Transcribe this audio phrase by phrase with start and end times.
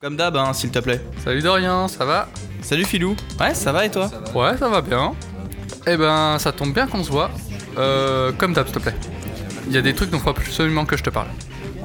[0.00, 1.00] Comme d'hab, hein, s'il te plaît.
[1.24, 2.28] Salut Dorian, ça va?
[2.62, 3.16] Salut Filou.
[3.40, 4.08] Ouais, ça va et toi?
[4.32, 5.12] Ouais, ça va bien.
[5.88, 7.32] Eh ben, ça tombe bien qu'on se voit.
[7.76, 8.94] Euh, comme d'hab, s'il te plaît.
[9.66, 11.26] Il y a des trucs dont il faut absolument que je te parle.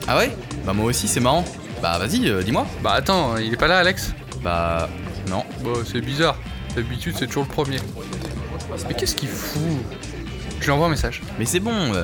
[0.07, 0.31] Ah ouais?
[0.63, 1.44] Bah moi aussi, c'est marrant.
[1.81, 2.68] Bah vas-y, euh, dis-moi.
[2.84, 4.14] Bah attends, il est pas là, Alex?
[4.43, 4.88] Bah
[5.32, 5.43] non.
[5.64, 6.38] Bah, c'est bizarre.
[6.75, 7.80] D'habitude, c'est toujours le premier.
[8.88, 9.59] Mais qu'est-ce qu'il fout?
[10.59, 11.23] Je lui envoie un message.
[11.39, 12.04] Mais c'est bon, euh,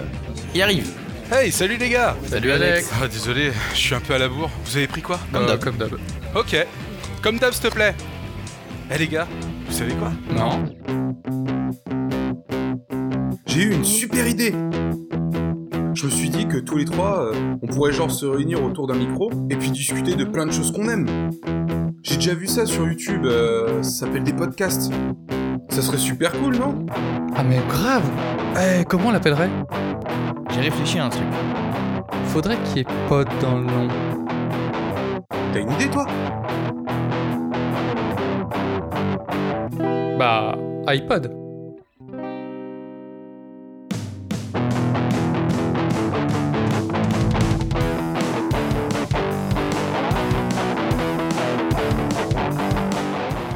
[0.56, 0.92] il arrive.
[1.32, 2.90] Hey, salut les gars Salut, Alex.
[3.02, 4.50] Ah, désolé, je suis un peu à la bourre.
[4.66, 5.60] Vous avez pris quoi Comme Euh, d'hab.
[5.64, 5.94] Comme d'hab.
[6.36, 6.66] Ok.
[7.22, 7.96] Comme d'hab, s'il te plaît.
[8.94, 9.28] Eh les gars,
[9.68, 10.66] vous savez quoi Non
[13.46, 14.54] J'ai eu une super idée
[15.94, 18.88] Je me suis dit que tous les trois, euh, on pourrait genre se réunir autour
[18.88, 21.06] d'un micro et puis discuter de plein de choses qu'on aime.
[22.02, 24.92] J'ai déjà vu ça sur YouTube, euh, ça s'appelle des podcasts.
[25.70, 26.86] Ça serait super cool, non?
[27.36, 28.04] Ah mais grave
[28.58, 29.50] Eh, comment on l'appellerait?
[30.60, 31.24] J'ai réfléchi à un truc.
[32.26, 33.88] Faudrait qu'il y ait pod dans le nom.
[35.54, 36.06] T'as une idée, toi?
[40.18, 41.34] Bah, iPod.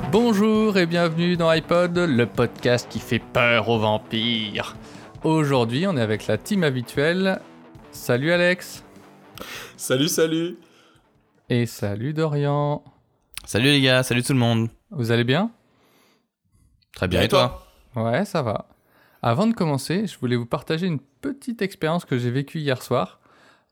[0.09, 4.77] Bonjour et bienvenue dans iPod, le podcast qui fait peur aux vampires.
[5.23, 7.39] Aujourd'hui, on est avec la team habituelle.
[7.91, 8.83] Salut Alex
[9.77, 10.57] Salut, salut
[11.49, 12.83] et salut Dorian.
[13.45, 14.69] Salut les gars, salut tout le monde.
[14.91, 15.51] Vous allez bien?
[16.93, 17.65] Très bien, Bien, et toi?
[17.95, 18.67] Ouais, ça va.
[19.21, 23.19] Avant de commencer, je voulais vous partager une petite expérience que j'ai vécue hier soir.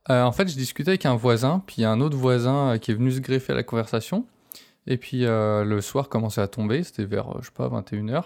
[0.09, 2.73] Euh, en fait, je discutais avec un voisin, puis il y a un autre voisin
[2.73, 4.25] euh, qui est venu se greffer à la conversation.
[4.87, 8.23] Et puis euh, le soir commençait à tomber, c'était vers, je sais pas, 21h.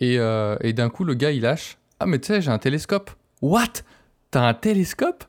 [0.00, 2.58] Et, euh, et d'un coup, le gars, il lâche Ah, mais tu sais, j'ai un
[2.58, 3.10] télescope.
[3.42, 3.82] What?
[4.30, 5.24] T'as un télescope?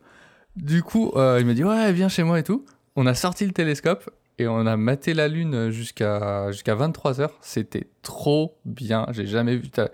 [0.56, 2.66] Du coup, euh, il m'a dit Ouais, viens chez moi et tout.
[2.96, 7.30] On a sorti le télescope et on a maté la Lune jusqu'à jusqu'à 23h.
[7.42, 9.06] C'était trop bien.
[9.12, 9.70] J'ai jamais vu.
[9.70, 9.88] T'as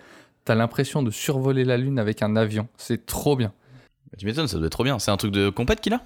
[0.48, 2.68] as, l'impression de survoler la Lune avec un avion.
[2.78, 3.54] C'est trop bien.
[4.12, 5.00] Bah, Tu m'étonnes, ça doit être trop bien.
[5.00, 6.02] C'est un truc de compète qu'il a?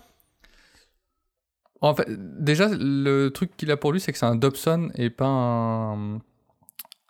[1.81, 5.09] En fait, déjà, le truc qu'il a pour lui, c'est que c'est un Dobson et
[5.09, 6.19] pas un.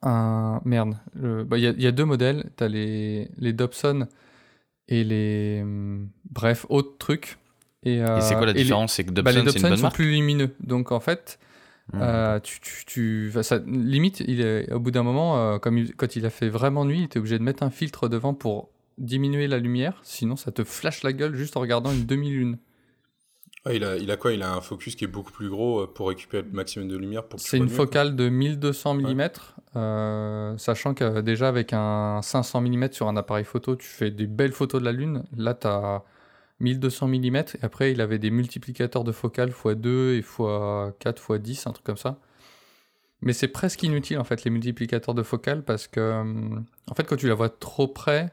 [0.01, 0.95] Un merde.
[1.15, 2.49] Bah, Il y, a- il y a deux modèles.
[2.55, 4.07] T'as les, les Dobson
[4.87, 5.59] et les.
[5.61, 7.37] hum, Bref, autres trucs.
[7.83, 8.93] Et, euh, Et c'est quoi la les- différence?
[8.93, 9.95] C'est que bah, Dobson, les c'est une Dobson bonne sont marque?
[9.95, 10.51] plus lumineux.
[10.61, 11.39] Donc en fait,
[11.91, 11.99] Hmm.
[12.03, 15.95] Euh, tu, tu, tu- ça, limite, il est, au bout d'un moment, euh, comme il-
[15.95, 18.69] quand il a fait vraiment nuit, il était obligé de mettre un filtre devant pour
[18.99, 22.59] diminuer la lumière, sinon ça te flash la gueule juste en regardant une demi-lune.
[23.65, 24.31] Ah, il, a, il a quoi?
[24.31, 26.95] Il a un focus qui est beaucoup plus gros euh, pour récupérer le maximum de
[26.95, 29.29] lumière C'est une mieux, focale de 1200 mm,
[29.75, 34.27] euh, sachant que déjà avec un 500 mm sur un appareil photo, tu fais des
[34.27, 35.23] belles photos de la Lune.
[35.35, 36.03] Là, tu as
[36.61, 41.71] 1200 mm, et après, il avait des multiplicateurs de focale x2 et x4, x10, un
[41.73, 42.17] truc comme ça.
[43.21, 47.03] Mais c'est presque inutile en fait les multiplicateurs de focale parce que hum, en fait
[47.03, 48.31] quand tu la vois trop près,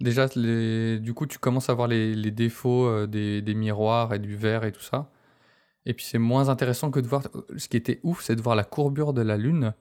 [0.00, 0.98] déjà les...
[0.98, 4.36] du coup tu commences à voir les, les défauts euh, des, des miroirs et du
[4.36, 5.10] verre et tout ça.
[5.84, 7.22] Et puis c'est moins intéressant que de voir.
[7.56, 9.72] Ce qui était ouf, c'est de voir la courbure de la Lune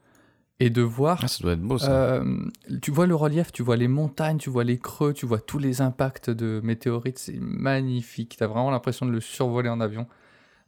[0.60, 1.20] et de voir.
[1.24, 1.92] Ah, ça doit être beau ça.
[1.92, 2.46] euh,
[2.82, 5.58] tu vois le relief, tu vois les montagnes, tu vois les creux, tu vois tous
[5.58, 7.18] les impacts de météorites.
[7.18, 8.36] C'est magnifique.
[8.38, 10.06] T'as vraiment l'impression de le survoler en avion,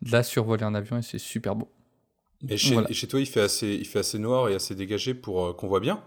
[0.01, 1.69] de la survoler en avion et c'est super beau.
[2.49, 2.89] Et chez, Voilà.
[2.89, 5.53] et chez toi, il fait, assez, il fait assez noir et assez dégagé pour euh,
[5.53, 6.01] qu'on voit bien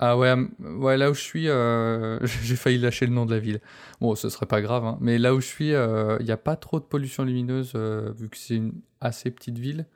[0.00, 3.40] Ah ouais, ouais, là où je suis, euh, j'ai failli lâcher le nom de la
[3.40, 3.60] ville.
[4.00, 6.54] Bon, ce serait pas grave, hein, mais là où je suis, il n'y a pas
[6.56, 9.86] trop de pollution lumineuse euh, vu que c'est une assez petite ville.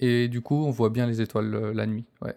[0.00, 2.04] Et du coup, on voit bien les étoiles euh, la nuit.
[2.22, 2.36] Ouais.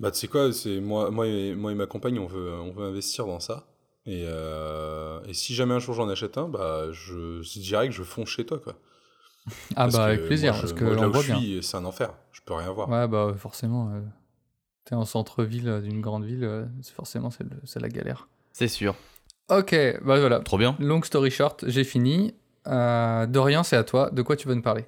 [0.00, 2.70] Bah, tu sais quoi, c'est moi, moi, et, moi et ma compagne, on veut, on
[2.72, 3.66] veut investir dans ça.
[4.06, 7.94] Et, euh, et si jamais un jour j'en achète un, bah, je, je dirais que
[7.94, 8.74] je fonce chez toi, quoi.
[9.76, 11.26] Ah Parce bah avec plaisir, moi, je- parce que moi, là on où voit je
[11.26, 11.38] bien.
[11.38, 12.14] suis, c'est un enfer.
[12.32, 12.88] Je peux rien voir.
[12.88, 14.00] Ouais, bah forcément, euh,
[14.88, 18.28] t'es en centre-ville d'une grande ville, euh, forcément c'est la galère.
[18.52, 18.94] C'est sûr.
[19.50, 20.40] Ok, bah voilà.
[20.40, 20.76] Trop bien.
[20.78, 22.34] Long story short, j'ai fini.
[22.66, 24.10] Euh, Dorian, c'est à toi.
[24.10, 24.84] De quoi tu veux nous parler?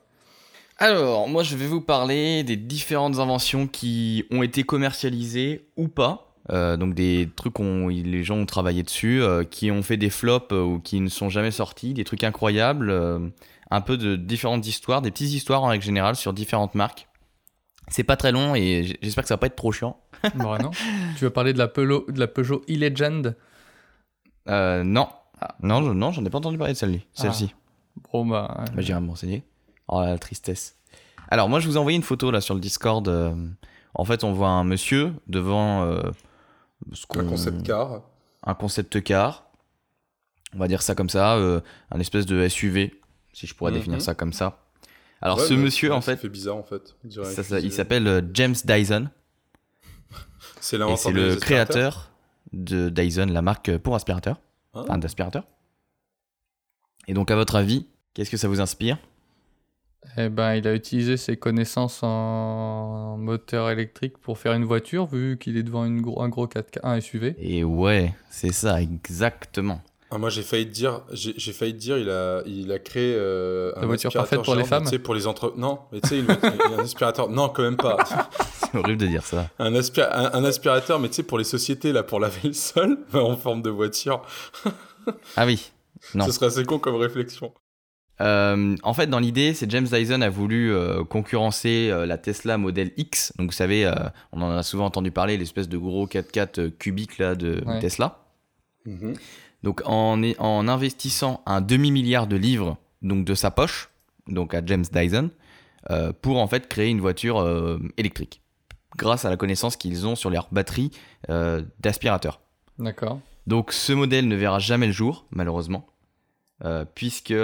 [0.79, 6.35] Alors, moi je vais vous parler des différentes inventions qui ont été commercialisées ou pas.
[6.51, 10.11] Euh, donc des trucs où les gens ont travaillé dessus, euh, qui ont fait des
[10.11, 12.91] flops ou qui ne sont jamais sortis, des trucs incroyables,
[13.71, 17.07] un peu de différentes histoires, des petites histoires en règle générale sur différentes marques.
[17.89, 19.99] C'est pas très long et j'espère que ça va pas être trop chiant.
[20.37, 20.71] Bon, non.
[21.17, 23.35] Tu veux parler de la, Peugeot, de la Peugeot e-Legend?
[24.49, 25.09] Euh, non.
[25.63, 27.07] Non, je- non, j'en ai pas entendu parler de celle-ci.
[27.15, 27.55] Celle-ci.
[28.13, 28.57] Bon bah...
[28.61, 29.43] euh, Bah, J'irai me renseigner.
[29.89, 30.77] Oh la tristesse.
[31.29, 33.07] Alors moi je vous ai envoyé une photo là sur le Discord.
[33.09, 33.35] euh,
[33.95, 36.03] en fait on voit un monsieur devant euh,
[36.93, 38.03] ce Un concept car.
[38.45, 39.47] un concept car.
[40.55, 41.61] On va dire ça comme ça, euh,
[41.91, 42.93] un espèce de SUV,
[43.33, 43.79] si je pourrais Mhm.
[43.79, 44.59] définir ça comme ça.
[45.23, 46.97] Alors Ouais, ce mais- monsieur, en ça fait, fait bizarre en fait.
[47.43, 49.09] ça- il s'appelle euh, James Dyson.
[50.61, 52.11] C'est le créateur
[52.53, 54.41] de Dyson, la marque pour aspirateur.
[54.73, 54.81] Ah.
[54.83, 55.45] Enfin, d'aspirateur.
[57.09, 58.99] Et donc, à votre avis, qu'est-ce que ça vous inspire?
[60.17, 65.37] Eh ben, il a utilisé ses connaissances en moteur électrique pour faire une voiture, vu
[65.39, 67.35] qu'il est devant une gros- un gros 4x, un SUV.
[67.39, 69.83] Et ouais, c'est ça, exactement.
[70.13, 72.79] Ah, moi j'ai failli te dire, j'ai j'ai failli te dire, il a, il a
[72.81, 75.55] créé euh, un La voiture aspirateur parfaite pour les femmes Tu sais, pour les entre...
[75.57, 77.29] Non, mais tu sais, un aspirateur.
[77.29, 77.97] Non, quand même pas.
[78.61, 79.49] C'est horrible de dire ça.
[79.61, 82.53] Un, aspi- un, un aspirateur, mais tu sais, pour les sociétés là, pour laver le
[82.55, 84.23] sol, en forme de voiture.
[85.37, 85.71] Ah oui.
[86.15, 86.27] Non.
[86.27, 87.53] Ce serait assez con comme réflexion.
[88.21, 92.59] Euh, en fait, dans l'idée, c'est James Dyson a voulu euh, concurrencer euh, la Tesla
[92.59, 93.33] Model X.
[93.39, 93.95] Donc, vous savez, euh,
[94.33, 97.79] on en a souvent entendu parler, l'espèce de gros 4x4 euh, cubique là de Ouais.
[97.81, 98.19] Tesla.
[98.85, 99.15] Mhm.
[99.63, 103.91] Donc, en, est- en investissant un demi-milliard de livres donc de sa poche,
[104.27, 105.31] donc à James Dyson,
[105.91, 108.43] euh, pour en fait créer une voiture euh, électrique,
[108.97, 110.91] grâce à la connaissance qu'ils ont sur leurs batteries
[111.31, 112.41] euh, d'aspirateurs.
[112.79, 113.21] D'accord.
[113.47, 115.87] Donc ce modèle ne verra jamais le jour, malheureusement,
[116.95, 117.35] puisque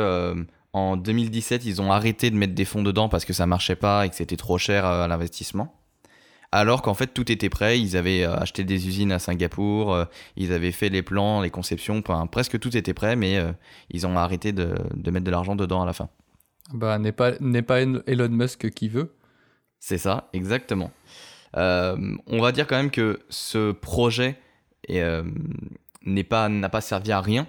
[0.73, 4.05] en 2017, ils ont arrêté de mettre des fonds dedans parce que ça marchait pas
[4.07, 5.75] et que c'était trop cher à l'investissement.
[6.57, 10.07] Alors qu'en fait tout était prêt, ils avaient euh, acheté des usines à Singapour, euh,
[10.37, 13.53] ils avaient fait les plans, les conceptions, enfin, presque tout était prêt, mais euh,
[13.91, 16.09] ils ont arrêté de, de mettre de l'argent dedans à la fin.
[16.73, 19.15] Bah, n'est pas, n'est pas Elon Musk qui veut.
[19.81, 20.91] C'est ça, exactement.
[21.59, 24.41] Euh, on va dire quand même que ce projet
[24.89, 25.05] est,
[26.07, 27.47] n'est pas, n'a pas servi à rien,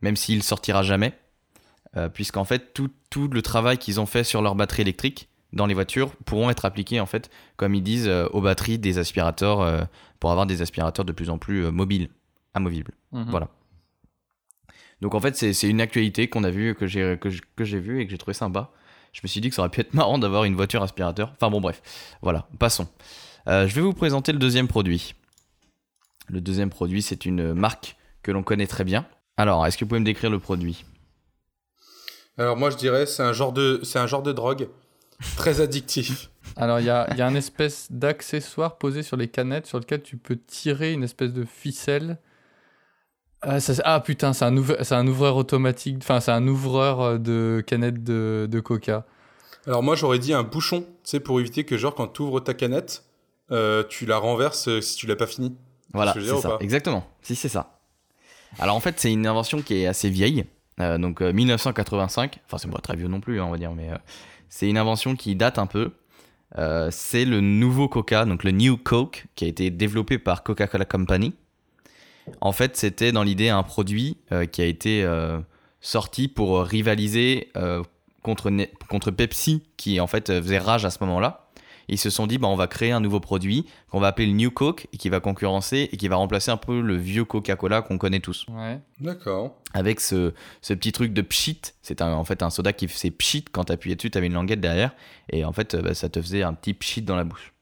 [0.00, 1.12] même s'il sortira jamais,
[2.14, 5.74] puisqu'en fait tout, tout le travail qu'ils ont fait sur leur batterie électrique dans les
[5.74, 9.82] voitures pourront être appliqués en fait, comme ils disent, euh, aux batteries des aspirateurs euh,
[10.20, 12.08] pour avoir des aspirateurs de plus en plus euh, mobiles,
[12.54, 12.92] amovibles.
[13.12, 13.26] Mhm.
[13.30, 13.48] Voilà.
[15.00, 17.64] Donc en fait, c'est c'est une actualité qu'on a vu, que j'ai que j'- que
[17.64, 18.70] j'ai vu et que j'ai trouvé sympa.
[19.12, 21.32] Je me suis dit que ça aurait pu être marrant d'avoir une voiture aspirateur.
[21.34, 21.80] Enfin bon, bref.
[22.22, 22.86] Voilà, passons.
[23.48, 25.14] Euh, je vais vous présenter le deuxième produit.
[26.28, 29.06] Le deuxième produit, c'est une marque que l'on connaît très bien.
[29.36, 30.84] Alors, est-ce que vous pouvez me décrire le produit?
[32.38, 34.68] Alors moi je dirais, c'est un genre de, c'est un genre de drogue
[35.36, 36.30] très addictif.
[36.56, 39.78] Alors, il y a, il y a un espèce d'accessoire posé sur les canettes sur
[39.78, 42.18] lequel tu peux tirer une espèce de ficelle.
[43.42, 47.62] Ah, ça- ah, putain, c'est un, un ouvreur automatique, enfin, c'est un ouvreur euh, de
[47.66, 49.06] canettes de, de coca.
[49.66, 52.40] Alors moi j'aurais dit un bouchon, tu sais, pour éviter que genre quand tu ouvres
[52.40, 53.04] ta canette,
[53.50, 55.54] euh, tu la renverses euh, si tu l'as pas fini.
[55.92, 56.56] Voilà, c'est ça.
[56.60, 57.06] Exactement.
[57.22, 57.78] Si, c'est ça.
[58.58, 60.44] Alors en fait, c'est une invention qui est assez vieille.
[60.80, 62.40] Euh, donc euh, 1985.
[62.46, 63.96] Enfin, c'est pas très vieux non plus, hein, on va dire, mais euh,
[64.50, 65.92] c'est une invention qui date un peu.
[66.58, 70.84] Euh, c'est le nouveau Coca, donc le New Coke, qui a été développé par Coca-Cola
[70.84, 71.32] Company.
[72.40, 75.38] En fait, c'était dans l'idée un produit euh, qui a été euh,
[75.80, 77.52] sorti pour rivaliser
[78.22, 78.52] contre,
[78.88, 81.49] contre Pepsi, qui en fait faisait rage à ce moment-là.
[81.92, 84.32] Ils se sont dit, bah, on va créer un nouveau produit qu'on va appeler le
[84.34, 87.82] New Coke et qui va concurrencer et qui va remplacer un peu le vieux Coca-Cola
[87.82, 88.46] qu'on connaît tous.
[88.48, 88.78] Ouais.
[89.00, 89.56] D'accord.
[89.74, 90.32] Avec ce,
[90.62, 91.60] ce petit truc de pchit.
[91.82, 94.60] C'est un- en fait un soda qui faisait pchit quand t'appuyais dessus, t'avais une languette
[94.60, 94.92] derrière.
[95.30, 97.52] Et en fait, bah, ça te faisait un petit pchit dans la bouche.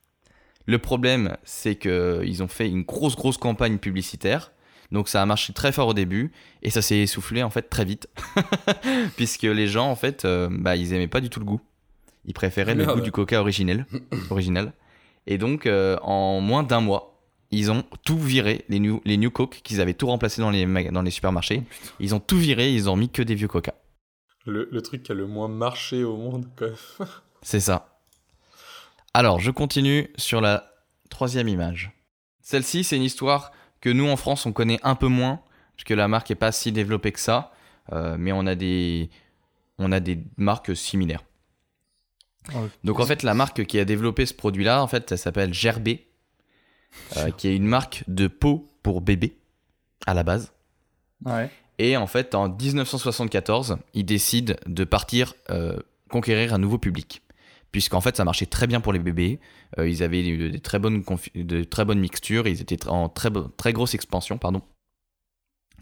[0.67, 4.53] Le problème, c'est qu'ils ont fait une grosse, grosse campagne publicitaire.
[4.93, 6.33] Donc ça a marché très fort au début
[6.63, 8.09] et ça s'est essoufflé en fait très vite.
[9.17, 11.61] Puisque les gens, en fait, euh, bah, ils aimaient pas du tout le goût.
[12.25, 12.99] Ils préféraient le Merde.
[12.99, 13.87] goût du coca originel.
[14.31, 14.73] original.
[15.27, 17.21] Et donc, euh, en moins d'un mois,
[17.51, 20.67] ils ont tout viré, les New, les new Coke qu'ils avaient tout remplacé dans les,
[20.91, 21.63] dans les supermarchés.
[22.01, 23.75] Ils ont tout viré, ils ont mis que des vieux coca.
[24.45, 27.09] Le, le truc qui a le moins marché au monde, quand même.
[27.43, 28.01] C'est ça.
[29.15, 30.73] Alors, je continue sur la
[31.11, 31.93] troisième image.
[32.41, 35.41] Celle-ci, c'est une histoire que nous, en France, on connaît un peu moins,
[35.77, 37.53] puisque la marque n'est pas si développée que ça,
[37.93, 39.11] euh, mais on a, des,
[39.79, 41.23] on a des marques similaires.
[42.85, 46.07] Donc, en fait, la marque qui a développé ce produit-là, en fait, elle s'appelle Gerbet,
[47.17, 49.37] euh, qui est une marque de peau pour bébé,
[50.07, 50.53] à la base.
[51.25, 51.51] Ouais.
[51.79, 55.77] Et en fait, en 1974, ils décident de partir euh,
[56.11, 57.23] conquérir un nouveau public.
[57.71, 59.41] Puisqu'en fait, ça marchait très bien pour les bébés.
[59.79, 62.49] Euh, ils avaient de, de très bonnes de très bonnes mixtures.
[62.49, 64.63] Ils étaient en très, très grosse expansion, pardon,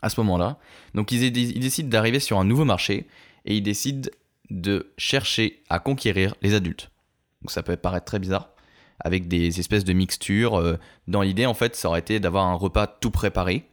[0.02, 0.58] à ce moment-là.
[0.94, 3.06] Donc, ils décident d'arriver sur un nouveau marché
[3.44, 4.10] et ils décident
[4.50, 6.90] de chercher à conquérir les adultes.
[7.42, 8.50] Donc, ça peut paraître très bizarre.
[9.00, 10.56] Avec des espèces de mixtures.
[10.56, 13.68] euh, dans l'idée, en fait, ça aurait été d'avoir un repas tout préparé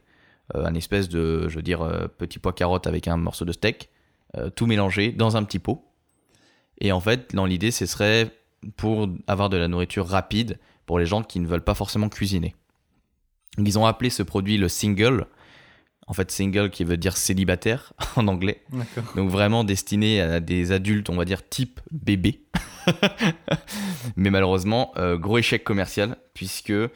[0.54, 3.52] euh, un espèce de, je veux dire, euh, petit pois carotte avec un morceau de
[3.52, 3.88] steak,
[4.56, 5.84] tout mélangé dans un petit pot.
[6.80, 8.32] Et en fait, dans l'idée, ce serait
[8.76, 12.56] pour avoir de la nourriture rapide pour les gens qui ne veulent pas forcément cuisiner.
[13.58, 15.28] Ils ont appelé ce produit le single.
[16.06, 18.62] En fait, single qui veut dire célibataire en anglais.
[19.16, 22.42] Donc vraiment destiné à des adultes, on va dire type bébé.
[24.16, 26.90] Mais malheureusement, euh, gros échec commercial puisque euh,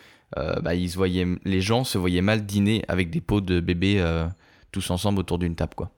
[0.61, 4.27] bah, ils voyaient, les gens se voyaient mal dîner avec des pots de bébé euh,
[4.73, 5.91] tous ensemble autour d'une table quoi.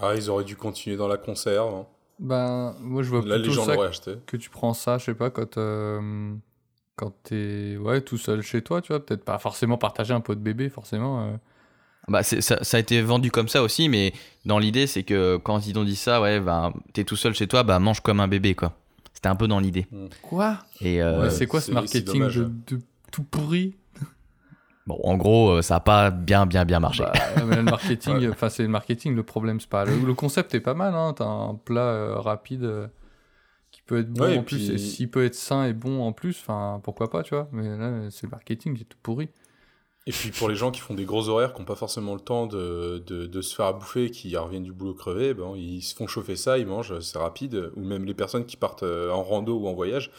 [0.00, 1.74] Ah, ils auraient dû continuer dans la conserve.
[1.74, 1.86] hein.
[2.18, 4.14] Ben, moi, je vois Là, les plutôt gens ça acheté.
[4.26, 6.32] que tu prends ça, je sais pas, quand, euh,
[6.96, 9.04] quand t'es ouais, tout seul chez toi, tu vois.
[9.04, 11.38] Peut-être pas forcément partager un pot de bébé, forcément.
[12.08, 14.12] Bah, ça, ça a été vendu comme ça aussi, mais
[14.44, 17.46] dans l'idée, c'est que quand ils ont dit ça, ouais, bah, t'es tout seul chez
[17.46, 18.72] toi, bah mange comme un bébé, quoi.
[19.14, 19.86] C'était un peu dans l'idée.
[20.20, 20.58] Quoi?
[20.80, 22.36] Et euh, Ouais, C'est quoi ce marketing dommage.
[22.36, 22.80] de, de
[23.12, 23.76] tout pourri?
[24.84, 27.04] Bon, en gros, euh, ça a pas bien, bien, bien marché.
[27.04, 29.84] Bah, mais le marketing, enfin, c'est le marketing, le problème, c'est pas.
[29.84, 31.14] Le, le concept est pas mal, hein.
[31.16, 32.88] T'as un plat euh, rapide euh,
[33.70, 36.02] qui peut être bon Ouais, et en plus, puis- s'il peut être sain et bon
[36.02, 37.48] en plus, enfin, pourquoi pas, tu vois.
[37.52, 39.28] Mais là, c'est le marketing, c'est tout pourri.
[40.06, 42.20] Et puis pour les gens qui font des gros horaires, qui n'ont pas forcément le
[42.20, 45.80] temps de, de, de se faire à bouffer, qui reviennent du boulot crevé, ben, ils
[45.82, 47.70] se font chauffer ça, ils mangent, c'est rapide.
[47.76, 50.10] Ou même les personnes qui partent euh, en rando ou en voyage,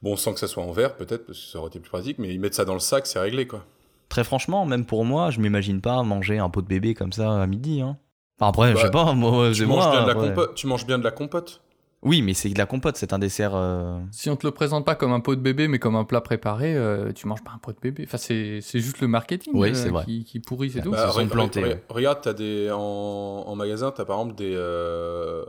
[0.00, 2.18] bon, sans que ça soit en verre peut-être, parce que ça aurait été plus pratique,
[2.18, 3.64] mais ils mettent ça dans le sac, c'est réglé quoi.
[4.08, 7.42] Très franchement, même pour moi, je m'imagine pas manger un pot de bébé comme ça
[7.42, 7.82] à midi.
[7.82, 7.98] Hein.
[8.38, 9.90] Enfin, après, je Bah, sais pas, moi, c'est manges, moi.
[9.90, 10.28] bien de la après.
[10.28, 11.60] compote, tu manges bien de la compote
[12.06, 13.54] Oui, mais c'est de la compote, c'est un dessert.
[13.56, 16.04] euh, Si on te le présente pas comme un pot de bébé, mais comme un
[16.04, 18.04] plat préparé, euh, tu manges pas un pot de bébé.
[18.06, 20.04] Enfin, c'est c'est juste le marketing Oui, euh, c'est vrai.
[20.04, 20.94] Qui, qui pourrit, c'est Bah, tout.
[20.94, 21.84] Ils se sont re- re- plantés, re- ouais.
[21.88, 25.44] Regarde, t'as des, en, en magasin, tu as par exemple des, euh,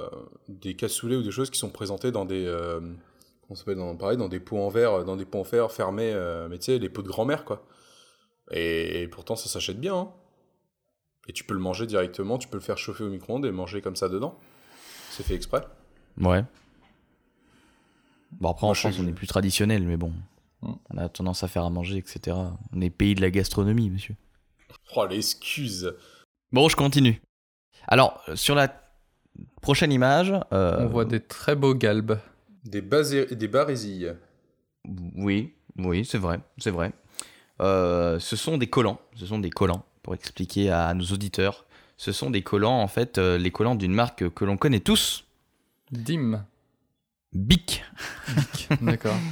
[0.50, 2.46] des cassoulets ou des choses qui sont présentées dans des.
[2.48, 5.44] euh, comment ça s'appelle dans, pareil, dans des pots en verre, dans des pots en
[5.44, 7.64] fer fermés, euh, mais tu sais, les pots de grand-mère quoi.
[8.50, 9.96] Et, et pourtant, ça s'achète bien.
[9.96, 10.10] hein.
[11.30, 13.82] Et tu peux le manger directement, tu peux le faire chauffer au micro-ondes et manger
[13.82, 14.40] comme ça dedans.
[15.12, 15.62] C'est fait exprès.
[16.20, 16.44] Ouais.
[18.40, 20.12] Bon, après, en Moi, France, on est plus traditionnel, mais bon.
[20.62, 20.72] Mm.
[20.92, 22.36] On a tendance à faire à manger, etc.
[22.74, 24.16] On est pays de la gastronomie, monsieur.
[24.96, 25.94] Oh, l'excuse
[26.52, 27.22] Bon, je continue.
[27.88, 28.74] Alors, euh, sur la
[29.62, 30.34] prochaine image.
[30.52, 32.20] euh, On voit des très beaux galbes.
[32.64, 34.16] Des, basé- des barésilles.
[35.16, 36.92] Oui, oui, c'est vrai, c'est vrai.
[37.62, 41.66] Euh, ce sont des collants, ce sont des collants, pour expliquer à nos auditeurs.
[41.98, 45.26] Ce sont des collants, en fait, euh, les collants d'une marque que l'on connaît tous,
[45.92, 46.46] Dim.
[47.34, 47.84] Bic.
[48.82, 49.16] D'accord.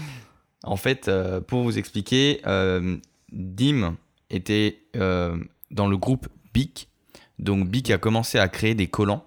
[0.65, 2.97] En fait, euh, pour vous expliquer, euh,
[3.31, 3.97] Dim
[4.31, 5.38] était euh,
[5.69, 6.89] dans le groupe Bic.
[7.38, 9.25] Donc Bic a commencé à créer des collants.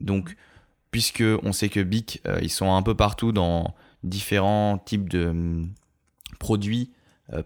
[0.00, 0.36] Donc,
[0.92, 5.72] puisque on sait que Bic, ils sont un peu partout dans différents types de hum,
[6.38, 6.92] produits,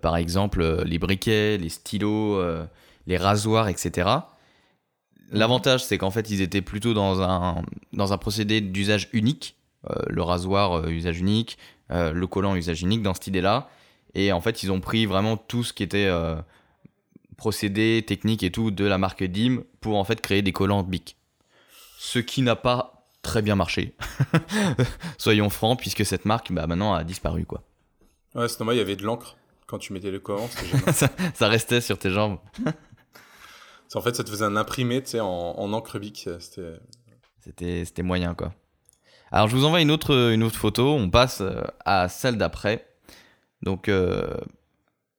[0.03, 2.43] par exemple les briquets, les stylos,
[3.07, 4.09] les rasoirs, etc.
[5.31, 9.57] L'avantage, c'est qu'en fait, ils étaient plutôt dans un, dans un procédé d'usage unique.
[9.91, 11.59] Euh, le rasoir, euh, usage unique,
[11.91, 13.69] euh, le collant, usage unique, dans cette idée-là.
[14.15, 16.37] Et en fait, ils ont pris vraiment tout ce qui était euh,
[17.37, 21.17] procédé, technique et tout de la marque Dim pour en fait créer des collants Bic.
[21.99, 23.95] Ce qui n'a pas très bien marché.
[25.19, 27.63] Soyons francs, puisque cette marque, bah, maintenant, a disparu, quoi.
[28.35, 30.93] Ouais, c'est normal, il y avait de l'encre quand tu mettais le collant, c'était gênant.
[30.93, 32.39] ça, ça restait sur tes jambes.
[33.95, 36.29] en fait, ça te faisait un imprimé, tu sais, en, en encre bic.
[36.41, 36.75] C'était...
[37.41, 38.53] C'était, c'était moyen, quoi.
[39.31, 40.95] Alors, je vous envoie une autre, une autre photo.
[40.95, 42.89] On passe euh, à celle d'après.
[43.63, 44.37] Donc, euh,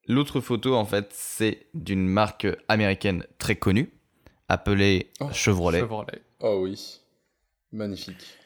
[0.07, 3.93] l'autre photo, en fait, c'est d'une marque américaine très connue,
[4.49, 5.79] appelée Oh, Chevrolet.
[5.79, 6.21] Chevrolet.
[6.41, 6.99] Oh oui,
[7.71, 8.37] magnifique.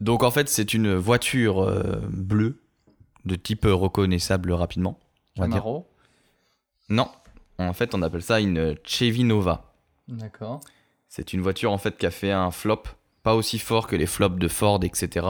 [0.00, 2.62] Donc, en fait, c'est une voiture euh, bleue,
[3.24, 5.00] de type reconnaissable rapidement.
[5.36, 5.56] On va dire.
[5.56, 5.88] Camaro?
[6.88, 7.08] Non,
[7.58, 9.72] en fait, on appelle ça une Chevy Nova.
[10.08, 10.60] D'accord.
[11.08, 12.82] C'est une voiture, en fait, qui a fait un flop,
[13.22, 15.26] pas aussi fort que les flops de Ford, etc.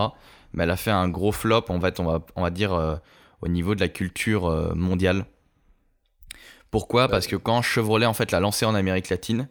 [0.53, 2.97] Mais elle a fait un gros flop, en fait, on va, on va dire, euh,
[3.43, 5.27] au niveau de la culture euh, mondiale.
[6.71, 7.09] Pourquoi?
[7.09, 9.49] Parce que quand Chevrolet, en fait, l'a lancé en Amérique latine,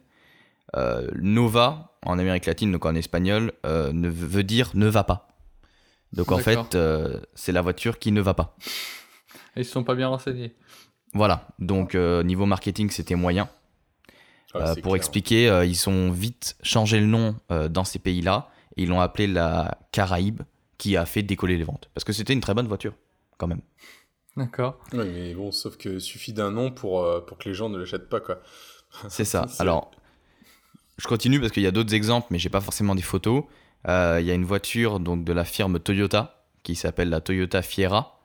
[0.76, 5.28] euh, Nova, en Amérique latine, donc en espagnol, ne veut dire ne va pas.
[6.12, 6.76] Donc en fait,
[7.34, 8.56] c'est la voiture qui ne va pas.
[9.56, 10.54] Ils se sont pas bien renseignés.
[11.14, 13.48] Voilà, donc euh, niveau marketing, c'était moyen.
[14.54, 14.96] Ah, Euh, pour clair.
[14.96, 19.00] expliquer, euh, ils ont vite changé le nom euh, dans ces pays-là et ils l'ont
[19.00, 20.42] appelé la Caraïbe,
[20.78, 21.88] qui a fait décoller les ventes.
[21.94, 22.92] Parce que c'était une très bonne voiture,
[23.38, 23.60] quand même.
[24.36, 24.78] D'accord.
[24.92, 27.78] Oui, mais bon, sauf que suffit d'un nom pour, euh, pour que les gens ne
[27.78, 28.40] l'achètent pas, quoi.
[29.08, 29.46] C'est ça.
[29.58, 29.90] Alors,
[30.98, 33.44] je continue parce qu'il y a d'autres exemples, mais j'ai pas forcément des photos.
[33.88, 37.62] Euh, Il y a une voiture donc de la firme Toyota qui s'appelle la Toyota
[37.62, 38.15] Fiera.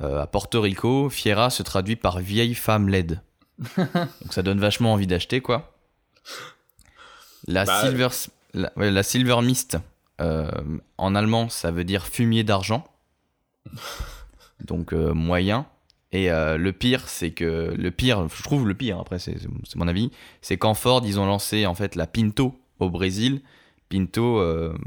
[0.00, 3.22] Euh, à Porto Rico, Fiera se traduit par vieille femme laide.
[3.78, 5.74] donc ça donne vachement envie d'acheter, quoi.
[7.46, 8.08] La Bah, Silver,
[8.52, 9.78] la, ouais, la Silver Mist,
[10.20, 10.50] euh,
[10.98, 12.86] en allemand, ça veut dire fumier d'argent.
[14.64, 15.66] donc euh, moyen.
[16.12, 19.36] Et le pire, c'est que le pire, je trouve le pire, après c'est
[19.74, 20.10] mon avis,
[20.40, 23.42] c'est qu'en Ford, ils ont lancé en fait la Pinto au Brésil.
[23.90, 24.40] Pinto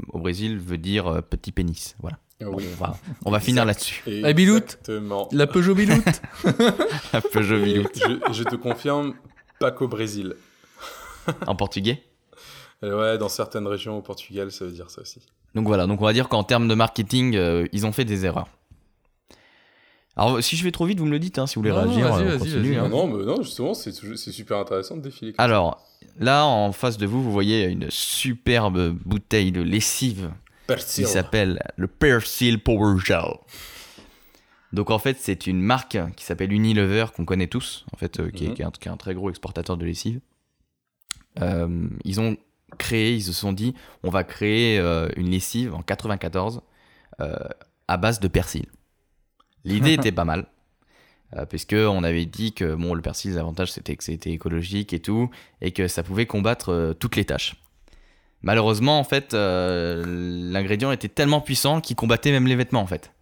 [0.08, 1.94] au Brésil veut dire petit pénis.
[2.00, 2.18] Voilà.
[2.40, 2.64] Ah Bon, oui.
[2.72, 4.02] on va, on va finir là-dessus.
[4.34, 4.56] Bilout.
[4.58, 5.28] Exactement.
[5.32, 6.02] La Peugeot Bilout
[7.12, 7.84] Un peu jeu vidéo.
[7.94, 9.14] je, je te confirme,
[9.58, 10.34] pas qu'au Brésil.
[11.46, 12.02] En portugais.
[12.82, 15.20] Euh, Ouais, dans certaines régions au Portugal, ça veut dire ça aussi.
[15.54, 18.24] Donc voilà, donc on va dire qu'en termes de marketing, euh, ils ont fait des
[18.24, 18.48] erreurs.
[20.16, 21.84] Alors si je vais trop vite, vous me le dites, hein, si vous voulez Non,
[21.84, 22.74] non, réagir, vas-y, euh, on vas-y, continue.
[22.74, 22.76] vas-y.
[22.78, 22.88] hein.
[22.88, 25.32] Non, non, mais non, justement, c'est super intéressant de défiler.
[25.32, 25.82] comme Alors,
[26.18, 30.30] là, en face de vous, vous voyez une superbe bouteille de lessive
[30.74, 31.06] Persil.
[31.06, 33.22] s'appelle le Persil Power Gel.
[34.72, 38.30] Donc en fait, c'est une marque qui s'appelle Unilever qu'on connaît tous, en fait, euh,
[38.30, 38.54] qui, est, Mhm.
[38.54, 40.20] qui est un, qui est un très gros exportateur de lessive.
[41.40, 42.36] Euh, ils ont
[42.78, 43.74] créé, ils se sont dit,
[44.04, 46.60] on va créer euh, une lessive en 94
[47.20, 47.36] euh,
[47.88, 48.66] à base de persil.
[49.64, 50.46] L'idée était pas mal.
[51.48, 55.30] puisque on avait dit que bon, le persil, l'avantage c'était que c'était écologique et tout,
[55.60, 57.54] et que ça pouvait combattre toutes les tâches.
[58.42, 63.12] Malheureusement, en fait, euh, l'ingrédient était tellement puissant qu'il combattait même les vêtements, en fait.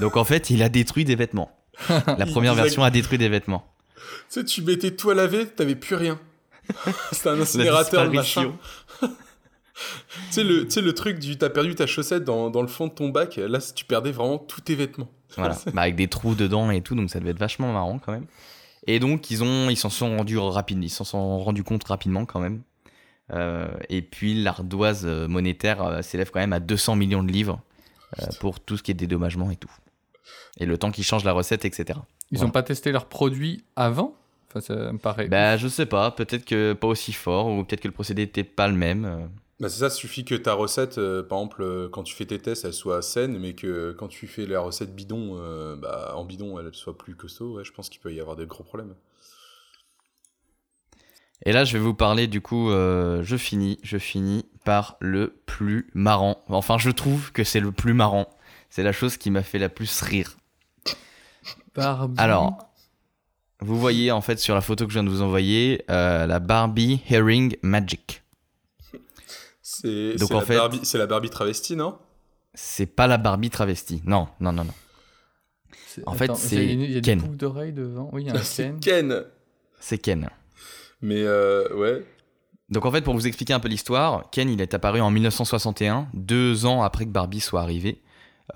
[0.00, 1.56] Donc, en fait, il a détruit des vêtements.
[1.88, 3.64] La première disait version a détruit des vêtements.
[3.96, 6.18] Tu sais, tu mettais tout à laver, t'avais plus rien.
[7.12, 8.42] C'était un incinérateur, machin.
[8.42, 8.58] disparition.
[10.28, 12.68] Tu sais, le, tu sais, le truc du t'as perdu ta chaussette dans, dans le
[12.68, 15.08] fond de ton bac, là, tu perdais vraiment tous tes vêtements.
[15.38, 18.12] Voilà, Bah, avec des trous dedans et tout, donc ça devait être vachement marrant quand
[18.12, 18.26] même.
[18.86, 22.26] Et donc, ils ont, ils s'en sont rendus rapidement, ils s'en sont rendus compte rapidement
[22.26, 22.60] quand même.
[23.32, 27.60] Euh, et puis, l'ardoise euh, monétaire euh, s'élève quand même à 200 millions de livres
[28.20, 29.70] euh, pour tout ce qui est dédommagement et tout.
[30.58, 31.98] Et le temps qu'ils changent la recette, etc.
[32.30, 32.48] Ils Voilà.
[32.48, 34.14] ont pas testé leurs produits avant?
[34.48, 35.28] Enfin, ça me paraît.
[35.28, 38.42] Bah, je sais pas, peut-être que pas aussi fort, ou peut-être que le procédé était
[38.44, 39.28] pas le même.
[39.60, 42.38] Bah c'est ça, suffit que ta recette, euh, par exemple, euh, quand tu fais tes
[42.38, 46.24] tests, elle soit saine, mais que quand tu fais la recette bidon, euh, bah, en
[46.24, 48.94] bidon, elle soit plus costaud, ouais, je pense qu'il peut y avoir des gros problèmes.
[51.46, 55.40] Et là, je vais vous parler du coup, euh, je finis, je finis par le
[55.46, 56.44] plus marrant.
[56.48, 58.28] Enfin, je trouve que c'est le plus marrant.
[58.68, 60.36] C'est la chose qui m'a fait la plus rire.
[61.74, 62.14] Barbie.
[62.18, 62.68] Alors,
[63.60, 66.40] vous voyez en fait sur la photo que je viens de vous envoyer euh, la
[66.40, 68.22] Barbie Herring Magic.
[69.62, 71.98] C'est Donc, c'est en la, fait- Barbie- c'est la Barbie travestie, non?
[72.54, 74.02] C'est pas la Barbie travestie.
[74.04, 74.74] Non, non, non, non.
[76.06, 77.18] En fait, c'est il y a une- Il y a Ken.
[77.18, 78.10] des boucles d'oreilles devant.
[78.12, 78.80] Oui, il y a un C'est Ken.
[78.80, 79.24] Ken
[79.80, 80.28] C'est Ken.
[81.02, 82.04] Mais euh, ouais,
[82.68, 86.08] Donc en fait, pour vous expliquer un peu l'histoire, Ken, il est apparu en 1961,
[86.14, 88.02] deux ans après que Barbie soit arrivée.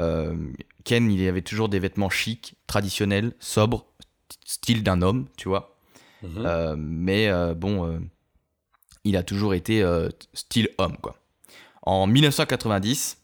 [0.01, 0.37] Euh,
[0.85, 3.87] Ken, il avait toujours des vêtements chics, traditionnels, sobres,
[4.45, 5.77] style d'un homme, tu vois.
[6.23, 6.47] Mhm.
[6.47, 8.01] Euh, mais euh, bon,
[9.05, 9.85] il a toujours été
[10.33, 11.17] style homme, quoi.
[11.83, 13.19] En 1990,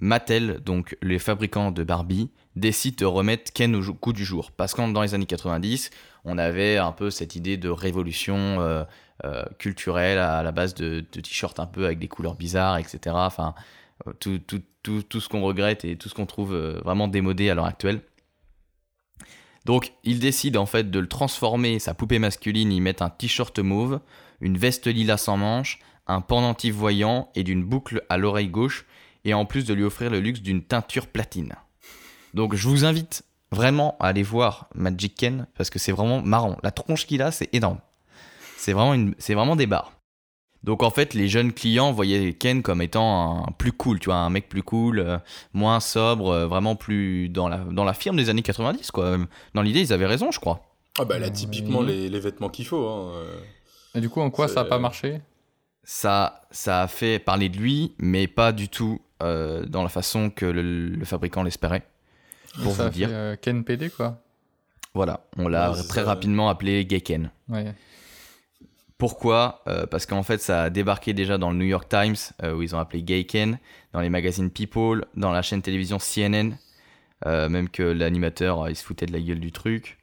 [0.00, 4.50] Mattel, donc les fabricants de Barbie, décide de remettre Ken au goût du jour.
[4.50, 5.90] Parce que dans les années 90,
[6.24, 8.84] on avait un peu cette idée de révolution euh,
[9.24, 12.98] euh, culturelle à la base de, t-shirts un peu avec des couleurs bizarres, etc.
[13.14, 13.54] Enfin,
[14.06, 16.54] euh, tout, tout, tout, tout ce qu'on regrette et tout ce qu'on trouve
[16.84, 18.00] vraiment démodé à l'heure actuelle.
[19.64, 23.58] Donc, il décide en fait de le transformer, sa poupée masculine, y mettre un t-shirt
[23.58, 24.00] mauve,
[24.40, 28.86] une veste lilas sans manches, un pendentif voyant et d'une boucle à l'oreille gauche,
[29.26, 31.54] et en plus de lui offrir le luxe d'une teinture platine.
[32.32, 36.56] Donc, je vous invite vraiment à aller voir Magic Ken, parce que c'est vraiment marrant.
[36.62, 37.80] La tronche qu'il a, c'est énorme.
[38.56, 39.92] C'est vraiment, une, c'est vraiment des barres.
[40.62, 44.16] Donc en fait, les jeunes clients voyaient Ken comme étant un plus cool, tu vois,
[44.16, 45.18] un mec plus cool, euh,
[45.52, 49.16] moins sobre, euh, vraiment plus dans la, dans la firme des années 90, quoi.
[49.54, 50.60] Dans l'idée, ils avaient raison, je crois.
[50.98, 51.86] Ah bah là, typiquement oui.
[51.86, 52.88] les, les vêtements qu'il faut.
[52.88, 53.12] Hein.
[53.14, 53.40] euh.
[53.94, 55.20] Et du coup, en quoi ça n'a pas marché?
[55.84, 60.30] Ça, ça a fait parler de lui, mais pas du tout euh, dans la façon
[60.30, 61.86] que le, le fabricant l'espérait.
[62.62, 63.08] Pour Ça vous a fait, dire.
[63.10, 64.22] euh, Ken PD, quoi.
[64.94, 67.30] Voilà, on l'a Ouais, très rapidement appelé Gay Ken.
[67.48, 67.74] Ouais.
[68.98, 69.62] Pourquoi?
[69.68, 72.62] Euh, Parce qu'en fait, ça a débarqué déjà dans le New York Times, euh, où
[72.62, 73.58] ils ont appelé Gay Ken,
[73.92, 76.52] dans les magazines People, dans la chaîne télévision CNN,
[77.26, 79.98] euh, même que l'animateur, euh, il se foutait de la gueule du truc.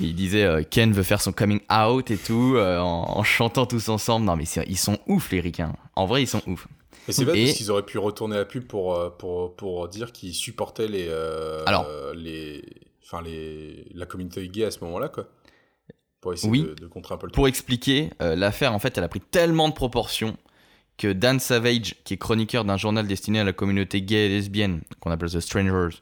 [0.00, 3.66] Il disait euh, Ken veut faire son coming out et tout, euh, en, en chantant
[3.66, 4.26] tous ensemble.
[4.26, 5.74] Non, mais ils sont ouf, les ricains.
[5.94, 6.66] En vrai, ils sont ouf.
[7.08, 9.88] Et c'est bête Et- parce qu'ils auraient pu retourner la pub pour, euh, pour, pour
[9.88, 11.86] dire qu'ils supportaient les, euh, Alors.
[12.14, 12.62] les,
[13.02, 15.26] enfin les, la communauté gay à ce moment-là, quoi.
[16.20, 16.62] Pour essayer Oui.
[16.62, 19.20] de, de contrer un peu le Pour expliquer, euh, l'affaire, en fait, elle a pris
[19.20, 20.36] tellement de proportions
[20.98, 24.82] que Dan Savage, qui est chroniqueur d'un journal destiné à la communauté gay et lesbienne,
[25.00, 25.96] qu'on appelle The Strangers,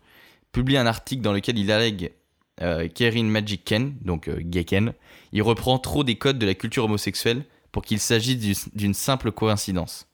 [0.51, 2.13] publie un article dans lequel il allègue
[2.63, 4.93] euh, Kerin Magic Ken, donc euh, Gay Ken.
[5.31, 9.31] Il reprend trop des codes de la culture homosexuelle pour qu'il s'agisse du- d'une simple
[9.31, 10.08] coïncidence.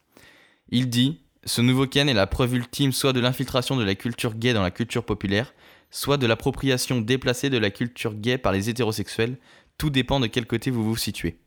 [0.70, 4.34] Il dit Ce nouveau Ken est la preuve ultime soit de l'infiltration de la culture
[4.34, 5.54] gay dans la culture populaire,
[5.90, 9.36] soit de l'appropriation déplacée de la culture gay par les hétérosexuels.
[9.78, 11.38] Tout dépend de quel côté vous vous situez.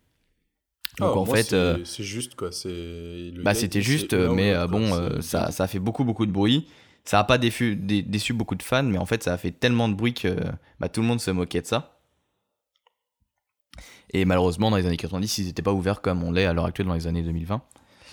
[0.99, 2.49] Donc Ah, en fait, c'est euh, c'est juste quoi.
[3.43, 6.67] Bah c'était juste, mais euh, bon, euh, ça, ça a fait beaucoup beaucoup de bruit.
[7.05, 9.51] Ça a pas déçu, dé- déçu beaucoup de fans, mais en fait ça a fait
[9.51, 10.35] tellement de bruit que
[10.79, 11.99] bah, tout le monde se moquait de ça.
[14.11, 16.65] Et malheureusement, dans les années 90, ils n'étaient pas ouverts comme on l'est à l'heure
[16.65, 17.61] actuelle dans les années 2020.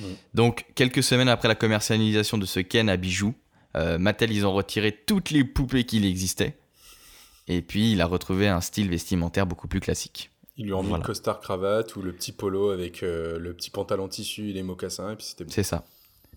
[0.00, 0.04] Mm.
[0.34, 3.34] Donc, quelques semaines après la commercialisation de ce Ken à bijoux,
[3.76, 6.56] euh, Mattel, ils ont retiré toutes les poupées qu'il existait.
[7.48, 10.30] Et puis, il a retrouvé un style vestimentaire beaucoup plus classique.
[10.56, 11.02] Ils lui ont mis Voilà.
[11.02, 14.62] le costard cravate ou le petit polo avec euh, le petit pantalon tissu et les
[14.62, 15.50] mocassins et puis c'était bon.
[15.52, 15.84] C'est ça.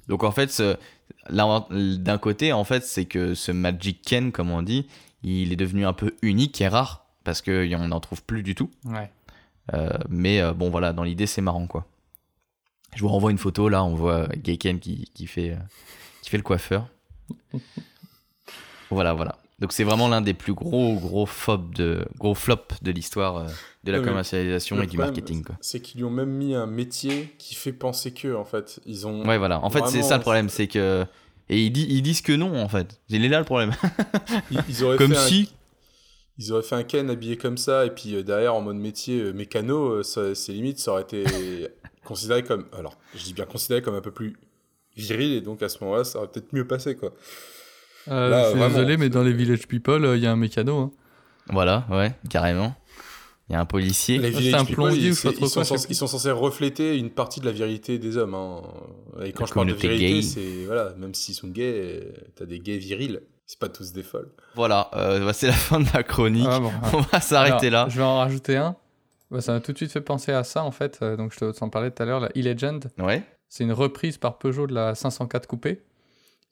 [0.07, 0.75] Donc, en fait, ce-
[1.29, 4.87] là, d'un côté, en fait, c'est que ce Magic Ken, comme on dit,
[5.23, 8.69] il est devenu un peu unique et rare parce qu'on n'en trouve plus du tout.
[8.85, 9.09] Ouais.
[9.73, 11.85] Euh, mais euh, bon, voilà, dans l'idée, c'est marrant, quoi.
[12.95, 15.57] Je vous renvoie une photo, là, on voit Gay Ken qui, qui fait, euh,
[16.21, 16.87] qui fait le coiffeur.
[18.89, 19.37] voilà, voilà.
[19.59, 23.47] Donc c'est vraiment l'un des plus gros, gros flops de, gros flops de l'histoire euh,
[23.83, 25.55] de la commercialisation Le et du marketing, quoi.
[25.61, 28.79] C'est qu'ils lui ont même mis un métier qui fait penser que en fait.
[28.85, 29.25] Ils ont.
[29.27, 29.63] Ouais, voilà.
[29.63, 31.05] En fait, c'est ça le problème, c'est que...
[31.49, 32.99] Et ils, di- ils disent que non, en fait.
[33.09, 33.71] Il est là le problème.
[34.51, 35.49] Ils, ils auraient Comme fait un- si...
[36.37, 39.21] Ils auraient fait un Ken habillé comme ça, et puis euh, derrière, en mode métier
[39.21, 41.23] euh, mécano, ça- c'est limite, ça aurait été
[42.07, 42.65] considéré comme.
[42.77, 44.35] Alors, je dis bien considéré comme un peu plus
[44.95, 47.13] viril, et donc à ce moment-là, ça aurait peut-être mieux passé, quoi.
[48.09, 50.31] Euh, Là, je suis vraiment, désolé, mais dans les Village People, euh, il y a
[50.31, 50.77] un mécano.
[50.79, 50.91] hein.
[51.49, 52.73] Voilà, ouais, carrément.
[53.49, 54.17] Il y a un policier.
[54.17, 55.15] Les Village un People, plombier ils, ou
[55.47, 58.33] sont censés, ils sont censés refléter une partie de la virilité des hommes.
[58.35, 58.61] hein.
[59.23, 60.21] Et quand La je parle de virilité, gay.
[60.21, 60.65] c'est.
[60.65, 63.21] Voilà, même s'ils sont gays, euh, t'as des gays virils.
[63.45, 64.29] C'est pas tous des folles.
[64.55, 66.45] Voilà, euh, bah, c'est la fin de la chronique.
[66.49, 66.71] Ah, bon.
[66.93, 67.87] On va s'arrêter là.
[67.89, 68.75] Je vais en rajouter un.
[69.31, 70.99] Bah, ça m'a tout de suite fait penser à ça, en fait.
[71.01, 72.85] Euh, donc, je te t'en parlais tout à l'heure, la e-Legend.
[72.99, 73.23] Ouais.
[73.49, 75.81] C'est une reprise par Peugeot de la 504 Coupé.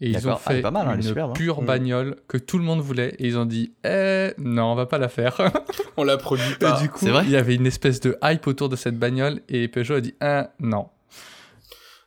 [0.01, 0.33] Et ils ont.
[0.33, 1.33] Ah, fait pas mal, hein, une superbe, hein.
[1.33, 1.65] pure Mm.
[1.65, 3.15] bagnole que tout le monde voulait.
[3.19, 5.37] Et ils ont dit, eh, non, on va pas la faire.
[5.97, 6.81] On la produit et pas.
[6.81, 9.39] du coup, C'est vrai il y avait une espèce de hype autour de cette bagnole.
[9.47, 10.89] Et Peugeot a dit, ah, non.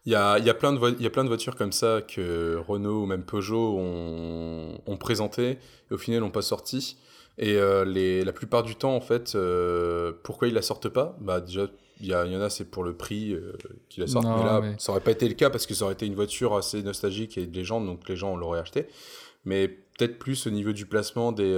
[0.05, 2.01] Il y a, il y, a plein de y a plein de voitures comme ça
[2.01, 5.59] que Renault ou même Peugeot ont, ont présenté
[5.91, 6.97] et au final n'ont pas sorti.
[7.39, 11.17] Et euh, les, la plupart du temps, en fait, euh, pourquoi ils la sortent pas?
[11.21, 11.69] Bah déjà,
[12.01, 13.53] il y, en a, c'est pour le prix euh,
[13.89, 14.27] qu'ils la sortent.
[14.27, 16.07] Non, mais là, mais- ça aurait pas été le cas parce que ça aurait été
[16.07, 18.87] une voiture assez nostalgique et de légende, donc les gens l'auraient acheté.
[19.45, 21.57] Mais peut-être plus au niveau du placement des,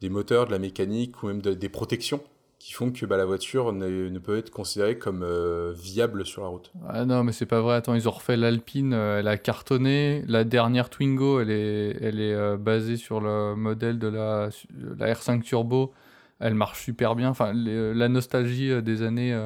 [0.00, 2.22] des moteurs, de la mécanique ou même de- des protections
[2.64, 6.42] qui font que bah, la voiture ne, ne peut être considérée comme euh, viable sur
[6.42, 6.70] la route.
[6.88, 7.74] Ah non, mais c'est pas vrai.
[7.74, 10.22] Attends, ils ont refait l'Alpine, euh, elle a cartonné.
[10.28, 14.48] La dernière Twingo, elle est, elle est euh, basée sur le modèle de la,
[14.96, 15.92] la R5 Turbo.
[16.38, 17.30] Elle marche super bien.
[17.30, 19.36] Enfin, les- la nostalgie euh, des années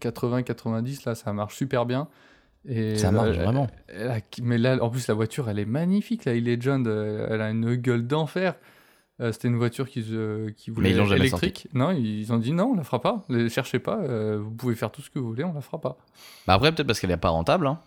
[0.00, 2.08] 80-90, là, ça marche super bien.
[2.68, 3.66] Et Ça marche euh, vraiment.
[3.88, 6.24] elle a- mais là, en plus, la voiture, elle est magnifique.
[6.24, 8.54] La e-Legend, euh, elle a une gueule d'enfer.
[9.20, 11.68] Euh, C'était une voiture qu'ils euh, qui voulaient ils électrique.
[11.74, 13.22] Non, ils ont dit non, on la fera pas.
[13.28, 13.98] Ne cherchez pas.
[14.00, 15.98] euh, vous pouvez faire tout ce que vous voulez, on la fera pas.
[16.46, 17.66] Bah après, peut-être parce qu'elle est pas rentable.
[17.66, 17.78] Hein.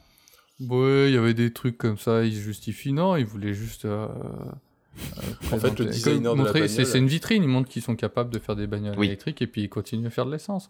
[0.59, 2.93] Ouais, il y avait des trucs comme ça, ils se justifient.
[2.93, 3.85] Non, ils voulaient juste.
[3.85, 7.49] euh, euh, En fait, le designer de la montrer- c'est- bagnole- C'est une vitrine, ils
[7.49, 9.07] montrent qu'ils sont capables de faire des bagnoles Oui.
[9.07, 10.69] électriques et puis ils continuent à faire de l'essence.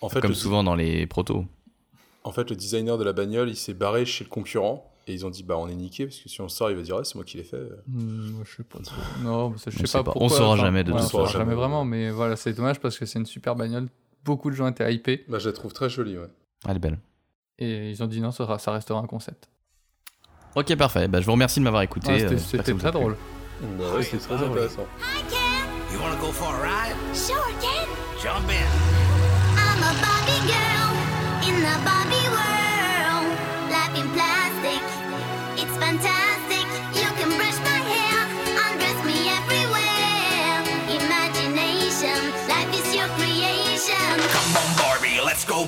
[0.00, 1.44] En fait, Comme le, souvent dans les protos.
[2.24, 5.24] en fait, le designer de la bagnole, il s'est barré chez le concurrent et ils
[5.26, 7.04] ont dit bah on est niqué parce que si on sort, il va dire ah,
[7.04, 7.62] c'est moi qui l'ai fait.
[7.88, 8.94] Moi, je sais pas trop.
[9.22, 10.26] Non, je On sais sait pas pourquoi.
[10.26, 12.80] On saura enfin, jamais de ouais, toute on saura jamais vraiment, mais voilà, c'est dommage
[12.80, 13.88] parce que c'est une super bagnole.
[14.24, 16.18] Beaucoup de gens étaient hypés Bah je la trouve très jolie.
[16.18, 16.26] Ouais.
[16.68, 16.98] Elle est belle.
[17.58, 19.48] et ils ont dit non, ça, restera un concept.
[20.56, 21.06] Ok, parfait.
[21.08, 22.08] Bah, je vous remercie de m'avoir écouté.
[22.10, 23.16] Ah, euh, C'était c'était a très drôle.
[23.78, 24.86] Bah ouais, c'est très intéressant.
[25.92, 26.96] You wanna go for a ride?
[27.14, 27.86] Sure can.
[28.22, 28.66] Jump in.
[29.56, 30.92] I'm a Barbie girl
[31.48, 32.19] in the Barbie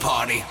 [0.02, 0.42] creation.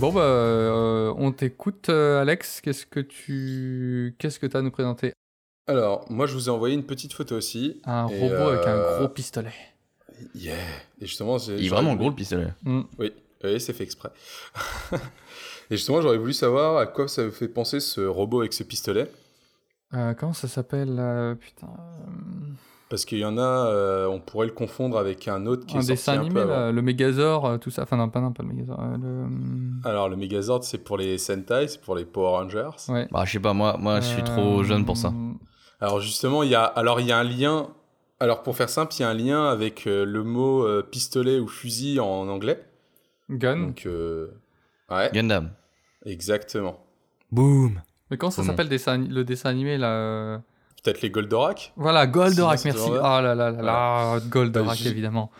[0.00, 2.60] bon bah, euh, on t'écoute, euh, Alex.
[2.60, 5.12] Qu'est-ce que tu, qu'est-ce que t'as à nous présenter?
[5.66, 7.80] Alors moi je vous ai envoyé une petite photo aussi.
[7.84, 9.52] Un robot avec un euh, gros pistolet.
[10.34, 10.56] Yeah.
[11.00, 12.48] Et justement j'ai- Il est vraiment gros le pistolet.
[12.64, 12.82] Hmm.
[12.98, 13.12] Oui,
[13.44, 14.10] oui c'est fait exprès.
[15.70, 18.62] et justement j'aurais voulu savoir à quoi ça vous fait penser ce robot avec ce
[18.62, 19.10] pistolet.
[19.94, 21.66] Euh, comment ça s'appelle euh, Putain.
[21.68, 22.10] euh,
[22.90, 25.80] Parce qu'il y en a, euh, on pourrait le confondre avec un autre qui un
[25.80, 26.50] est sorti dessin un animé, peu avant.
[26.66, 27.82] là, le Megazord, tout ça.
[27.84, 28.80] Enfin, non, pas, non, pas le Megazord.
[28.80, 29.88] euh, le...
[29.88, 32.70] Alors le Megazord c'est pour les Sentai, c'est pour les Power Rangers.
[32.88, 33.06] Ouais.
[33.12, 35.12] Bah, je sais pas, moi, moi je suis trop jeune pour ça.
[35.80, 37.68] Alors justement, il y a, alors il y a un lien.
[38.20, 41.38] Alors pour faire simple, il y a un lien avec euh, le mot euh, pistolet
[41.38, 42.64] ou fusil en anglais.
[43.30, 43.56] Gun.
[43.68, 44.28] Donc euh,
[44.90, 45.50] ouais, Gundam.
[46.04, 46.78] exactement.
[47.32, 47.80] Boom.
[48.10, 50.38] Mais comment ça s'appelle dessin- le dessin animé là euh
[50.82, 51.72] Peut-être les Goldorak?
[51.76, 52.80] Voilà, Goldorak, merci.
[52.84, 53.22] Oh Goldorak.
[53.22, 55.30] là là là là, Goldorak Bah, évidemment.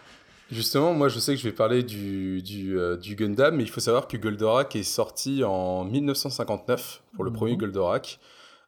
[0.51, 3.69] Justement, moi je sais que je vais parler du, du, euh, du Gundam, mais il
[3.71, 7.37] faut savoir que Goldorak est sorti en 1959 pour le Mhm.
[7.37, 8.19] premier Goldorak.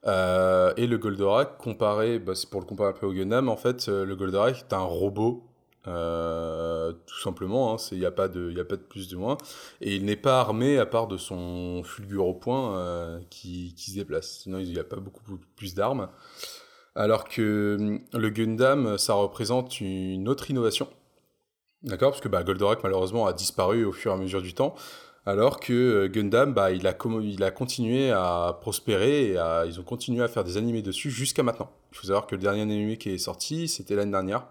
[0.07, 3.57] Euh, et le Goldorak, comparé, bah, c'est pour le comparer un peu au Gundam, en
[3.57, 5.43] fait, euh, le Goldorak est un robot,
[5.87, 9.17] euh, tout simplement, hein, il n'y a, pas de- y a pas de plus de
[9.17, 9.37] moins.
[9.81, 13.91] Et il n'est pas armé à part de son fulgure au point euh, qui, qui
[13.91, 14.41] se déplace.
[14.43, 15.23] Sinon, il n'y a pas beaucoup
[15.57, 16.09] plus d'armes.
[16.95, 20.89] Alors que hum, le Gundam, ça représente une autre innovation.
[21.83, 22.11] D'accord?
[22.11, 24.75] Parce que bah, Goldorak, malheureusement, a disparu au fur et à mesure du temps.
[25.29, 29.83] Alors que euh, Gundam, bah, il, a il a continué à prospérer et ils ont
[29.85, 31.71] continué à faire des animés dessus jusqu'à maintenant.
[31.93, 34.47] Il faut savoir que le dernier animé qui est sorti, c'était l'année dernière.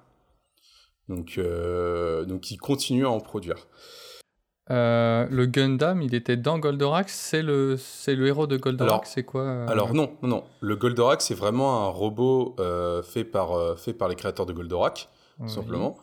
[1.10, 3.68] Donc, euh, donc ils continuent à en produire.
[4.72, 9.06] Euh, le Gundam, il était dans Goldorak, c'est le, c'est le héros de Goldorak, Alors-
[9.06, 10.44] c'est quoi euh, Alors non, non.
[10.60, 15.10] Le Goldorak, c'est vraiment un robot euh, fait, par, fait par les créateurs de Goldorak,
[15.39, 15.50] oui.
[15.50, 15.98] simplement.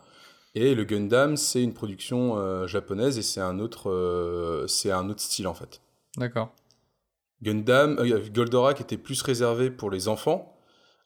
[0.55, 5.49] Et le Gundam, c'est une production japonaise et c'est un, autre, c'est un autre style
[5.49, 5.81] en fait.
[6.19, 6.53] D'accord.
[7.43, 7.97] Gundam,
[8.33, 10.55] Goldorak était plus réservé pour les enfants,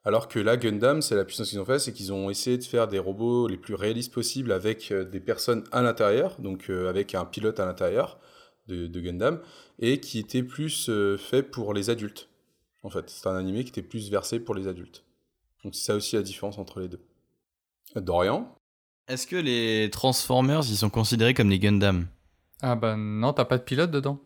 [0.07, 2.63] alors que là, Gundam, c'est la puissance qu'ils ont fait, c'est qu'ils ont essayé de
[2.63, 6.89] faire des robots les plus réalistes possibles avec euh, des personnes à l'intérieur, donc euh,
[6.89, 8.21] avec un pilote à l'intérieur
[8.69, 9.41] de, de Gundam,
[9.81, 12.29] et qui était plus euh, fait pour les adultes.
[12.85, 15.05] En fait, c'est un animé qui était plus versé pour les adultes.
[15.65, 17.01] Donc c'est ça aussi la différence entre les deux.
[17.97, 18.55] Dorian?
[19.09, 22.07] Est-ce que les Transformers, ils sont considérés comme des Gundam?
[22.63, 24.21] Ah bah non, t'as pas de pilote dedans.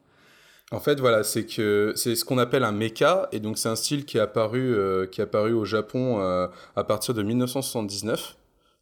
[0.72, 3.74] En fait, voilà, c'est que c'est ce qu'on appelle un mecha, et donc c'est un
[3.76, 8.36] style qui est apparu, euh, qui est apparu au Japon euh, à partir de 1979.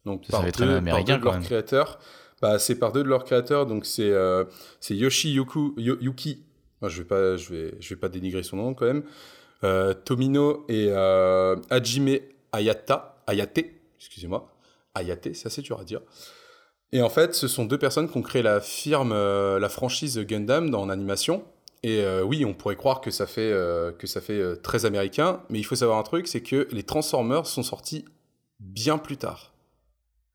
[0.05, 1.99] Donc Ça par deux, par deux de leurs créateurs.
[2.41, 4.45] Bah, c'est par deux de leurs créateurs, donc c'est euh,
[4.79, 6.43] c'est Yoshi Yoku, Yo- Yuki.
[6.81, 9.03] Moi, je vais pas, je vais, je vais pas dénigrer son nom quand même.
[9.65, 12.19] Euh, Tomino et euh, Hajime
[12.53, 13.59] Ayata, Ayate,
[13.97, 14.49] excusez-moi,
[14.95, 15.99] Ayate, c'est assez dur à dire.
[16.93, 20.17] Et en fait, ce sont deux personnes qui ont créé la firme, euh, la franchise
[20.19, 21.43] Gundam dans animation.
[21.83, 24.85] Et euh, oui, on pourrait croire que ça fait, euh, que ça fait euh, très
[24.85, 28.05] américain, mais il faut savoir un truc, c'est que les Transformers sont sortis
[28.59, 29.53] bien plus tard.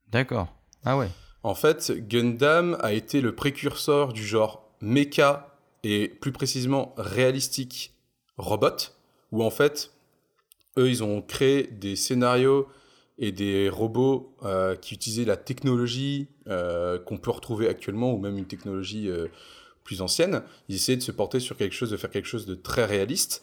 [0.09, 0.47] D'accord.
[0.83, 1.09] Ah ouais.
[1.43, 7.93] En fait, Gundam a été le précurseur du genre mecha et plus précisément réalistique
[8.37, 8.91] robot,
[9.31, 9.91] où en fait,
[10.79, 12.67] eux, ils ont créé des scénarios
[13.19, 14.35] et des robots
[14.81, 19.09] qui utilisaient la technologie qu'on peut retrouver actuellement, ou même une technologie
[19.85, 20.41] plus ancienne.
[20.67, 23.41] Ils essayaient de se porter sur quelque chose, de faire quelque chose de très réaliste.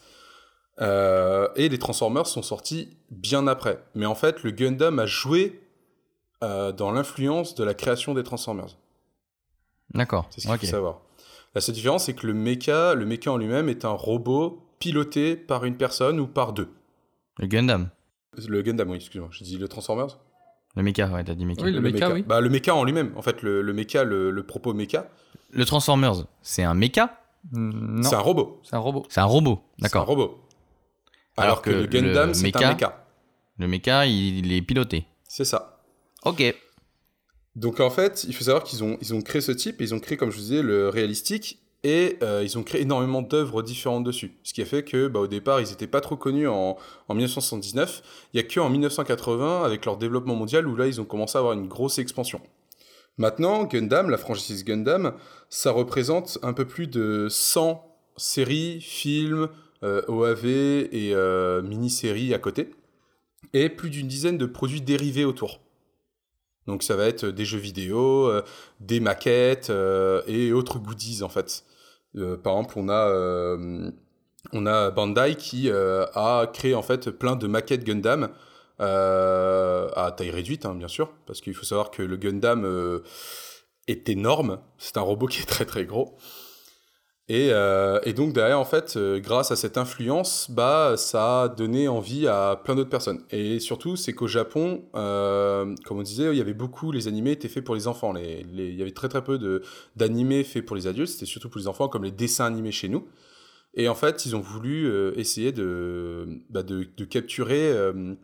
[0.81, 3.83] Euh, et les Transformers sont sortis bien après.
[3.95, 5.61] Mais en fait, le Gundam a joué
[6.43, 8.77] euh, dans l'influence de la création des Transformers.
[9.93, 10.27] D'accord.
[10.29, 11.01] C'est ce qu'il faut savoir.
[11.55, 15.35] La seule différence, c'est que le mecha, le mecha en lui-même est un robot piloté
[15.35, 16.69] par une personne ou par deux.
[17.37, 17.89] Le Gundam.
[18.35, 20.19] Le Gundam, oui, excuse-moi, j'ai dit le Transformers
[20.75, 21.61] Le mecha, ouais, t'as dit mecha.
[21.63, 22.23] Oui, le mecha, oui.
[22.23, 25.07] Bah, le mecha en lui-même, en fait, le, le mecha, le, le propos mecha,
[25.53, 27.19] Le Transformers, c'est un mecha
[27.51, 28.61] Mm, Non, c'est un robot.
[28.63, 29.05] c'est un robot.
[29.09, 29.59] C'est un robot.
[29.77, 30.05] C'est un D'accord.
[30.07, 30.39] robot.
[31.35, 33.05] Alors, Alors que, que le Gundam, c'est mecha- un mecha.
[33.57, 35.05] Le mecha, il est piloté.
[35.27, 35.81] C'est ça.
[36.23, 36.41] Ok.
[37.57, 39.93] Donc en fait, il faut savoir qu'ils ont, ils ont créé ce type, et ils
[39.93, 43.61] ont créé, comme je vous disais, le réalistique, et euh, ils ont créé énormément d'œuvres
[43.61, 44.31] différentes dessus.
[44.43, 46.77] Ce qui a fait que, bah, au départ, ils n'étaient pas trop connus en,
[47.09, 48.01] en 1979.
[48.33, 51.39] Il n'y a qu'en 1980, avec leur développement mondial, où là, ils ont commencé à
[51.39, 52.39] avoir une grosse expansion.
[53.17, 55.13] Maintenant, Gundam, la franchise Gundam,
[55.49, 57.85] ça représente un peu plus de 100
[58.17, 59.49] séries, films,
[59.83, 62.71] euh, OAV et euh, mini-séries à côté,
[63.53, 65.59] et plus d'une dizaine de produits dérivés autour.
[66.67, 68.41] Donc ça va être des jeux vidéo, euh,
[68.79, 69.71] des maquettes
[70.27, 71.65] et autres goodies en fait.
[72.15, 73.57] Par exemple, on a,
[74.53, 78.29] on a Bandai qui a créé en fait plein de maquettes Gundam
[78.79, 83.03] à taille réduite, hein, bien sûr, parce qu'il faut savoir que le Gundam euh,
[83.87, 84.59] est énorme.
[84.77, 86.17] C'est un robot qui est très très gros.
[87.29, 91.87] Et, euh, donc derrière, en fait, euh, grâce à cette influence, bah, ça a donné
[91.87, 93.23] envie à plein d'autres personnes.
[93.31, 97.31] Et surtout, c'est qu'au Japon, euh, comme on disait, il y avait beaucoup, les animés
[97.31, 98.13] étaient faits pour les enfants.
[98.17, 99.61] Il y avait très très peu
[99.95, 102.89] d'animés faits pour les adultes, c'était surtout pour les enfants, comme les dessins animés chez
[102.89, 103.07] nous.
[103.75, 108.15] Et en fait, ils ont voulu euh, essayer de, bah, de, de capturer, euh,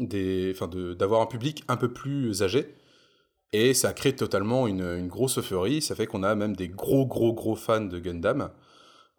[0.00, 2.74] des, enfin, d'avoir un public un peu plus âgé.
[3.52, 5.80] Et ça a créé totalement une, une grosse euphorie.
[5.82, 8.50] Ça fait qu'on a même des gros, gros, gros fans de Gundam.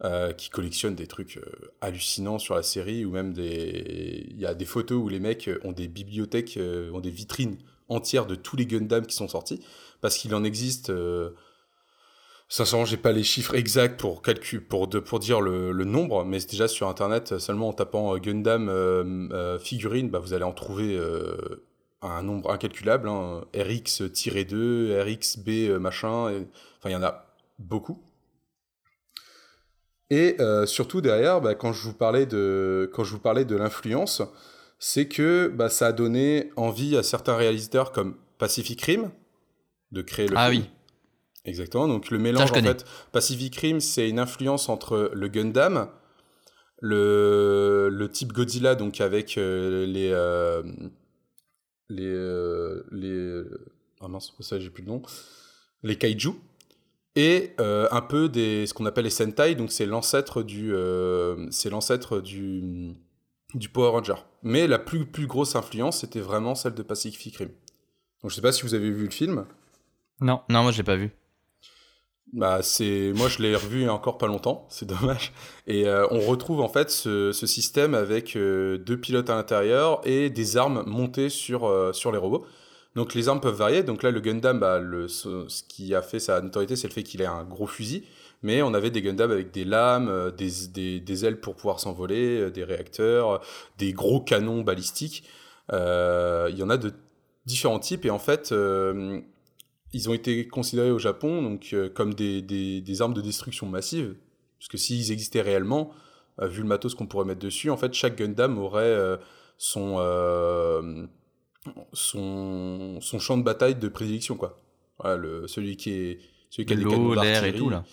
[0.04, 4.28] euh, qui collectionnent des trucs euh, hallucinants sur la série, ou même des...
[4.30, 7.58] Il y a des photos où les mecs ont des bibliothèques, euh, ont des vitrines
[7.90, 9.60] entières de tous les Gundam qui sont sortis,
[10.02, 10.90] parce qu'il en existe...
[10.90, 11.32] Euh...
[12.52, 16.26] Sincèrement, j'ai pas les chiffres exacts pour calcul, pour, de, pour dire le, le nombre,
[16.26, 20.44] mais déjà sur internet, seulement en tapant euh, Gundam euh, euh, figurine, bah, vous allez
[20.44, 21.38] en trouver euh,
[22.02, 26.48] un nombre incalculable, hein, RX-2, RXB machin, et-
[26.80, 27.26] enfin il y en a
[27.60, 28.02] beaucoup.
[30.10, 34.24] Et surtout derrière, bah, quand je vous parlais de, quand je vous parlais de l'influence,
[34.80, 39.12] c'est que bah, ça a donné envie à certains réalisateurs comme Pacific Rim
[39.92, 40.64] de créer le Ah film.
[40.64, 40.70] oui.
[41.46, 41.88] Exactement.
[41.88, 45.90] Donc le mélange en fait, Pacific Rim, c'est une influence entre le Gundam,
[46.82, 50.62] le, le type Godzilla, donc avec euh, les euh,
[51.90, 53.44] les euh, les
[54.02, 55.02] ah mince, ça j'ai plus le nom,
[55.84, 56.32] les kaiju
[57.16, 61.48] et euh, un peu des ce qu'on appelle les Sentai, donc c'est l'ancêtre du euh,
[61.52, 62.94] c'est l'ancêtre du
[63.56, 64.16] du Power Ranger.
[64.44, 67.50] Mais la plus plus grosse influence, c'était vraiment celle de Pacific Rim.
[68.22, 69.46] Donc je sais pas si vous avez vu le film.
[70.22, 70.42] Non.
[70.50, 71.12] Non, moi je l'ai pas vu.
[72.34, 75.34] Bah, c'est moi je l'ai revu encore pas longtemps, c'est dommage.
[75.66, 80.30] Et euh, on retrouve en fait ce, système avec euh, deux pilotes à l'intérieur et
[80.30, 82.46] des armes montées sur, euh, sur les robots.
[82.96, 83.84] Donc les armes peuvent varier.
[83.84, 87.04] Donc là le Gundam, bah, le, ce, qui a fait sa notoriété, c'est le fait
[87.04, 88.04] qu'il ait un gros fusil.
[88.44, 92.52] Mais on avait des Gundam avec des lames, des, des, des ailes pour pouvoir s'envoler,
[92.52, 93.42] des réacteurs,
[93.78, 95.24] des gros canons balistiques.
[95.72, 96.94] Il y en a de
[97.46, 98.54] différents types et en fait
[99.94, 103.68] ils ont été considérés au Japon donc, euh, comme des, des, des armes de destruction
[103.68, 104.16] massive.
[104.60, 105.92] Parce que s'ils existaient réellement,
[106.42, 109.18] euh, vu le matos qu'on pourrait mettre dessus, en fait, chaque Gundam aurait euh,
[109.58, 109.98] son,
[111.94, 114.36] son, son champ de bataille de prédilection.
[114.36, 114.58] Quoi.
[115.00, 116.20] Voilà, le, celui qui est.
[116.50, 117.84] Celui qui a des canons l'air et tout là.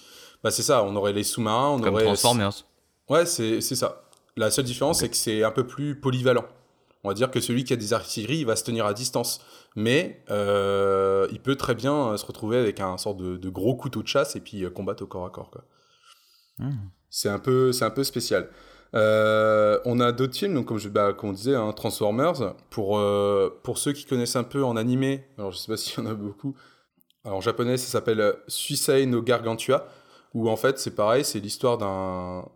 [0.43, 2.05] Bah, c'est ça, on aurait les sous-marins, on Comme aurait.
[2.05, 2.53] Transformers.
[3.09, 4.09] Ouais, c'est c'est ça.
[4.37, 6.45] La seule différence, c'est que c'est un peu plus polyvalent.
[7.07, 9.41] On va dire que celui qui a des artilleries, il va se tenir à distance.
[9.77, 13.77] Mais euh, il peut très bien euh, se retrouver avec un sort de, de gros
[13.77, 15.53] couteau de chasse et puis euh, combattre au corps à corps.
[15.53, 15.63] quoi.
[16.59, 16.73] Hmm.
[17.09, 18.51] C'est un, peu- c'est un peu spécial.
[18.95, 22.57] Euh, on a d'autres films, donc comme, je, bah, comme on disait, hein, Transformers.
[22.71, 26.03] Pour, euh, pour ceux qui connaissent un peu en animé, alors je sais pas s'il
[26.03, 26.57] y en a beaucoup.
[27.25, 29.87] Alors en japonais, ça s'appelle Suisei no Gargantua,
[30.35, 32.49] où en fait c'est pareil, c'est l'histoire d'un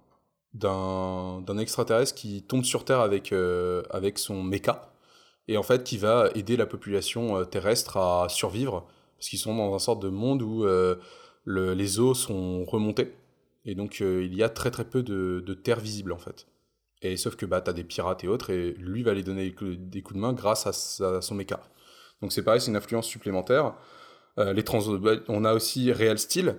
[0.54, 4.92] d'un extraterrestre qui tombe sur Terre avec, euh, avec son mecha,
[5.48, 8.86] et en fait qui va aider la population euh, terrestre à survivre,
[9.16, 10.96] parce qu'ils sont dans un sorte de monde où euh,
[11.44, 13.14] le- les eaux sont remontées,
[13.64, 16.46] et donc il y a très très peu de, de terre visible en fait.
[17.02, 19.54] Et sauf que bah, t'as des pirates et autres, et lui va les donner des
[20.02, 20.72] coups, de main grâce à,
[21.22, 21.60] son mecha.
[22.22, 23.74] Donc c'est pareil, c'est une influence supplémentaire.
[24.38, 26.56] Les trans bah, on a aussi Real Steel.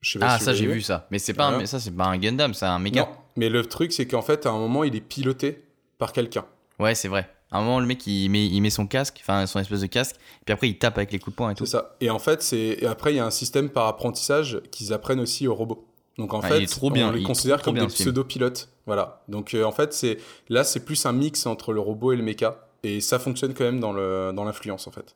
[0.00, 1.06] Je sais pas Ah, si ça j'ai vu ça.
[1.10, 3.00] Mais c'est pas, un- mais ça c'est pas un Gundam, c'est un méca.
[3.02, 5.64] Non, mais le truc c'est qu'en fait à un moment il est piloté
[5.98, 6.44] par quelqu'un.
[6.78, 7.30] Ouais, c'est vrai.
[7.52, 9.86] À un moment, le mec il met, il met son casque, enfin son espèce de
[9.86, 11.64] casque, puis après il tape avec les coups de poing et tout.
[11.64, 11.96] C'est ça.
[12.00, 15.20] Et en fait c'est et après il y a un système par apprentissage qu'ils apprennent
[15.20, 15.86] aussi aux robots.
[16.18, 18.68] Donc en Ah, fait il est trop bien, on les il considère comme des pseudo-pilotes.
[18.86, 19.22] Voilà.
[19.28, 22.22] Donc euh, en fait c'est là c'est plus un mix entre le robot et le
[22.22, 25.14] mecha et ça fonctionne quand même dans le dans l'influence en fait.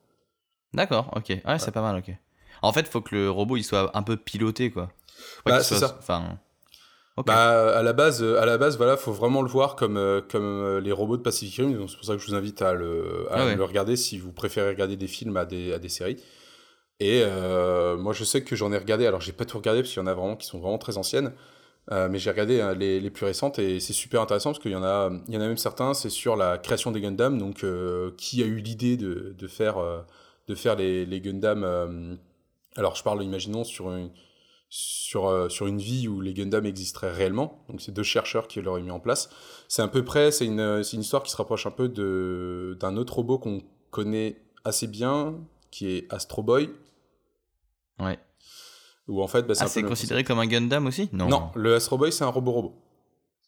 [0.73, 1.29] D'accord, ok.
[1.45, 2.15] Ouais, c'est pas mal, ok.
[2.63, 4.91] En fait, faut que le robot il soit un peu piloté quoi.
[5.47, 5.97] Bah, c'est soit- ça.
[5.99, 6.39] Enfin.
[7.27, 10.23] Bah, à la base, euh, à la base, voilà, faut vraiment le voir comme, euh,
[10.27, 11.75] comme euh, les robots de Pacific Rim.
[11.77, 13.57] Donc, c'est pour ça que je vous invite à le, à Ah ouais.
[13.57, 16.17] le regarder si vous préférez regarder des films à des, à des séries.
[16.99, 19.07] Et euh, moi, je sais que j'en ai regardé.
[19.07, 20.97] Alors, j'ai pas tout regardé parce qu'il y en a vraiment qui sont vraiment très
[20.97, 21.35] anciennes.
[21.93, 24.71] Euh, mais j'ai regardé euh, les, les plus récentes et c'est super intéressant parce qu'il
[24.73, 27.37] y en a, il y en a même certains, c'est sur la création des Gundam.
[27.39, 29.77] Donc, euh, qui a eu l'idée de, de faire,
[30.49, 32.19] de faire les, les Gundam
[32.77, 34.11] Alors, je parle, imaginons, sur une,
[34.69, 37.65] sur, euh, sur une vie où les Gundam existeraient réellement.
[37.69, 39.29] Donc, c'est deux chercheurs qui l'auraient mis en place.
[39.69, 42.77] C'est à peu près, c'est une, c'est une histoire qui se rapproche un peu de,
[42.81, 45.37] d'un autre robot qu'on connaît assez bien,
[45.71, 46.71] qui est Astro Boy.
[47.99, 48.19] Ouais.
[49.09, 51.09] Où en fait, bah, c'est Ah, c'est considéré comme un Gundam aussi?
[51.13, 51.29] Non.
[51.29, 52.75] non, le Astro Boy, c'est un robot-robot.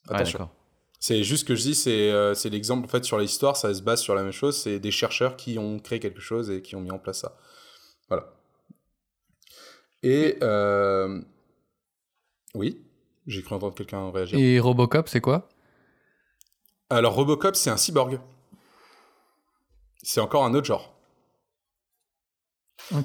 [0.09, 0.41] Ouais, Attention.
[0.41, 0.55] d'accord.
[0.99, 3.83] c'est juste que je dis, c'est euh, c'est l'exemple, en fait, sur l'histoire, ça se
[3.83, 4.57] base sur la même chose.
[4.57, 7.37] C'est des chercheurs qui ont créé quelque chose et qui ont mis en place ça.
[8.09, 8.33] Voilà.
[10.03, 10.39] Et.
[10.43, 11.21] euh,
[12.55, 12.81] Oui,
[13.27, 14.39] j'ai cru entendre quelqu'un réagir.
[14.39, 15.49] Et Robocop, c'est quoi?
[16.91, 18.21] Alors, Robocop, c'est un cyborg.
[20.03, 20.93] C'est encore un autre genre.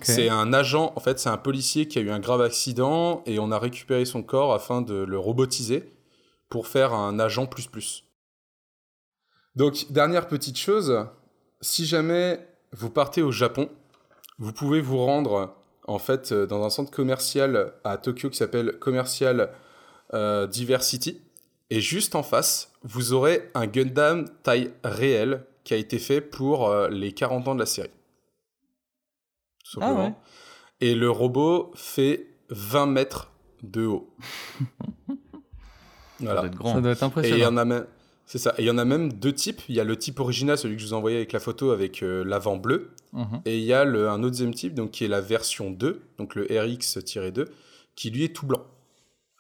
[0.02, 3.40] C'est un agent, en fait, c'est un policier qui a eu un grave accident et
[3.40, 5.94] on a récupéré son corps afin de le robotiser
[6.50, 8.04] pour faire un agent plus plus.
[9.56, 11.06] Donc, dernière petite chose,
[11.62, 13.70] si jamais vous partez au Japon,
[14.40, 15.56] vous pouvez vous rendre
[15.88, 19.50] en fait euh, dans un centre commercial à Tokyo qui s'appelle Commercial
[20.14, 21.22] euh, Diversity.
[21.70, 26.70] Et juste en face, vous aurez un Gundam taille réelle qui a été fait pour
[26.70, 27.90] euh, les 40 ans de la série.
[29.70, 30.14] Tout Ah ouais.
[30.80, 33.32] Et le robot fait 20 mètres
[33.64, 34.14] de haut.
[36.20, 36.42] Ça voilà.
[36.42, 36.74] doit être grand.
[36.74, 37.48] Ça doit être Et il y impressionnant.
[37.54, 37.88] en a même.
[38.28, 38.54] C'est ça.
[38.58, 39.62] Et il y en a même deux types.
[39.70, 41.72] Il y a le type original, celui que je vous ai envoyé avec la photo
[41.72, 42.92] avec euh, l'avant bleu.
[43.14, 43.42] Mhm.
[43.46, 46.02] Et il y a le, un autre deuxième type, donc qui est la version 2,
[46.20, 47.48] donc le RX-2,
[47.96, 48.66] qui lui est tout blanc.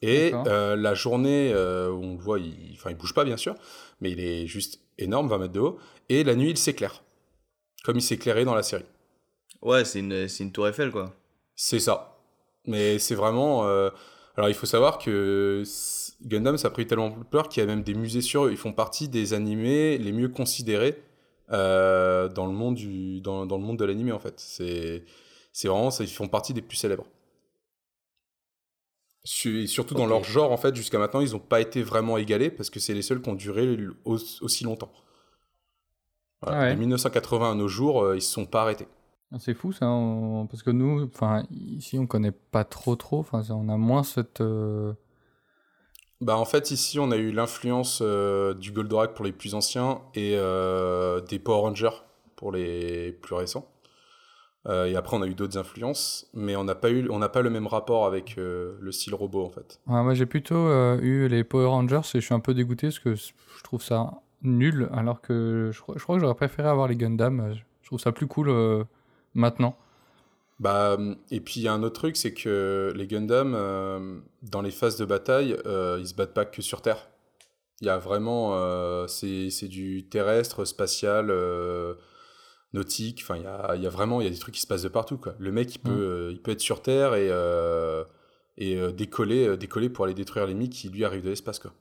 [0.01, 3.35] Et euh, la journée euh, où on le voit, il, enfin, il bouge pas bien
[3.37, 3.55] sûr,
[3.99, 5.79] mais il est juste énorme, 20 mètres de haut.
[6.09, 7.03] Et la nuit, il s'éclaire.
[7.83, 8.85] Comme il s'éclairait dans la série.
[9.61, 11.13] Ouais, c'est une, c'est une tour Eiffel, quoi.
[11.55, 12.17] C'est ça.
[12.65, 13.67] Mais c'est vraiment.
[13.67, 13.89] euh,
[14.35, 15.63] Alors il faut savoir que
[16.25, 18.51] Gundam, ça a pris tellement peur qu'il y a même des musées sur eux.
[18.51, 21.01] Ils font partie des animés les mieux considérés
[21.51, 23.21] euh, dans, le monde du...
[23.21, 24.33] dans, dans le monde de l'animé en fait.
[24.39, 25.03] C'est
[25.67, 25.91] vraiment.
[25.91, 27.05] ça, Ils font partie des plus célèbres.
[29.45, 32.49] Et surtout dans leur genre en fait, jusqu'à maintenant, ils n'ont pas été vraiment égalés
[32.49, 34.91] parce que c'est les seuls qui ont duré aussi longtemps.
[36.41, 36.57] Voilà.
[36.57, 36.73] Ah ouais.
[36.75, 38.87] De 1980 à nos jours, euh, ils se sont pas arrêtés.
[39.33, 43.19] Ah, C'est fou ça, on- parce que nous, enfin ici on connaît pas trop trop,
[43.19, 44.39] enfin on a moins cette.
[44.41, 44.93] euh,
[46.19, 50.01] Bah en fait ici on a eu l'influence euh, du Goldorak pour les plus anciens
[50.15, 52.01] et euh, des Power Rangers
[52.35, 53.67] pour les plus récents.
[54.67, 57.29] Euh, et après on a eu d'autres influences, mais on n'a pas eu, on n'a
[57.29, 59.79] pas le même rapport avec le style robot en fait.
[59.87, 62.99] ouais, moi j'ai plutôt eu les Power Rangers et je suis un peu dégoûté parce
[62.99, 63.31] que je
[63.63, 64.11] trouve ça
[64.41, 67.53] nul, alors que je, crois- je crois que j'aurais préféré avoir les Gundam.
[67.81, 68.85] Je trouve ça plus cool
[69.35, 69.77] maintenant.
[70.59, 70.97] Bah
[71.29, 74.71] et puis il y a un autre truc, c'est que les Gundam euh, dans les
[74.71, 77.07] phases de bataille, euh, ils se battent pas que sur Terre.
[77.81, 81.29] Il y a vraiment, euh, c'est du terrestre, spatial.
[81.29, 81.93] euh,
[82.73, 83.19] nautique.
[83.23, 84.81] Enfin, il y a, y a vraiment il y a des trucs qui se passent
[84.81, 85.17] de partout.
[85.17, 85.35] Quoi.
[85.39, 85.99] Le mec, il peut, Mm.
[86.01, 87.29] euh, il peut être sur Terre et,
[88.57, 91.59] et décoller, décoller pour aller détruire l'ennemi qui lui arrive de l'espace.
[91.59, 91.71] Quoi.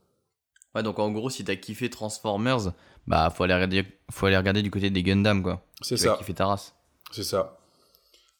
[0.74, 2.72] Ouais, donc en gros, si t'as kiffé Transformers,
[3.06, 5.64] bah faut aller regarder, faut aller regarder du côté des Gundam, quoi.
[5.80, 6.14] C'est ça.
[6.18, 6.74] kiffer ta race.
[7.10, 7.58] C'est ça.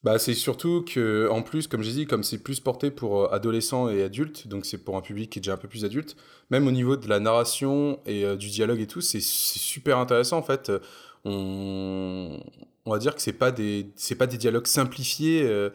[0.07, 3.29] Bah, c'est surtout que, en plus, comme j'ai dit, comme c'est plus porté pour euh,
[3.33, 6.15] adolescents et adultes, donc c'est pour un public qui est déjà un peu plus adulte,
[6.51, 10.39] même au niveau de la narration et euh, du dialogue et tout, c'est super intéressant
[10.39, 10.71] en fait.
[10.71, 10.79] Euh,
[11.25, 12.39] On,
[12.85, 15.71] on va dire que c'est pas des, c'est pas des dialogues simplifiés euh,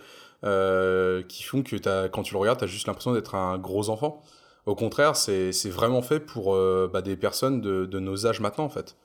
[0.45, 3.89] euh, qui font que t'as- quand tu le regardes, t'as juste l'impression d'être un gros
[3.89, 4.23] enfant.
[4.65, 6.55] Au contraire, c'est vraiment fait pour
[6.87, 8.95] bah, des personnes de, de nos âges maintenant en fait.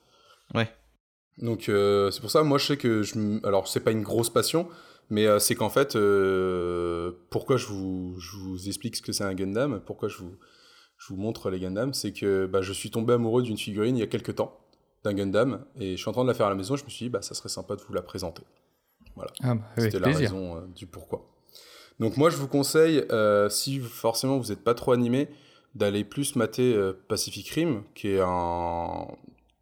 [0.54, 0.70] Ouais.
[1.38, 4.30] Donc euh, c'est pour ça, moi je sais que je, alors c'est pas une grosse
[4.30, 4.68] passion,
[5.10, 9.24] mais euh, c'est qu'en fait, euh, pourquoi je vous, je vous explique ce que c'est
[9.24, 10.36] un Gundam, pourquoi je vous,
[10.98, 14.00] je vous montre les Gundam, c'est que bah, je suis tombé amoureux d'une figurine il
[14.00, 14.58] y a quelques temps,
[15.04, 16.90] d'un Gundam, et je suis en train de la faire à la maison, je me
[16.90, 18.42] suis dit, bah, ça serait sympa de vous la présenter.
[19.42, 20.30] Ah, bah, C'était la plaisir.
[20.30, 21.26] raison euh, du pourquoi.
[21.98, 23.02] Donc moi je vous conseille,
[23.48, 25.28] si forcément vous n'êtes pas trop animé,
[25.74, 26.78] d'aller plus mater
[27.08, 29.06] Pacific Rim, qui est un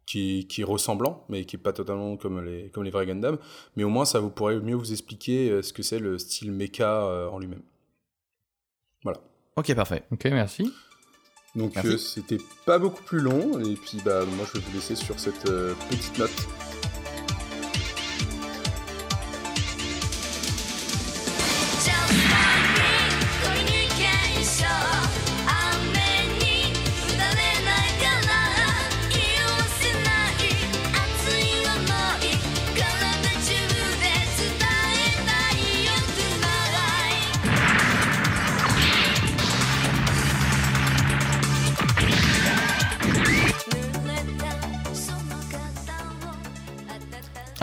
[0.05, 3.37] qui, qui est ressemblant, mais qui est pas totalement comme les, comme les vrais Gundam,
[3.75, 6.51] mais au moins ça vous pourrait mieux vous expliquer euh, ce que c'est le style
[6.51, 7.61] mecha euh, en lui-même.
[9.57, 10.03] Ok, parfait.
[10.11, 10.73] Ok, merci.
[11.55, 14.95] Donc euh, c'était pas beaucoup plus long, et puis bah moi je vais vous laisser
[14.95, 16.64] sur cette euh, petite note.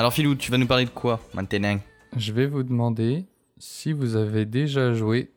[0.02, 1.78] Alors, Philou, tu vas nous parler de quoi maintenant?
[2.16, 3.24] Je vais vous demander
[3.58, 5.30] si vous avez déjà joué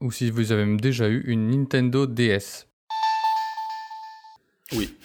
[0.00, 2.68] ou si vous avez même déjà eu une Nintendo DS.
[4.74, 4.96] Oui,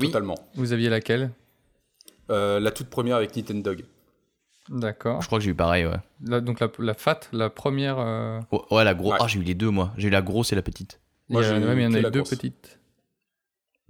[0.00, 0.06] Oui.
[0.06, 0.34] totalement.
[0.56, 1.30] Vous aviez laquelle?
[2.32, 3.84] Euh, la toute première avec Nintendog.
[4.68, 5.22] D'accord.
[5.22, 5.94] Je crois que j'ai eu pareil, ouais.
[6.24, 8.00] La- donc la, la FAT, la première.
[8.00, 9.12] euh, Oh, ouais, la grosse.
[9.12, 9.18] Ouais.
[9.20, 9.92] Ah, j'ai eu les deux, moi.
[9.96, 10.98] J'ai eu la grosse et la petite.
[11.28, 12.30] Moi, j'ai eu ouais, mais il y en a eu la deux grosse.
[12.30, 12.77] petites.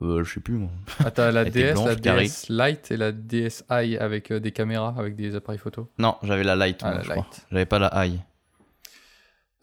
[0.00, 0.70] Euh, je sais plus, moi.
[1.04, 1.94] Ah, t'as la DS, la.
[1.96, 5.88] DS Lite et la DSi avec euh, des caméras, avec des appareils photo.
[5.98, 7.26] Non, j'avais la light, Ah, moi, la je crois.
[7.30, 7.46] Lite.
[7.50, 8.20] J'avais pas la high.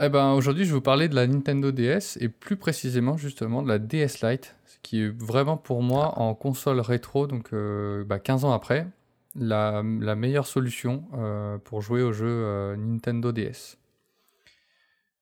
[0.02, 3.62] Eh ben, aujourd'hui, je vais vous parler de la Nintendo DS et plus précisément, justement,
[3.64, 8.04] de la DS Lite, ce qui est vraiment pour moi en console rétro, donc euh,
[8.04, 8.88] bah, 15 ans après,
[9.40, 13.78] la, la meilleure solution euh, pour jouer aux jeux Nintendo DS.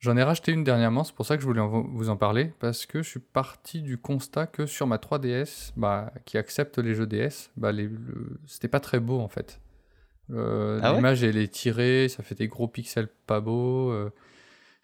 [0.04, 2.52] J'en ai racheté une dernièrement, c'est pour ça que je voulais en- vous en parler,
[2.60, 6.94] parce que je suis parti du constat que sur ma 3DS, bah, qui accepte les
[6.94, 9.62] jeux DS, bah, les- le- c'était pas très beau en fait.
[10.32, 10.98] Euh, Ah ouais?
[10.98, 13.92] L'image elle est tirée, ça fait des gros pixels pas beaux.
[13.92, 14.10] euh,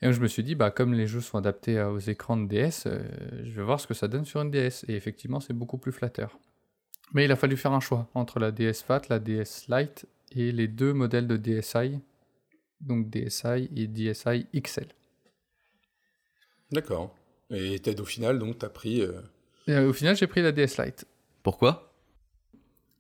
[0.02, 2.48] Et donc, je me suis dit, bah, comme les jeux sont adaptés aux écrans de
[2.48, 3.04] DS, euh,
[3.44, 4.86] je vais voir ce que ça donne sur une DS.
[4.88, 6.40] Et effectivement, c'est beaucoup plus flatteur.
[7.14, 10.54] Mais il a fallu faire un choix entre la DS Fat, la DS Lite et
[10.54, 12.00] les deux modèles de DSi,
[12.80, 14.88] donc DSi et DSi XL.
[16.72, 17.16] D'accord.
[17.52, 19.02] Et t'as- au final, donc, t'as pris.
[19.02, 19.14] euh,
[19.68, 21.06] Et euh, au final, j'ai pris la DS Lite.
[21.44, 21.94] Pourquoi?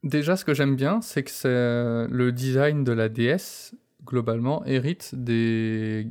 [0.03, 4.65] Déjà, ce que j'aime bien, c'est que c'est, euh, le design de la DS, globalement,
[4.65, 6.07] hérite des,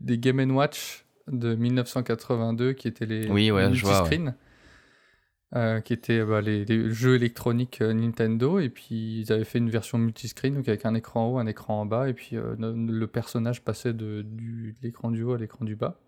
[0.00, 4.08] des Game Watch de 1982, qui étaient les Oui, ouais, je vois, ouais.
[4.10, 4.34] multiscreen,
[5.56, 9.70] euh, qui étaient bah, les, les jeux électroniques Nintendo, et puis ils avaient fait une
[9.70, 12.54] version multiscreen, donc avec un écran en haut, un écran en bas, et puis euh,
[12.58, 15.98] le personnage passait de, du, de l'écran du haut à l'écran du bas.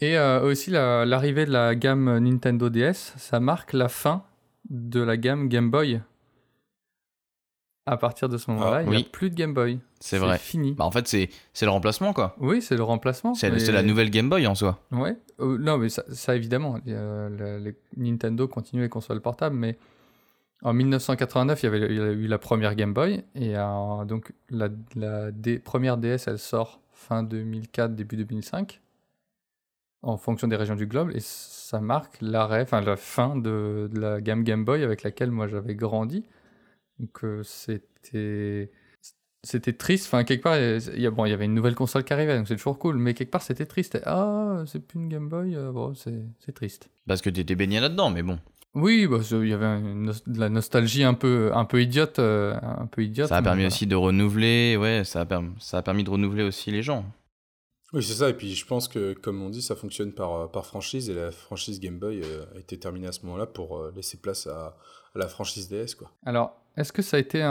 [0.00, 4.22] Et euh, aussi, la- l'arrivée de la gamme Nintendo DS, ça marque la fin
[4.70, 6.00] de la gamme Game Boy.
[7.86, 9.06] À partir de ce moment-là, Ah, il n'y oui.
[9.06, 9.80] a plus de Game Boy.
[9.98, 10.36] C'est vrai.
[10.38, 10.74] fini.
[10.74, 11.30] Bah, en fait, c'est
[11.62, 12.36] le remplacement, quoi.
[12.38, 13.34] Oui, c'est le remplacement.
[13.34, 14.78] C'est mais- la nouvelle Game Boy en soi.
[14.92, 15.16] Ouais.
[15.40, 19.78] Euh, non, mais ça, ça, évidemment, euh, les Nintendo continue les consoles portables, mais
[20.62, 24.04] en 1989, il y avait il y a eu la première Game Boy, et euh,
[24.04, 28.80] donc la, la D- première DS, elle sort fin 2004, début 2005,
[30.02, 34.00] en fonction des régions du globe, et ça marque l'arrêt, enfin la fin de, de
[34.00, 36.24] la gamme Game Boy avec laquelle moi j'avais grandi.
[36.98, 38.70] Donc euh, c'était
[39.44, 40.06] c'était triste.
[40.06, 42.36] Enfin, quelque part, il y, a, bon, il y avait une nouvelle console qui arrivait,
[42.36, 42.98] donc c'est toujours cool.
[42.98, 43.94] Mais quelque part, c'était triste.
[43.94, 45.54] Et, ah, c'est plus une Game Boy.
[45.54, 46.90] euh, bon, c'est c'est triste.
[47.06, 48.38] Parce que t'étais baigné là-dedans, mais bon.
[48.74, 52.18] Oui, bah, il y avait une de la nostalgie un peu, un peu idiote.
[52.18, 53.68] euh, un peu idiote Ça a permis voilà.
[53.68, 57.04] aussi de renouveler, ouais, ça a, ça a permis de renouveler aussi les gens.
[57.92, 58.28] Oui, c'est ça.
[58.28, 61.08] Et puis, je pense que, comme on dit, ça fonctionne par, euh, par franchise.
[61.08, 64.18] Et la franchise Game Boy euh, a été terminée à ce moment-là pour euh, laisser
[64.18, 64.76] place à,
[65.14, 66.10] à la franchise DS, quoi.
[66.26, 67.50] Alors, est-ce que ça a été un,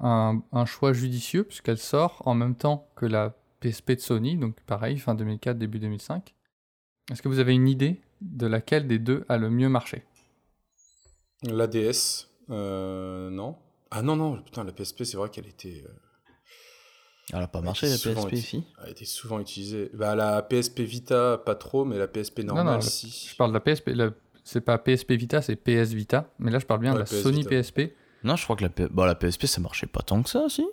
[0.00, 4.60] un- un choix judicieux, puisqu'elle sort en même temps que la PSP de Sony, donc
[4.62, 6.34] pareil, fin 2004, début 2005
[7.10, 10.04] Est-ce que vous avez une idée de laquelle des deux a le mieux marché?
[11.44, 13.56] La DS, euh, non.
[13.90, 15.90] Ah non, non, putain, la PSP, c'est vrai qu'elle était, euh,
[17.32, 19.90] Elle a pas marché la PSP uti- ici Elle a été souvent utilisée.
[19.94, 23.28] Bah, la PSP Vita, pas trop, mais la PSP normale, non, le- si.
[23.30, 24.10] Je parle de la PSP, la-
[24.44, 27.22] c'est pas PSP Vita, c'est PS Vita, mais là je parle bien de la PS
[27.22, 27.50] Sony Vita.
[27.50, 27.94] PSP.
[28.24, 30.46] Non, je crois que la, P- bah, la PSP ça marchait pas tant que ça,
[30.48, 30.66] si.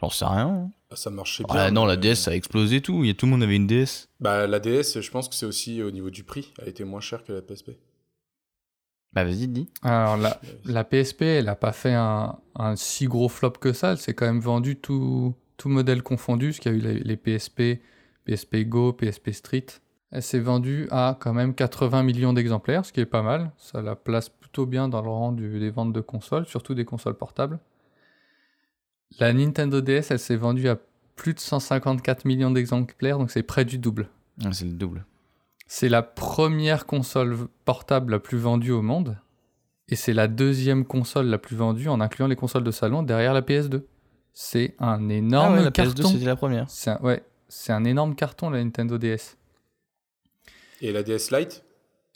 [0.00, 0.48] J'en sais rien.
[0.48, 0.70] hein.
[0.90, 1.70] Ah, Ça marchait Ah, bien.
[1.70, 3.04] non, la DS ça a explosé tout.
[3.04, 4.08] Il y a, tout le monde avait une DS.
[4.18, 6.52] Bah, la DS, je pense que c'est aussi au niveau du prix.
[6.60, 7.70] Elle était moins chère que la PSP.
[9.12, 9.68] Bah vas-y, dis.
[9.82, 13.92] Alors la, la PSP, elle a pas fait un, un si gros flop que ça,
[13.92, 17.00] elle s'est quand même vendue tout, tout modèle confondu, parce qu'il y a eu les,
[17.00, 17.80] les PSP,
[18.24, 19.66] PSP Go, PSP Street.
[20.10, 23.50] Elle s'est vendue à quand même 80 millions d'exemplaires, ce qui est pas mal.
[23.56, 26.84] Ça la place plutôt bien dans le rang du- des ventes de consoles, surtout des
[26.84, 27.58] consoles portables.
[29.18, 30.78] La Nintendo DS, elle s'est vendue à
[31.16, 34.08] plus de 154 millions d'exemplaires, donc c'est près du double.
[34.44, 35.04] Ah, c'est le double.
[35.66, 39.18] C'est la première console portable la plus vendue au monde.
[39.88, 43.34] Et c'est la deuxième console la plus vendue en incluant les consoles de salon derrière
[43.34, 43.82] la PS2.
[44.32, 46.02] C'est un Ah énorme ouais, la carton.
[46.02, 46.68] PS2 c'était la première.
[46.70, 49.36] C'est un, ouais, c'est un énorme carton la Nintendo DS.
[50.80, 51.64] Et la DS Lite?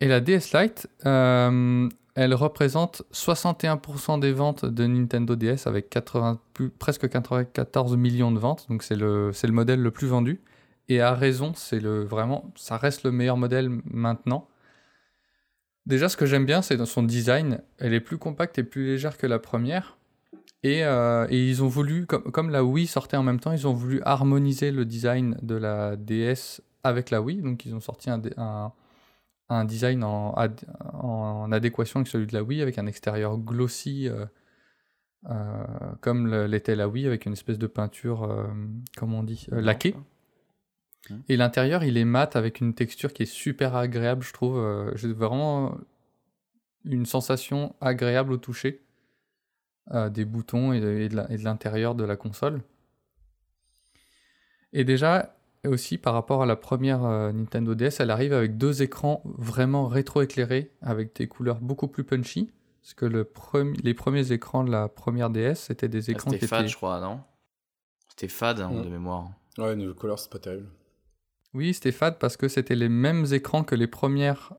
[0.00, 6.40] Et la DS Lite, euh, elle représente 61% des ventes de Nintendo DS avec 80,
[6.54, 8.66] plus- presque 94 millions de ventes.
[8.68, 10.40] Donc c'est le, c'est le modèle le plus vendu.
[10.88, 14.48] Et à raison, c'est le vraiment, ça reste le meilleur modèle maintenant.
[15.84, 17.60] Déjà, ce que j'aime bien, c'est dans son design.
[17.78, 19.95] Elle est plus compacte et plus légère que la première.
[20.66, 23.68] Et, euh, et ils ont voulu, comme, comme la Wii sortait en même temps, ils
[23.68, 27.40] ont voulu harmoniser le design de la DS avec la Wii.
[27.42, 28.72] Donc ils ont sorti un, dé- un,
[29.48, 34.08] un design en, ad- en adéquation avec celui de la Wii, avec un extérieur glossy,
[34.08, 34.26] euh,
[35.30, 35.64] euh,
[36.00, 38.28] comme l'était la Wii, avec une espèce de peinture,
[38.96, 39.94] comment on dit, laquée.
[41.10, 41.22] Mhm.
[41.28, 44.90] Et l'intérieur, il est mat avec une texture qui est super agréable, je trouve.
[44.96, 45.78] J'ai vraiment
[46.84, 48.82] une sensation agréable au toucher
[49.92, 51.08] euh, des boutons et de,
[51.42, 52.62] l'intérieur de la console.
[54.72, 58.82] Et déjà, aussi par rapport à la première euh, Nintendo DS, elle arrive avec deux
[58.82, 62.50] écrans vraiment rétro-éclairés, avec des couleurs beaucoup plus punchy.
[62.82, 66.36] Parce que le premi- les premiers écrans de la première DS, c'était des écrans qui
[66.36, 66.68] C'était fade, étaient...
[66.68, 67.20] je crois, non?
[68.08, 69.30] C'était fade hein, de mémoire.
[69.58, 70.68] Ouais, niveau couleur, c'est pas terrible.
[71.52, 74.52] Oui, c'était fade parce que c'était les mêmes écrans que les premières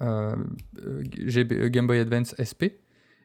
[0.00, 0.36] euh,
[1.12, 2.81] GB euh, Game Boy Advance SP.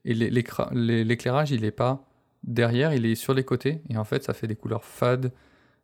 [0.08, 2.08] Et l'éclairage, il est pas
[2.44, 3.82] derrière, il est sur les côtés.
[3.90, 5.32] Et en fait, ça fait des couleurs fades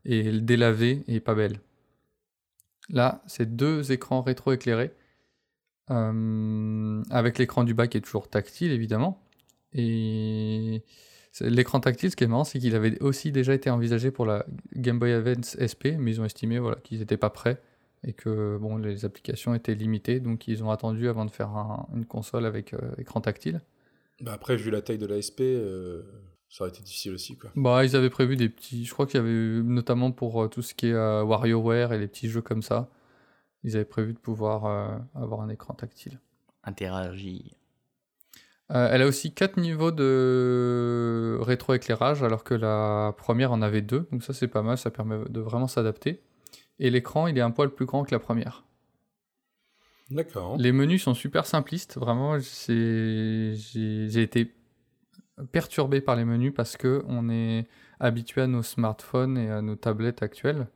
[0.06, 1.60] et délavées et pas belles.
[2.90, 4.92] Là, c'est deux écrans rétro-éclairés.
[5.92, 9.22] euh, avec l'écran du bas qui est toujours tactile, évidemment.
[9.74, 10.84] Et
[11.42, 14.46] L'écran tactile, ce qui est marrant, c'est qu'il avait aussi déjà été envisagé pour la
[14.76, 17.60] Game Boy Advance SP, mais ils ont estimé voilà, qu'ils n'étaient pas prêts
[18.06, 21.88] et que bon, les applications étaient limitées, donc ils ont attendu avant de faire un-
[21.96, 23.62] une console avec euh, écran tactile.
[24.22, 26.04] Bah après, vu la taille de l'ASP, euh,
[26.50, 27.52] ça aurait été difficile aussi, quoi.
[27.56, 28.86] Bah, ils avaient prévu des petits.
[28.86, 31.98] Je crois qu'il y avait notamment pour euh, tout ce qui est euh, WarioWare et
[32.00, 32.90] les petits jeux comme ça,
[33.64, 36.20] ils avaient prévu de pouvoir euh, avoir un écran tactile.
[36.64, 37.42] Interagir.
[38.72, 44.08] Euh, elle a aussi quatre niveaux de rétroéclairage, alors que la première en avait deux,
[44.12, 46.22] donc ça c'est pas mal, ça permet de vraiment s'adapter.
[46.80, 48.64] Et l'écran, il est un poil plus grand que la première.
[50.58, 52.38] Les menus sont super simplistes, vraiment.
[52.40, 54.54] j'ai été
[55.52, 57.68] perturbé par les menus parce que on est
[58.00, 60.68] habitué à nos smartphones et à nos tablettes actuelles.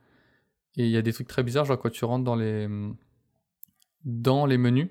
[0.78, 2.68] Et il y a des trucs très bizarres, genre quand tu rentres dans les,
[4.06, 4.90] dans les menus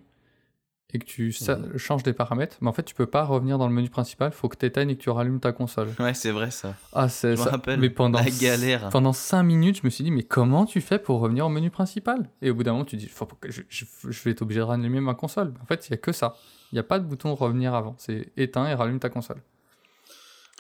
[0.95, 1.33] et que tu
[1.77, 4.49] changes des paramètres, mais en fait tu peux pas revenir dans le menu principal, faut
[4.49, 5.89] que tu éteignes et que tu rallumes ta console.
[5.99, 6.75] Ouais, c'est vrai ça.
[6.93, 7.51] Ah, c'est Je me ça.
[7.51, 8.89] rappelle, Mais pendant la galère.
[8.91, 11.71] Pendant 5 minutes, je me suis dit, mais comment tu fais pour revenir au menu
[11.71, 12.31] principal?
[12.41, 14.43] Et au bout d'un moment, tu te dis, faut que je, je- je vais être
[14.43, 15.53] obligé de rallumer ma console.
[15.61, 16.37] En fait, il n'y a que ça.
[16.73, 17.95] Il n'y a pas de bouton revenir avant.
[17.99, 19.43] C'est éteins et rallume ta console.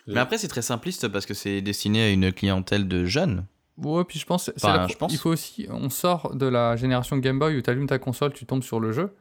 [0.09, 3.45] Mais après, c'est très simpliste parce que c'est destiné à une clientèle de jeunes.
[3.79, 5.13] Ouais, puis je pense, c'est Enfin, la- je pense.
[5.13, 8.33] il faut aussi, on sort de la génération Game Boy où tu allumes ta console,
[8.33, 9.15] tu tombes sur le jeu.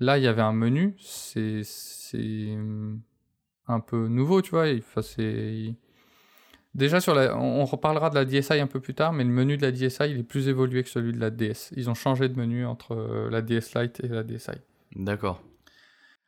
[0.00, 3.00] Là, il y avait un menu, c'est c'est hum,
[3.66, 4.66] un peu nouveau, tu vois.
[4.76, 5.74] Enfin, c'est
[6.74, 9.56] déjà sur la, on reparlera de la DSi un peu plus tard, mais le menu
[9.56, 11.72] de la DSi il est plus évolué que celui de la DS.
[11.76, 14.50] Ils ont changé de menu entre euh, la DS Lite et la DSi.
[14.96, 15.40] D'accord.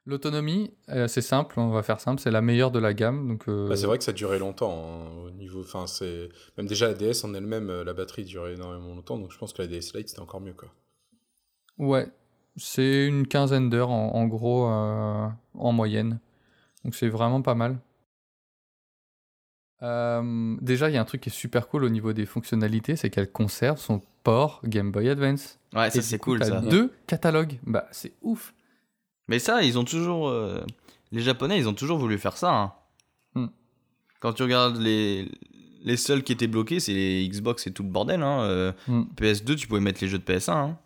[0.08, 3.26] L'autonomie, euh, c'est simple, on va faire simple, c'est la meilleure de la gamme.
[3.26, 5.60] Donc, euh, Bah, c'est vrai que ça durait longtemps hein, au niveau.
[5.62, 9.38] Enfin, c'est même déjà la DS en elle-même, la batterie durait énormément longtemps, donc je
[9.38, 10.68] pense que la DS Lite c'était encore mieux quoi.
[11.78, 12.06] Ouais,
[12.56, 16.18] c'est une quinzaine d'heures en, en gros euh, en moyenne.
[16.84, 17.78] Donc c'est vraiment pas mal.
[19.82, 22.96] Euh, déjà, il y a un truc qui est super cool au niveau des fonctionnalités,
[22.96, 25.58] c'est qu'elle conserve son port Game Boy Advance.
[25.74, 26.60] Ouais, ça c'est cool ça.
[26.60, 27.58] deux catalogues.
[27.66, 28.54] Bah, c'est ouf.
[29.28, 30.28] Mais ça, ils ont toujours.
[30.28, 30.64] euh,
[31.12, 32.52] Les Japonais, ils ont toujours voulu faire ça.
[32.54, 32.72] hein.
[33.34, 33.46] Hmm.
[34.20, 35.30] Quand tu regardes les.
[35.84, 38.20] Les seuls qui étaient bloqués, c'est les Xbox et tout le bordel.
[38.22, 38.40] Hein.
[38.42, 39.02] euh, Hmm.
[39.16, 40.50] PS2, tu pouvais mettre les jeux de PS1.
[40.52, 40.78] hein.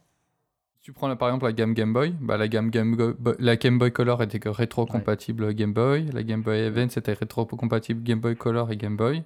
[0.91, 3.37] Tu prends là, par exemple la gamme Game Boy, bah, la gamme Game, Go- Bo-
[3.39, 8.19] la Game Boy Color était rétro-compatible Game Boy, la Game Boy Advance était rétro-compatible Game
[8.19, 9.23] Boy Color et Game Boy.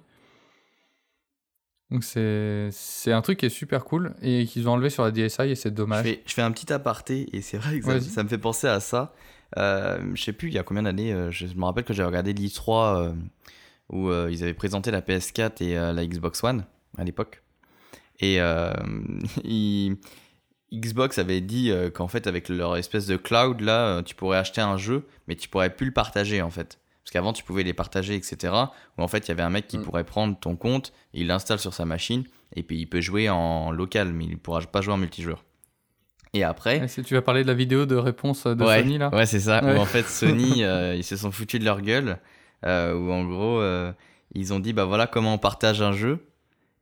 [1.89, 5.41] Donc c'est un truc qui est super cool et qu'ils ont enlevé sur la DSi
[5.41, 6.03] et c'est Je dommage.
[6.03, 8.79] fais, je fais un petit aparté et c'est vrai que ça, me fait penser à
[8.79, 9.15] ça.
[9.57, 12.09] Euh, je sais plus il y a combien d'années, euh, je, me rappelle que j'avais
[12.09, 12.69] regardé l'I3
[13.09, 13.13] euh,
[13.89, 16.65] où euh, ils avaient présenté la PS4 et la Xbox One
[16.99, 17.41] à l'époque.
[18.19, 18.35] Et
[19.43, 19.97] ils-
[20.73, 24.37] Xbox avait dit euh, qu'en fait avec leur espèce de cloud là, euh, tu pourrais
[24.37, 26.79] acheter un jeu mais tu pourrais plus le partager en fait.
[27.03, 28.53] Parce qu'avant tu pouvais les partager etc.
[28.97, 29.83] Où en fait il y avait un mec qui Mm.
[29.83, 32.23] pourrait prendre ton compte, il l'installe sur sa machine
[32.55, 35.43] et puis il peut jouer en local mais il pourra pas jouer en multijoueur.
[36.33, 38.97] Et après, Ouais, si tu vas parler de la vidéo de réponse de ouais, Sony
[38.97, 39.09] là?
[39.13, 39.63] Ouais, c'est ça.
[39.63, 39.77] Ouais.
[39.77, 42.19] Où en fait, Sony, euh, ils se sont foutus de leur gueule.
[42.65, 43.93] Euh, où en gros, euh,
[44.33, 46.25] ils ont dit bah voilà comment on partage un jeu.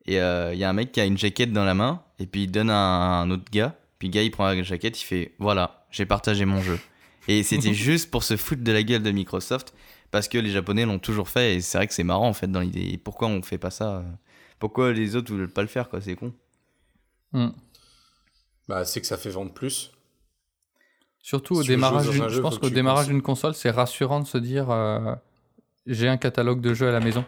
[0.05, 2.03] Et euh, il y a un mec qui a une jaquette dans la main.
[2.19, 3.75] Et puis il donne à un autre gars.
[3.99, 6.79] Puis le gars, il prend la jaquette, il fait voilà, j'ai partagé mon jeu.
[7.27, 9.73] Et c'était juste pour se foutre de la gueule de Microsoft.
[10.11, 11.55] Parce que les Japonais l'ont toujours fait.
[11.55, 12.99] Et c'est vrai que c'est marrant en fait dans l'idée.
[13.03, 14.03] Pourquoi on fait pas ça euh,
[14.59, 16.33] Pourquoi les autres veulent pas le faire quoi C'est con.
[17.31, 17.49] Hmm.
[18.67, 19.91] Bah, c'est que ça fait vendre plus.
[21.19, 24.69] Surtout au Si démarrage, je pense qu'au démarrage d'une console, c'est rassurant de se dire
[24.69, 25.15] euh,
[25.87, 27.25] j'ai un catalogue de jeux à la maison.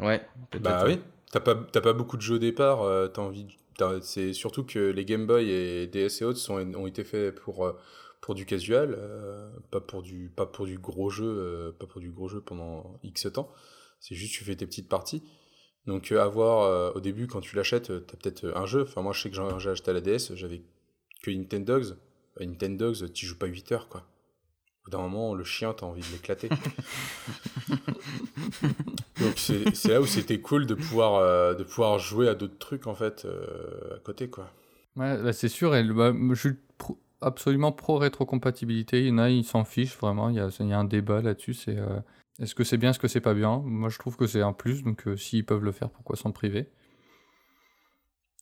[0.00, 0.26] Ouais.
[0.50, 0.62] peut-être.
[0.62, 0.98] Bah oui,
[1.40, 3.46] t'as pas, beaucoup de jeux au départ, euh, t'as envie.
[4.02, 7.66] C'est surtout que les Game Boy et DS et autres sont, ont été faits pour,
[7.66, 7.72] euh,
[8.34, 10.32] du casual, euh, pas, pour du,
[10.78, 13.50] gros jeu, pas pour du gros jeu pendant X temps.
[14.00, 15.22] C'est juste tu fais tes petites parties.
[15.86, 18.82] Donc avoir au début quand tu l'achètes, t'as peut-être un jeu.
[18.82, 20.62] Enfin moi je sais que j'ai acheté à la DS, j'avais
[21.22, 21.96] que Nintendogs.
[22.36, 24.06] Bah, Nintendogs, tu joues pas 8 heures quoi.
[24.84, 26.50] Au bout d'un moment, le chien, t'as envie de l'éclater.
[29.20, 32.86] Donc c'est là où c'était cool de pouvoir, euh, de pouvoir jouer à d'autres trucs
[32.86, 34.50] en fait euh, à côté quoi.
[34.96, 39.00] Ouais, bah, c'est sûr, et le- bah, je suis pro- absolument pro rétrocompatibilité.
[39.00, 40.28] Il y en a, ils s'en fichent vraiment.
[40.28, 41.54] Il y a, il y a un débat là-dessus.
[41.54, 41.98] C'est euh,
[42.40, 43.62] est-ce que c'est bien, est-ce que c'est pas bien?
[43.64, 44.82] Moi, je trouve que c'est un plus.
[44.82, 46.68] Donc, s'ils peuvent le faire, pourquoi s'en priver?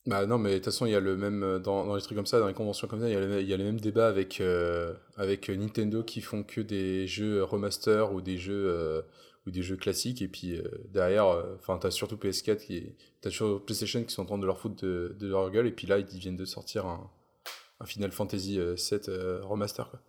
[0.05, 2.01] Bah non mais de toute façon il y a le même euh, dans, dans les
[2.01, 3.57] trucs comme ça, dans les conventions comme ça, il y a, le- il y a
[3.57, 8.37] les mêmes débats avec euh, avec Nintendo qui font que des jeux remaster ou des
[8.37, 9.01] jeux euh,
[9.47, 12.95] ou des jeux classiques et puis euh, derrière, euh, enfin t'as surtout PS4 qui est-
[13.21, 15.71] t'as sur PlayStation qui sont en train de leur foutre de, de leur gueule et
[15.71, 17.09] puis là ils viennent de sortir un,
[17.79, 20.01] un Final Fantasy euh, 7 euh, remaster quoi.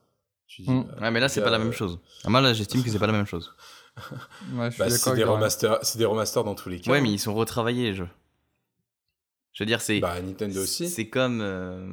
[0.49, 0.85] Tu dis, Mm.
[0.85, 1.99] bah, Ouais, mais là, c'est pas la même euh, chose.
[2.23, 3.55] Ah, Moi, là, j'estime que c'est pas la même chose.
[4.53, 6.91] Ouais, je suis Bah, c'est des, remasters, c'est des remasters dans tous les cas.
[6.93, 8.09] Ouais, mais ils sont retravaillés, les jeux.
[9.55, 10.01] Je veux dire, c'est.
[10.01, 10.89] Bah, Nintendo aussi.
[10.89, 11.41] C'est comme.
[11.41, 11.89] euh,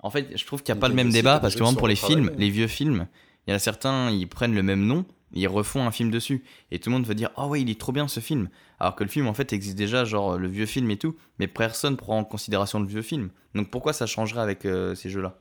[0.00, 1.68] En fait, je trouve qu'il n'y a pas le même aussi, débat parce que, par
[1.68, 3.06] exemple, pour les films, les vieux films,
[3.46, 6.44] il y en a certains, ils prennent le même nom, ils refont un film dessus.
[6.70, 8.48] Et tout le monde va dire Oh, ouais, il est trop bien ce film.
[8.80, 11.46] Alors que le film, en fait, existe déjà, genre le vieux film et tout, mais
[11.48, 13.30] personne prend en considération le vieux film.
[13.54, 15.40] Donc pourquoi ça changerait avec euh, ces jeux-là?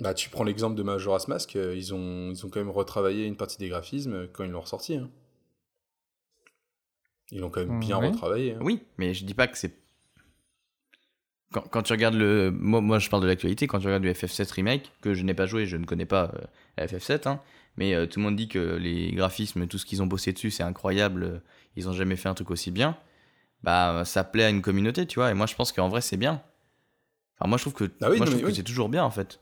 [0.00, 3.26] Bah, tu prends l'exemple de Majora's Mask, euh, ils ont, ils ont quand même retravaillé
[3.26, 4.94] une partie des graphismes quand ils l'ont ressorti.
[4.94, 5.10] hein.
[7.32, 8.06] Ils l'ont quand même bien Oui.
[8.06, 8.54] retravaillé.
[8.54, 8.58] hein.
[8.62, 9.74] Oui, mais je dis pas que c'est.
[11.52, 12.50] Quand, quand tu regardes le.
[12.50, 13.66] Moi, moi, je parle de l'actualité.
[13.66, 16.30] Quand tu regardes du FF7 Remake, que je n'ai pas joué, je ne connais pas
[16.78, 17.40] euh, FF7, hein,
[17.76, 20.50] mais euh, tout le monde dit que les graphismes, tout ce qu'ils ont bossé dessus,
[20.50, 21.22] c'est incroyable.
[21.24, 21.38] euh,
[21.76, 22.96] ils ont jamais fait un truc aussi bien.
[23.62, 25.30] Bah, ça plaît à une communauté, tu vois.
[25.30, 26.42] Et moi, je pense qu'en vrai, c'est bien.
[27.38, 29.10] Enfin, moi, je trouve que, Ah oui, moi, je trouve que c'est toujours bien, en
[29.10, 29.40] fait.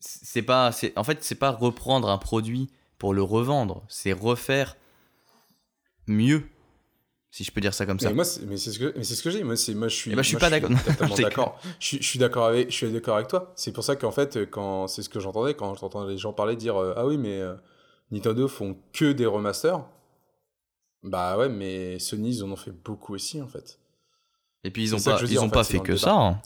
[0.00, 0.70] C'est pas.
[0.72, 3.84] c'est- En fait, c'est pas reprendre un produit pour le revendre.
[3.88, 4.76] C'est refaire
[6.06, 6.46] mieux.
[7.30, 8.08] Si je peux dire ça comme ça.
[8.08, 9.44] Mais moi, c'est- mais c'est ce que, mais c'est ce que j'ai.
[9.44, 10.10] Moi, c'est, moi, je suis.
[10.12, 10.70] Eh ben, je suis moi, pas d'accord.
[11.16, 11.60] Je d'accord.
[11.78, 13.52] Je, suis- je suis d'accord avec, je suis d'accord avec toi.
[13.54, 16.56] C'est pour ça qu'en fait, quand c'est ce que j'entendais quand j'entendais les gens parler
[16.56, 17.54] dire, euh, ah oui, mais euh,
[18.10, 19.84] Nintendo font que des remasters.
[21.02, 23.78] Bah ouais, mais Sony, ils en ont fait beaucoup aussi, en fait.
[24.64, 26.14] Et puis ils ont pas, ils dire, ont en pas fait, fait que ça.
[26.14, 26.40] hein.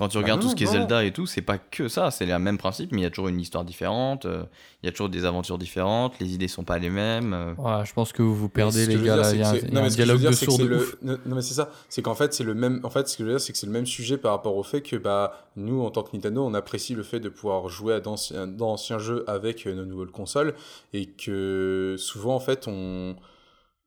[0.00, 0.66] Quand tu Bah regardes non, tout ce qui est.
[0.66, 3.10] Zelda et tout, c'est pas que ça, c'est le même principe, mais il y a
[3.10, 4.44] toujours une histoire différente, euh,
[4.82, 7.34] il y a toujours des aventures différentes, les idées sont pas les mêmes.
[7.34, 7.52] euh.
[7.58, 9.30] Ouais, je pense que vous vous perdez les gars là.
[9.34, 10.98] Il y a un, non, dialogue dire, de de le-.
[11.02, 11.68] Non, mais c'est ça.
[11.90, 12.80] C'est qu'en fait, c'est le même.
[12.82, 14.56] En fait, ce que je veux dire, c'est que c'est le même sujet par rapport
[14.56, 17.68] au fait que bah nous, en tant que Nintendo, on apprécie le fait de pouvoir
[17.68, 20.54] jouer à d'anciens jeux avec euh, nos nouvelles consoles
[20.94, 23.16] et que souvent, en fait, on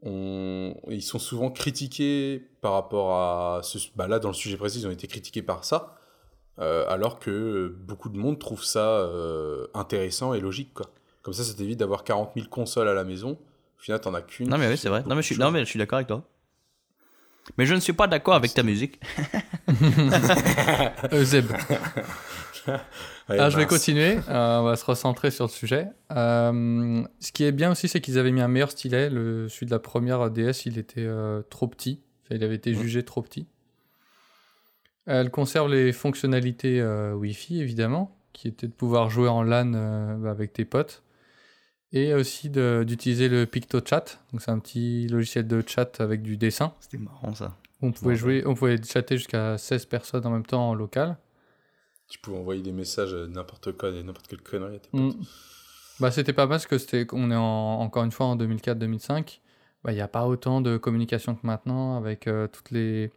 [0.06, 4.80] on, ils sont souvent critiqués par rapport à ce, bah là dans le sujet précis
[4.82, 5.96] ils ont été critiqués par ça
[6.60, 10.88] euh, alors que beaucoup de monde trouve ça euh, intéressant et logique quoi
[11.24, 14.22] comme ça ça t'évite d'avoir 40 000 consoles à la maison au final t'en as
[14.22, 15.04] qu'une Non mais oui, c'est vrai.
[15.08, 16.24] Non mais, je suis, non mais je suis d'accord avec toi.
[17.58, 19.00] Mais je ne suis pas d'accord avec ta musique.
[21.24, 21.46] Zeb.
[23.30, 25.88] Ouais, Ah, je vais continuer, euh, on va se recentrer sur le sujet.
[26.12, 29.10] Euh, ce qui est bien aussi, c'est qu'ils avaient mis un meilleur stylet.
[29.10, 32.02] Le, celui de la première DS, il était euh, trop petit.
[32.26, 32.82] Enfin, il avait été Mhm.
[32.82, 33.48] jugé trop petit.
[35.06, 40.16] Elle conserve les fonctionnalités euh, Wi-Fi, évidemment, qui étaient de pouvoir jouer en LAN euh,
[40.16, 41.04] bah, avec tes potes.
[41.92, 44.06] Et aussi d'utiliser le PictoChat.
[44.32, 46.74] Donc, c'est un petit logiciel de chat avec du dessin.
[46.80, 47.56] C'était marrant ça.
[47.84, 51.18] On pouvait, jouer, on pouvait chatter jusqu'à 16 personnes en même temps en local.
[52.08, 55.18] tu peux envoyer des messages à n'importe quoi et n'importe quelle connerie à tes potes.
[55.18, 55.24] Mm.
[56.00, 59.42] Bah, c'était pas mal parce que c'était, on est en- encore une fois en 2004-2005.
[59.84, 63.12] Bah, Il n'y a pas autant de communication que maintenant avec euh, toutes les,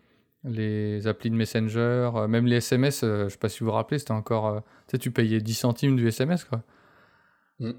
[0.46, 3.02] les applis de Messenger, euh, même les SMS.
[3.02, 4.46] euh, je sais pas si vous vous rappelez, c'était encore.
[4.46, 6.62] euh, tu sais, tu payais 10 centimes du SMS, quoi.
[7.58, 7.72] Mm.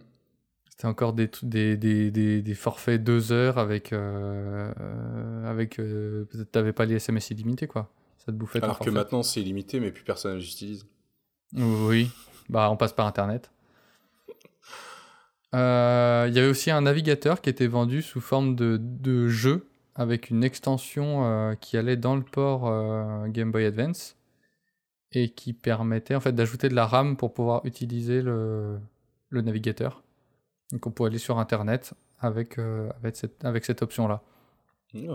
[0.69, 3.93] C'était encore des, tr- des, des, des, des forfaits 2 heures avec.
[3.93, 4.71] euh,
[5.49, 7.89] avec peut-être t'avais pas les SMS illimités, quoi.
[8.19, 10.85] Ça te bouffait alors que maintenant c'est limité mais plus personne ne l'utilise
[11.55, 12.11] Oui,
[12.49, 13.49] bah on passe par Internet.
[15.53, 15.57] Il
[16.33, 19.65] y avait aussi un navigateur qui était vendu sous forme de, de jeu
[19.97, 24.15] avec une extension euh, qui allait dans le port euh, Game Boy Advance
[25.11, 28.79] et qui permettait en fait d'ajouter de la RAM pour pouvoir utiliser le,
[29.29, 30.03] le navigateur.
[30.71, 34.21] Donc on pouvait aller sur Internet avec, euh, avec cette, avec cette option-là.
[34.93, 35.07] Ouais,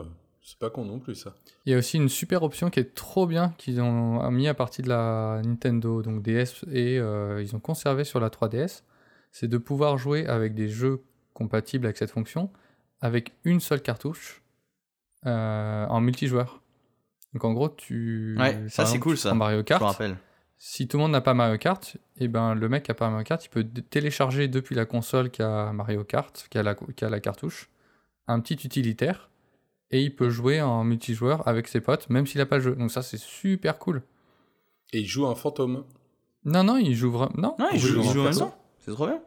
[0.42, 2.94] c'est pas con non plus ça Il y a aussi une super option qui est
[2.94, 7.54] trop bien qu'ils ont mis à partir de la Nintendo, donc DS, et euh, ils
[7.54, 8.82] ont conservé sur la 3DS.
[9.30, 11.04] C'est de pouvoir jouer avec des jeux
[11.34, 12.50] compatibles avec cette fonction
[13.00, 14.41] avec une seule cartouche
[15.26, 16.60] euh, en multijoueur.
[17.34, 18.36] Donc en gros, tu.
[18.38, 19.34] Ouais, ça, c'est cool, tu ça.
[19.34, 19.82] Mario Je Kart.
[19.82, 20.16] rappelle.
[20.58, 23.10] Si tout le monde n'a pas Mario Kart, et ben le mec qui a pas
[23.10, 26.74] Mario Kart, il peut télécharger depuis la console qui a Mario Kart, qui a la,
[26.76, 27.68] qui a la cartouche,
[28.28, 29.30] un petit utilitaire,
[29.90, 32.76] et il peut jouer en multijoueur avec ses potes, même s'il a pas le jeu.
[32.76, 34.02] Donc ça, c'est super cool.
[34.92, 35.84] et il joue un fantôme
[36.44, 37.32] Non, non, il joue vraiment.
[37.36, 38.50] Non, Ouais, il joue joue, il en joue.
[38.78, 39.20] C'est trop bien.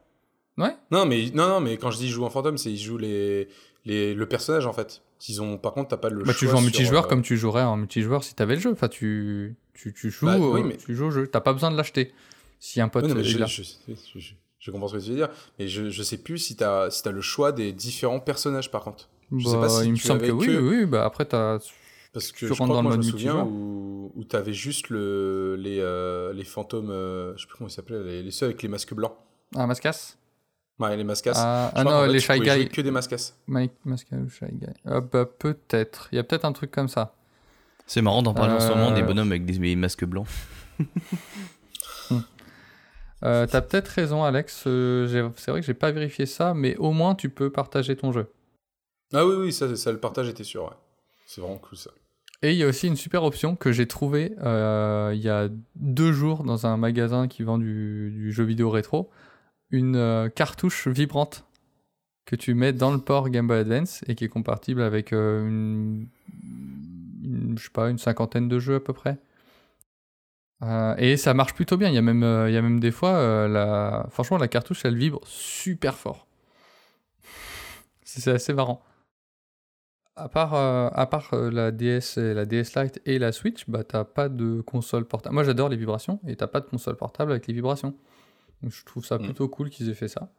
[0.57, 0.75] ouais.
[0.91, 3.49] Non, mais, non, non, mais quand je dis joue en fantôme, c'est il joue les,
[3.83, 5.01] les, le personnage en fait.
[5.27, 7.21] Ils ont, par contre, t'as pas le Bah, tu choix joues en multijoueur euh, comme
[7.21, 8.71] tu jouerais en multijoueur si t'avais le jeu.
[8.71, 11.27] Enfin, tu, tu, tu joues, Bah, oui, au- mais- tu joues au jeu.
[11.27, 12.13] T'as pas besoin de l'acheter.
[12.59, 13.45] Si un pote non, je, là.
[13.45, 16.37] je, je- je- je comprends ce que tu veux dire, mais je, je sais plus
[16.37, 19.09] si t'as si as le choix des différents personnages par contre.
[19.35, 20.85] Je sais Bah, pas si il me tu semble que oui, que- oui.
[20.85, 21.59] Bah, après, t'as.
[22.13, 24.53] Parce que Tu je crois dans que le moi, je me souviens où, où t'avais
[24.53, 28.31] juste le, les, euh, les fantômes, euh, je sais plus comment ils s'appelaient, les, les
[28.31, 29.13] ceux avec les masques blancs.
[29.55, 30.15] Ah, Mascas
[30.79, 31.37] Ouais, les mascasses.
[31.39, 32.69] Ah, ah non, fait, les Shy Guys.
[32.69, 33.37] que des mascasses.
[33.47, 34.67] Mike Mascas ou Shy Guy.
[34.85, 36.09] Ah, bah, peut-être.
[36.11, 37.15] Il y a peut-être un truc comme ça.
[37.87, 40.27] C'est marrant d'en parler en ce moment Euh, des bonhommes avec des masques blancs.
[43.23, 44.65] Euh, T'as peut-être raison, Alex.
[44.67, 48.11] euh, c'est vrai que j'ai pas vérifié ça, mais au moins tu peux partager ton
[48.11, 48.27] jeu.
[49.13, 50.75] Ah oui, oui, ça, ça le partage était sûr, ouais.
[51.25, 51.89] C'est vraiment cool ça.
[52.43, 55.47] Et il y a aussi une super option que j'ai trouvée euh, il y a
[55.75, 59.09] deux jours dans un magasin qui vend du, du jeu vidéo rétro.
[59.75, 61.43] Une euh, cartouche vibrante
[62.23, 65.45] que tu mets dans le port Game Boy Advance et qui est compatible avec euh,
[65.45, 66.07] une,
[67.57, 69.17] je sais pas, une cinquantaine de jeux à peu près.
[70.63, 71.89] Euh, et ça marche plutôt bien.
[71.89, 74.07] Il y a même, il y a même des fois, la...
[74.11, 76.25] franchement, la cartouche elle vibre super fort.
[78.05, 78.81] C'est assez marrant.
[80.15, 84.05] À part, à part la DS, et la DS Lite et la Switch, bah t'as
[84.05, 85.35] pas de console portable.
[85.35, 87.93] Moi j'adore les vibrations et t'as pas de console portable avec les vibrations.
[88.65, 89.23] Donc je trouve ça Mm.
[89.23, 90.29] plutôt cool qu'ils aient fait ça.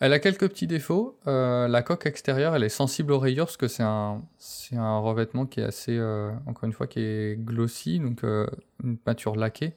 [0.00, 1.18] Elle a quelques petits défauts.
[1.26, 4.98] Euh, la coque extérieure, elle est sensible aux rayures parce que c'est un, c'est un
[4.98, 8.46] revêtement qui est assez, euh, encore une fois, qui est glossy, donc euh,
[8.82, 9.74] une peinture laquée.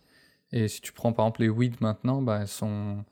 [0.52, 3.04] Et si tu prends par exemple les weeds maintenant, bah, elles sont,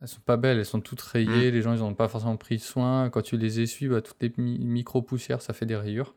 [0.00, 1.50] elles sont pas belles, elles sont toutes rayées.
[1.50, 3.10] Les gens ils en ont pas forcément pris soin.
[3.10, 6.14] Quand tu les essuies, bah, toutes les mi- micro poussières, ça fait des rayures.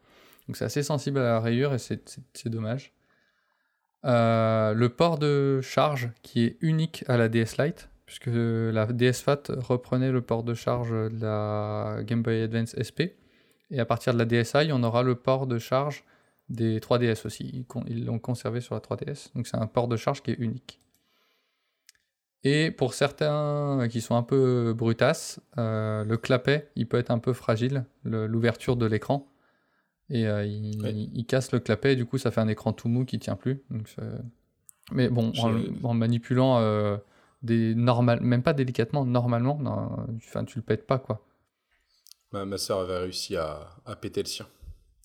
[0.48, 2.92] Donc c'est assez sensible à la rayure et c'est, c'est- c'est dommage.
[4.06, 9.22] Euh, le port de charge qui est unique à la DS Lite, puisque la DS
[9.24, 13.16] Fat reprenait le port de charge de la Game Boy Advance SP.
[13.72, 16.04] Et à partir de la DSi, on aura le port de charge
[16.50, 17.66] des 3DS aussi.
[17.88, 19.32] Ils l'ont conservé sur la 3DS.
[19.36, 20.80] Donc c'est un port de charge qui est unique.
[22.44, 27.20] Et pour certains qui sont un peu brutasses, euh, le clapet, il peut être un
[27.20, 29.26] peu fragile, le- l'ouverture de l'écran.
[30.14, 33.04] Et euh, il, casse le clapet, et du coup ça fait un écran tout mou
[33.04, 33.64] qui tient plus.
[33.72, 33.90] Donc,
[34.92, 35.32] mais bon,
[35.84, 36.98] en, manipulant euh,
[37.42, 41.26] des normal, même pas délicatement, normalement, non, enfin, tu le pètes pas quoi.
[42.32, 44.48] Ma, ma soeur avait réussi à, à péter le sien.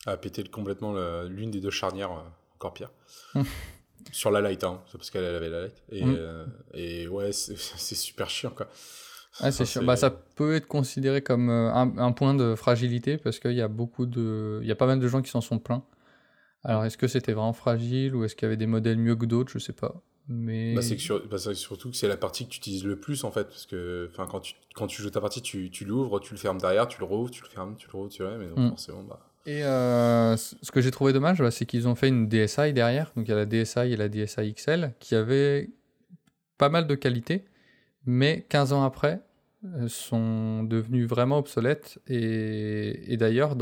[0.07, 0.95] À péter complètement
[1.25, 2.23] l'une des deux charnières, euh,
[2.55, 2.91] encore pire.
[4.13, 5.83] Sur la light, hein, c'est parce qu'elle elle avait la light.
[5.91, 7.57] Et, euh, et ouais, c'est
[7.95, 8.69] super chiant, quoi.
[9.41, 9.83] Ah, c'est sûr.
[9.85, 13.61] Bah, ça peut être considéré comme euh, un, un point de fragilité parce qu'il y
[13.63, 15.85] a beaucoup de, il y a pas mal de gens qui s'en sont plaints.
[16.65, 19.27] Alors, est-ce que c'était vraiment fragile ou est-ce qu'il y avait des modèles mieux que
[19.27, 19.53] d'autres?
[19.53, 20.03] Je sais pas.
[20.29, 22.97] Mais Bah, c'est que sur- bah, surtout que c'est la partie que tu utilises le
[22.99, 25.85] plus en fait, parce que enfin, quand, tu, quand tu joues ta partie, tu, tu
[25.85, 28.23] l'ouvres, tu le fermes derrière, tu le rouvres, tu le fermes, tu le rouvres, tu
[28.23, 28.69] le mais donc Mm.
[28.71, 29.21] forcément, bah.
[29.47, 33.13] Et euh, ce que j'ai trouvé dommage, bah, c'est qu'ils ont fait une DSi derrière.
[33.17, 35.71] Donc il y a la DSi et la DSi XL qui avaient
[36.59, 37.45] pas mal de qualité,
[38.09, 39.21] mais 15 ans après
[39.67, 41.99] euh, sont devenus vraiment obsolètes.
[42.07, 43.55] Et, d'ailleurs,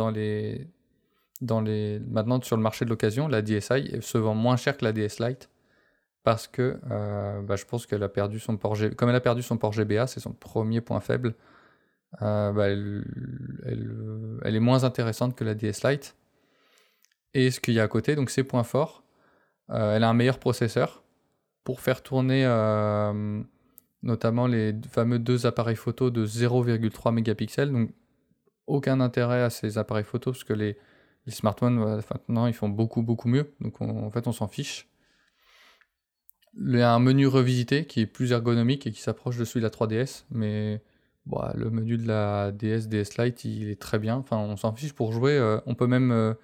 [1.41, 5.19] maintenant sur le marché de l'occasion, la DSi se vend moins cher que la DS
[5.19, 5.51] Lite
[6.23, 9.21] parce que euh, bah, je pense qu'elle a perdu son port G- comme elle a
[9.21, 11.35] perdu son port GBA, c'est son premier point faible.
[12.23, 16.17] euh, bah, elle, est moins intéressante que la DS Lite.
[17.35, 19.03] Et ce qu'il y a à côté, donc ses points forts,
[19.69, 21.03] elle a un meilleur processeur
[21.65, 22.45] pour faire tourner
[24.07, 27.73] notamment les fameux deux appareils photo de 0,3 mégapixels.
[27.73, 27.91] Donc
[28.67, 30.77] aucun intérêt à ces appareils photo parce que les,
[31.29, 33.53] smartphones maintenant ils font beaucoup beaucoup mieux.
[33.61, 34.89] Donc on- en fait on s'en fiche.
[36.59, 39.61] Il y a un menu revisité qui est plus ergonomique et qui s'approche de celui
[39.61, 40.81] de la 3DS, mais
[41.55, 44.17] le menu de la DS, DS Lite, il est très bien.
[44.17, 45.33] Enfin, on s'en fiche pour jouer.
[45.37, 46.35] euh, on peut même, euh,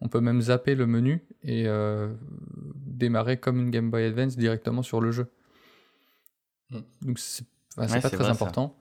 [0.00, 2.12] on peut même zapper le menu et euh,
[2.86, 5.26] démarrer comme une Game Boy Advance directement sur le jeu.
[6.70, 6.78] Mm.
[7.02, 7.44] Donc c'est
[7.76, 8.76] enfin, c'est Ouais, pas très vrai, important.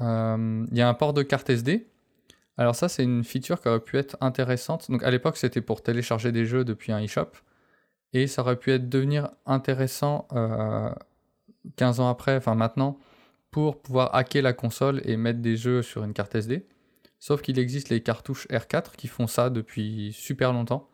[0.00, 1.86] Euh, Il y a un port de carte SD.
[2.56, 4.90] Alors ça, c'est une feature qui aurait pu être intéressante.
[4.90, 7.30] Donc à l'époque, c'était pour télécharger des jeux depuis un eShop.
[8.12, 10.90] Et ça aurait pu être devenir intéressant euh,
[11.76, 12.98] 15 ans après, enfin maintenant,
[13.50, 16.66] pour pouvoir hacker la console et mettre des jeux sur une carte SD.
[17.18, 20.88] Sauf qu'il existe les cartouches R4 qui font ça depuis super longtemps.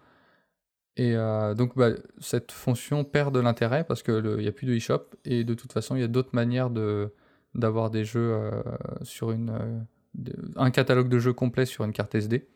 [0.96, 4.74] Et euh, donc bah, cette fonction perd de l'intérêt parce qu'il n'y a plus de
[4.74, 7.14] eShop et de toute façon il y a d'autres manières de,
[7.54, 8.62] d'avoir des jeux euh,
[9.02, 12.48] sur une, euh, un catalogue de jeux complet sur une carte SD.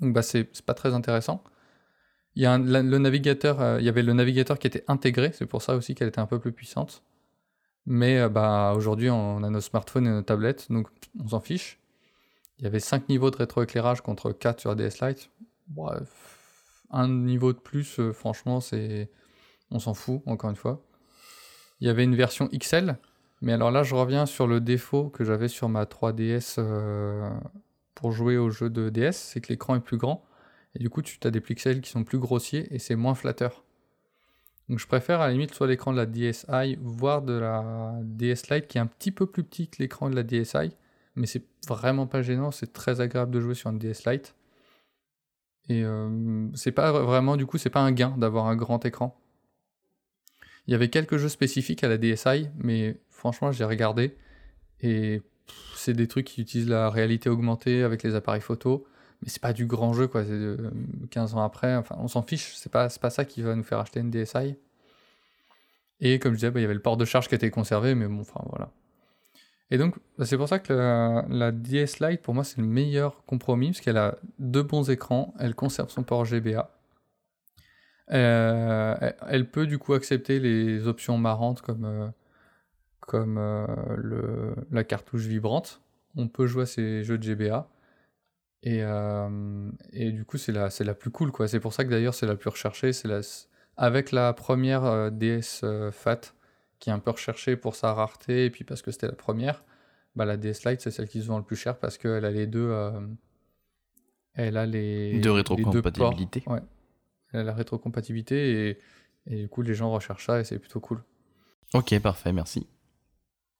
[0.00, 1.42] Donc bah, c'est, pas très intéressant.
[2.34, 5.60] Il y a le navigateur, il y avait le navigateur qui était intégré, c'est pour
[5.60, 7.02] ça aussi qu'elle était un peu plus puissante.
[7.84, 10.88] Mais bah, aujourd'hui, on a nos smartphones et nos tablettes, donc
[11.22, 11.78] on s'en fiche.
[12.58, 15.28] Il y avait 5 niveaux de rétroéclairage contre 4 sur DS Lite.
[15.68, 16.41] Bref,
[16.92, 19.10] un niveau de plus, euh, franchement, c'est
[19.70, 20.84] on s'en fout, encore une fois.
[21.80, 22.98] Il y avait une version XL,
[23.40, 27.30] mais alors là, je reviens sur le défaut que j'avais sur ma 3DS euh,
[27.94, 30.24] pour jouer aux jeux de DS, c'est que l'écran est plus grand.
[30.74, 33.64] Et du coup, tu as des pixels qui sont plus grossiers et c'est moins flatteur.
[34.68, 38.48] Donc je préfère à la limite soit l'écran de la DSi, voire de la DS
[38.50, 40.70] Lite qui est un petit peu plus petit que l'écran de la DSi,
[41.16, 44.34] mais c'est vraiment pas gênant, c'est très agréable de jouer sur une DS Lite.
[45.68, 49.18] Et euh, c'est pas vraiment, du coup, c'est pas un gain d'avoir un grand écran.
[50.66, 54.16] Il y avait quelques jeux spécifiques à la DSi, mais franchement, j'ai regardé
[54.80, 55.22] et
[55.76, 58.86] c'est des trucs qui utilisent la réalité augmentée avec les appareils photo,
[59.22, 60.24] mais c'est pas du grand jeu quoi.
[60.24, 60.70] C'est euh,
[61.10, 62.54] 15 ans après, enfin, on s'en fiche.
[62.54, 64.56] C'est pas, c'est pas ça qui va nous faire acheter une DSi.
[66.00, 67.94] Et comme je disais, bah, il y avait le port de charge qui était conservé,
[67.94, 68.70] mais bon, enfin voilà.
[69.70, 73.24] Et donc, bah, c'est pour ça que la, DS Lite, pour moi, c'est le meilleur
[73.24, 76.70] compromis, parce qu'elle a deux bons écrans, elle conserve son port GBA.
[78.10, 78.94] Euh,
[79.28, 82.08] elle- peut du coup accepter les options marrantes comme, euh,
[83.00, 85.80] comme euh, la cartouche vibrante.
[86.16, 87.68] On peut jouer à ces jeux de GBA.
[88.64, 88.82] Et,
[89.92, 91.32] et du coup, c'est la, la plus cool.
[91.32, 91.48] quoi.
[91.48, 92.92] C'est pour ça que d'ailleurs, c'est la plus recherchée.
[93.04, 93.20] La,
[93.76, 96.20] avec la première DS FAT,
[96.82, 99.62] qui est un peu recherchée pour sa rareté, et puis parce que c'était la première,
[100.16, 102.30] bah, la DS Lite, c'est celle qui se vend le plus cher parce qu'elle a
[102.32, 102.68] les deux.
[102.70, 103.00] euh,
[104.34, 105.20] elle a les.
[105.20, 106.14] De les deux ports.
[106.48, 106.60] Ouais.
[107.32, 108.78] Elle a la rétrocompatibilité, et,
[109.26, 111.04] et du coup, les gens recherchent ça, et c'est plutôt cool.
[111.72, 112.66] Ok, parfait, merci.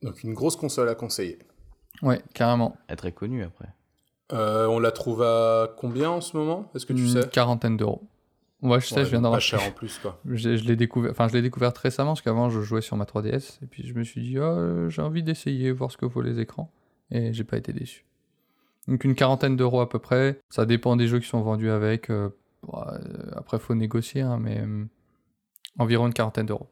[0.03, 1.39] Donc une grosse console à conseiller.
[2.03, 2.77] Ouais, carrément.
[2.89, 3.69] Elle est très connue après.
[4.33, 6.71] Euh, on la trouve à combien en ce moment?
[6.75, 7.29] Est-ce que tu Une sais?
[7.29, 8.03] quarantaine d'euros.
[8.63, 9.59] Ouais, je sais, Ouais, je viens d'en Pas racheter.
[9.59, 10.21] cher en plus, quoi.
[10.25, 13.05] Je, je l'ai découvert, enfin, je l'ai découverte récemment parce qu'avant je jouais sur ma
[13.05, 16.23] 3DS et puis je me suis dit euh, j'ai envie d'essayer voir ce que vaut
[16.23, 16.73] les écrans
[17.11, 18.05] et j'ai pas été déçu.
[18.89, 20.39] Donc une quarantaine d'euros à peu près.
[20.49, 22.09] Ça dépend des jeux qui sont vendus avec.
[22.11, 22.29] euh,
[22.69, 24.85] ouais, euh, après faut négocier, hein, mais euh,
[25.79, 26.69] environ une quarantaine d'euros.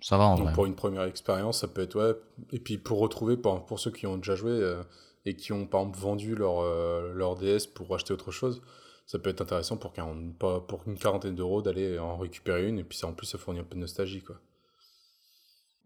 [0.00, 0.52] Ça va en Donc vrai.
[0.54, 2.14] pour une première expérience, ça peut être ouais.
[2.52, 4.82] Et puis pour retrouver, pour, pour ceux qui ont déjà joué euh,
[5.24, 8.60] et qui ont par exemple vendu leur, euh, leur DS pour acheter autre chose,
[9.06, 12.78] ça peut être intéressant pour, qu'un- pas- pour une quarantaine d'euros d'aller en récupérer une.
[12.78, 14.36] Et puis ça, en plus, ça fournit un peu de nostalgie, quoi.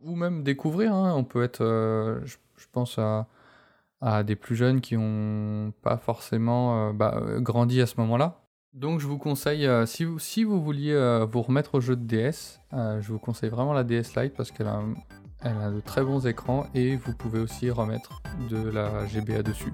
[0.03, 0.95] Ou même découvrir.
[0.95, 2.37] hein, On peut être, euh, je,
[2.73, 3.27] pense à,
[4.01, 8.41] à des plus jeunes qui ont pas forcément euh, bah, euh, grandi à ce moment-là.
[8.75, 10.95] Donc je vous conseille, si, vous, si vous vouliez
[11.33, 14.69] vous remettre au jeu de DS, je vous conseille vraiment la DS Lite parce qu'elle
[14.69, 14.83] a,
[15.41, 19.73] elle a de très bons écrans et vous pouvez aussi remettre de la GBA dessus.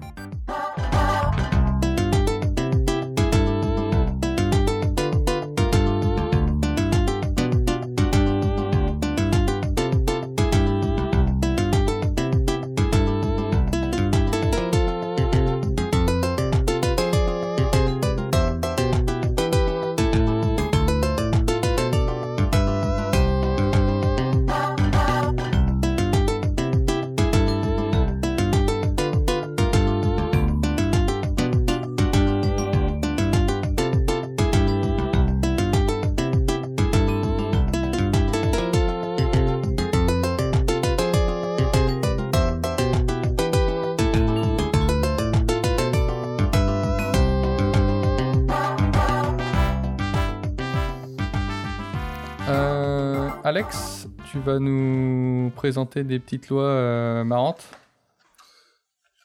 [53.55, 57.63] Alex, tu vas nous présenter des petites lois euh, marrantes?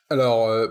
[0.08, 0.68] Alors, euh,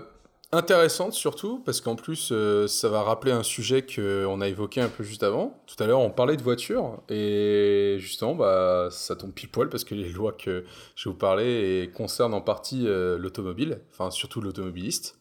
[0.50, 4.88] intéressante surtout, parce qu'en plus, euh, ça va rappeler un sujet qu'on a évoqué un
[4.88, 5.62] peu juste avant.
[5.66, 9.84] Tout à l'heure, on parlait de voitures, et justement, bah, ça tombe pile poil, parce
[9.84, 10.64] que les lois que
[10.96, 15.18] je vais vous parler concernent en partie l'automobile, enfin surtout l'automobiliste.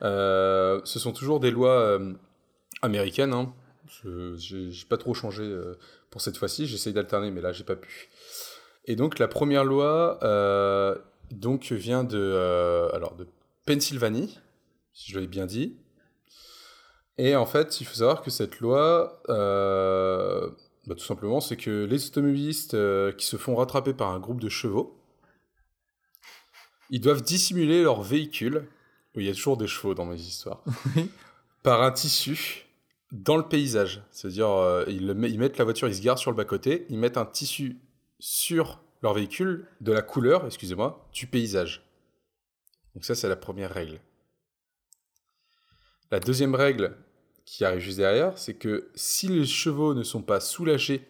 [0.00, 1.96] Ce sont toujours des lois
[2.82, 3.54] américaines, hein.
[4.02, 5.50] Je j'ai pas trop changé
[6.10, 8.08] pour cette fois-ci, j'essaye d'alterner, mais là, j'ai pas pu.
[8.86, 10.96] Et donc, la première loi euh,
[11.30, 13.28] donc, vient de, euh, alors, de
[13.66, 14.38] Pennsylvanie,
[14.92, 15.76] si je l'ai bien dit.
[17.18, 20.48] Et en fait, il faut savoir que cette loi, euh,
[20.86, 22.76] bah, tout simplement, c'est que les automobilistes
[23.16, 24.98] qui se font rattraper par un groupe de chevaux,
[26.90, 28.66] ils doivent dissimuler leur véhicule,
[29.14, 30.62] où il y a toujours des chevaux dans mes histoires,
[31.62, 32.67] par un tissu
[33.12, 34.02] dans le paysage.
[34.10, 37.26] C'est-à-dire, euh, ils, mettent la voiture, ils se garent sur le bas-côté, ils mettent un
[37.26, 37.78] tissu
[38.18, 41.84] sur leur véhicule de la couleur, excusez-moi, du paysage.
[42.94, 44.00] Donc ça, c'est la première règle.
[46.10, 46.96] La deuxième règle
[47.44, 51.08] qui arrive juste derrière, c'est que si les chevaux ne sont pas soulagés,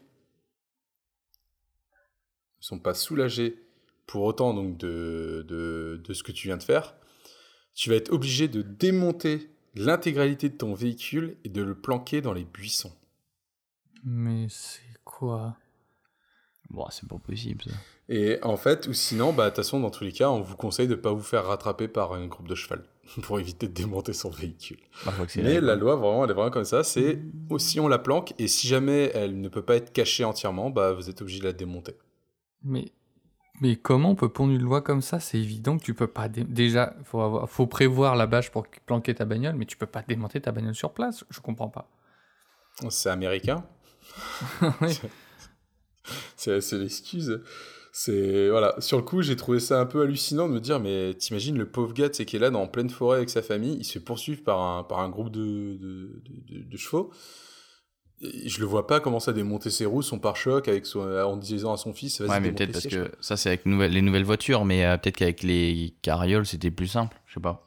[2.60, 3.64] ne sont pas soulagés
[4.06, 6.94] pour autant donc de, de ce que tu viens de faire,
[7.74, 12.32] tu vas être obligé de démonter l'intégralité de ton véhicule et de le planquer dans
[12.32, 12.92] les buissons.
[14.04, 15.56] Mais c'est quoi?
[16.70, 17.70] Bon, c'est pas possible ça.
[18.10, 20.56] Et en fait, ou sinon, bah, de toute façon, dans tous les cas, on vous
[20.56, 22.84] conseille de ne pas vous faire rattraper par un groupe de cheval
[23.22, 24.78] pour éviter de démonter son véhicule.
[25.04, 26.84] Bah, Mais la loi, vraiment, elle est vraiment comme ça.
[26.84, 30.70] C'est aussi on la planque et si jamais elle ne peut pas être cachée entièrement,
[30.70, 31.96] bah, vous êtes obligé de la démonter.
[32.62, 32.92] Mais,
[33.60, 35.20] mais comment on peut pondre une loi comme ça?
[35.20, 36.28] C'est évident que tu peux pas.
[36.28, 39.86] dé- Déjà, faut avoir, faut prévoir la bâche pour planquer ta bagnole, mais tu peux
[39.86, 41.24] pas démonter ta bagnole sur place.
[41.30, 41.88] Je comprends pas.
[42.90, 43.64] C'est américain.
[44.80, 44.98] Oui.
[46.36, 47.42] c'est c'est l'excuse.
[47.92, 51.14] C'est voilà, sur le coup, j'ai trouvé ça un peu hallucinant de me dire mais
[51.14, 53.76] t'imagines le pauvre gars, sais, qui est là dans en pleine forêt avec sa famille,
[53.78, 57.10] il se fait poursuivre par un par un groupe de de, de, de- de chevaux.
[58.20, 61.72] Je le vois pas commencer à démonter ses roues, son pare-choc avec son, en disant
[61.72, 64.02] à son fils vas-y Ouais, mais peut-être parce sièges, que ça, c'est avec nouvelle- les
[64.02, 67.16] nouvelles voitures, mais euh, peut-être qu'avec les carrioles, c'était plus simple.
[67.26, 67.64] Je sais pas.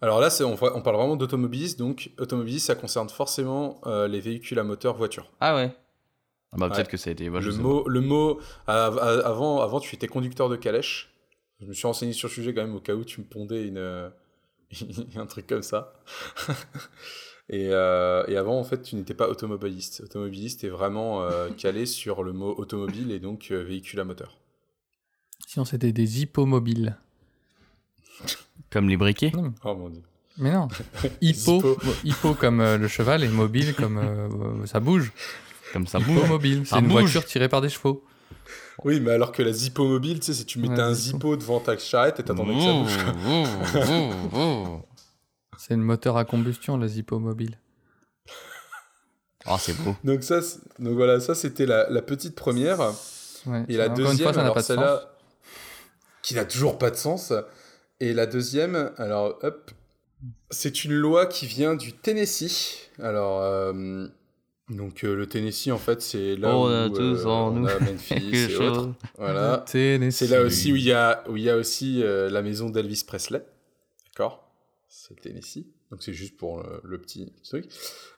[0.00, 4.58] Alors là, on, on parle vraiment d'automobilistes, donc automobiliste, ça concerne forcément euh, les véhicules
[4.60, 5.28] à moteur voiture.
[5.40, 5.72] Ah ouais
[6.52, 6.90] ah bah, Peut-être Ouais.
[6.92, 7.24] que ça a été.
[7.28, 11.12] le, mot, le mot, avant, avant, tu étais conducteur de calèche.
[11.60, 13.66] Je me suis renseigné sur le sujet quand même au cas où tu me pondais
[13.66, 14.08] une, euh,
[15.16, 15.94] un truc comme ça.
[17.50, 20.02] et, euh, et avant, en fait, tu n'étais pas automobiliste.
[20.04, 24.38] Automobiliste est vraiment euh, calé sur le mot automobile et donc euh, véhicule à moteur.
[25.46, 26.96] Sinon, c'était des hippomobiles.
[28.70, 29.32] Comme les briquets
[29.64, 30.02] Oh mon dieu.
[30.36, 30.68] Mais non.
[31.20, 31.76] Hippo, Zippo.
[32.04, 35.10] hippo comme euh, le cheval et mobile comme ça bouge.
[35.72, 36.16] Comme ça bouge.
[36.18, 37.02] Hippomobile, c'est une bouge.
[37.02, 38.04] voiture tirée par des chevaux.
[38.84, 41.16] Oui, mais alors que la Zippo mobile, tu sais, si tu mettais Ouais, un Zippo.
[41.18, 44.82] Zippo devant ta charrette et t'attendais que ça bouge.
[45.58, 47.58] C'est une moteur à combustion, la hippomobile.
[49.44, 49.94] Ah, c'est beau.
[50.04, 50.40] Donc ça,
[50.78, 52.80] donc voilà, ça c'était la, la petite première.
[53.46, 55.14] Ouais, Et la deuxième, fois, alors celle-là,
[56.22, 57.32] qui n'a toujours pas de sens.
[58.00, 59.70] Et la deuxième, alors hop,
[60.50, 62.90] c'est une loi qui vient du Tennessee.
[63.00, 64.06] Alors, euh,
[64.70, 67.50] donc euh, le Tennessee, en fait, c'est là On où a tous euh, en on
[67.52, 68.90] nous a Memphis et autres.
[69.16, 69.64] Voilà.
[69.66, 70.18] Tennessee.
[70.18, 72.68] C'est là aussi où il y a, où il y a aussi euh, la maison
[72.68, 73.44] d'Elvis Presley.
[74.06, 74.47] D'accord
[74.88, 75.66] C'est le Tennessee.
[75.90, 77.66] Donc c'est juste pour le, le petit truc.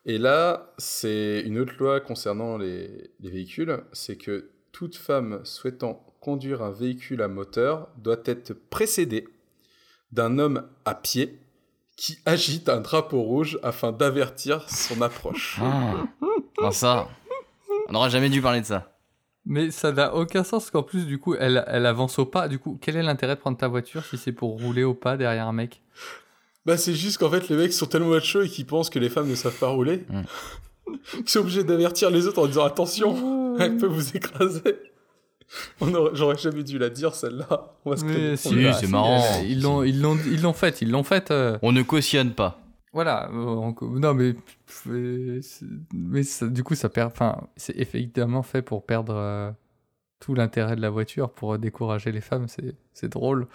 [0.06, 3.82] Et là, c'est une autre loi concernant les, les véhicules.
[3.92, 9.26] C'est que toute femme souhaitant conduire un véhicule à moteur doit être précédée
[10.12, 11.38] d'un homme à pied
[11.96, 15.58] qui agite un drapeau rouge afin d'avertir son approche.
[15.60, 16.06] Ah.
[16.62, 17.08] Ah, ça.
[17.88, 18.96] On n'aura jamais dû parler de ça.
[19.44, 22.48] Mais ça n'a aucun sens parce qu'en plus, du coup, elle, elle avance au pas.
[22.48, 25.16] Du coup, quel est l'intérêt de prendre ta voiture si c'est pour rouler au pas
[25.16, 25.82] derrière un mec?
[26.70, 29.08] Bah, c'est juste qu'en fait, les mecs sont tellement machos et qu'ils pensent que les
[29.08, 30.04] femmes ne savent pas rouler.
[30.08, 30.20] Mm.
[31.18, 34.76] Ils sont obligés d'avertir les autres en disant attention, elle peut vous écraser.
[36.12, 37.74] J'aurais jamais dû la dire celle-là.
[37.84, 38.42] On va se Mais connaître.
[38.42, 39.20] si, Oui, c'est marrant.
[39.20, 41.30] euh, Ils l'ont, ils l'ont, ils l'ont fait, ils l'ont fait.
[41.32, 42.60] euh, On ne cautionne pas.
[42.92, 43.28] Voilà.
[43.30, 44.34] euh, on- non, mais,
[44.86, 47.10] mais, c'est- mais ça- du coup, ça perd.
[47.12, 49.50] Enfin, c'est effectivement fait pour perdre euh,
[50.20, 52.46] tout l'intérêt de la voiture, pour euh, décourager les femmes.
[52.46, 53.46] C'est, c'est drôle.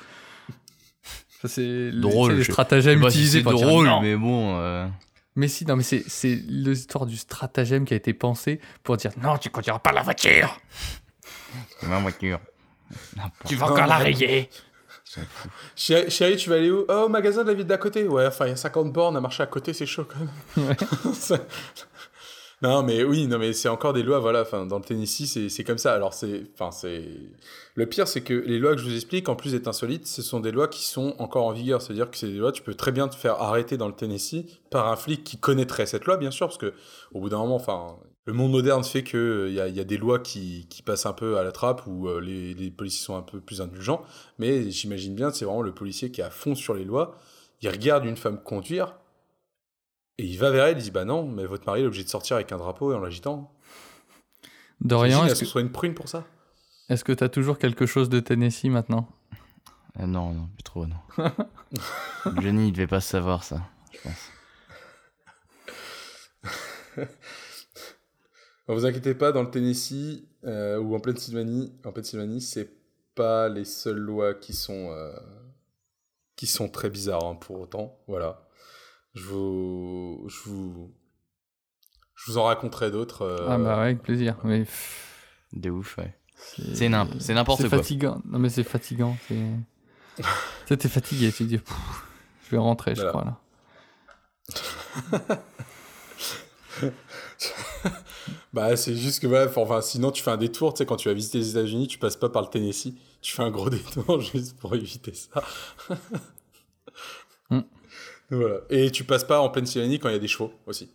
[1.41, 4.01] Ça, c'est Drôle, les je- stratagèmes utilisés c'est dire drôle, non.
[4.01, 4.57] mais bon.
[4.59, 4.87] euh,
[5.35, 9.11] Mais si, non, mais c'est, c'est l'histoire du stratagème qui a été pensé pour dire
[9.21, 10.59] non, tu conduiras pas la voiture,
[11.79, 12.39] C'est ma voiture.
[13.47, 14.49] tu vas encore la rayer.
[15.75, 16.83] Chérie, chérie, tu vas aller où?
[16.89, 18.05] Oh, au magasin de la ville d'à côté.
[18.07, 20.19] Ouais, enfin, il y a 50 bornes à marcher à côté, c'est chaud quand
[20.65, 20.75] même.
[21.13, 21.37] Ça-
[22.65, 24.41] non, mais oui, non, mais c'est encore des lois, voilà.
[24.41, 25.93] Enfin, dans le Tennessee, c'est comme ça.
[25.93, 26.45] Alors, c'est.
[26.53, 27.03] Enfin, c'est.
[27.75, 30.23] Le pire, c'est que les lois que je vous explique, en plus d'être insolites, ce
[30.23, 31.81] sont des lois qui sont encore en vigueur.
[31.81, 34.87] C'est-à-dire que c'est lois, tu peux très bien te faire arrêter dans le Tennessee par
[34.87, 36.73] un flic qui connaîtrait cette loi, bien sûr, parce que
[37.13, 39.79] au bout d'un moment, enfin, le monde moderne fait que il y a, il y
[39.79, 42.71] a des lois qui, qui passent un peu à la trappe où euh, les, les
[42.71, 44.01] policiers sont un peu plus indulgents.
[44.39, 47.19] Mais j'imagine bien, c'est vraiment le policier qui est à fond sur les lois.
[47.61, 48.95] Il regarde une femme conduire
[50.17, 50.77] et il va vers elle.
[50.77, 52.95] Il dit Bah non, mais votre mari est obligé de sortir avec un drapeau et
[52.95, 53.51] en l'agitant.
[54.81, 56.25] Dorian, est-ce que se soit une prune pour ça?
[56.89, 59.09] Est-ce que t'as toujours quelque chose de Tennessee maintenant?
[59.99, 60.97] Euh, non, non, plus trop, non.
[62.41, 63.61] Johnny, il devait pas savoir ça,
[63.91, 64.31] je pense.
[68.67, 72.69] Ne vous inquiétez pas, dans le Tennessee euh, ou en Pennsylvanie, en Pennsylvanie, c'est
[73.15, 75.13] pas les seules lois qui sont euh,
[76.35, 77.97] qui sont très bizarres hein, pour autant.
[78.07, 78.44] Voilà.
[79.15, 80.93] Je vous je vous
[82.15, 83.23] je vous en raconterai d'autres.
[83.23, 84.37] euh, Ah bah ouais, avec plaisir.
[84.43, 86.15] Mais pff, De ouf, ouais.
[86.73, 87.77] C'est nimp- c'est n'importe c'est quoi.
[87.79, 88.21] fatigant.
[88.25, 89.17] Non mais c'est fatigant.
[89.27, 89.35] C'est.
[90.17, 90.23] tu
[90.67, 91.31] sais, t'es fatigué.
[91.31, 91.75] Tu te dis, pff,
[92.45, 93.39] je vais rentrer, je crois là.
[98.53, 101.09] Bah, c'est juste que voilà, enfin, sinon tu fais un détour, tu sais, quand tu
[101.09, 104.21] vas visiter les États-Unis, tu passes pas par le Tennessee, tu fais un gros détour
[104.21, 105.43] juste pour éviter ça.
[107.49, 107.59] Hmm.
[108.31, 108.57] Voilà.
[108.69, 110.89] Et tu passes pas en Pennsylvanie quand il y a des chevaux aussi.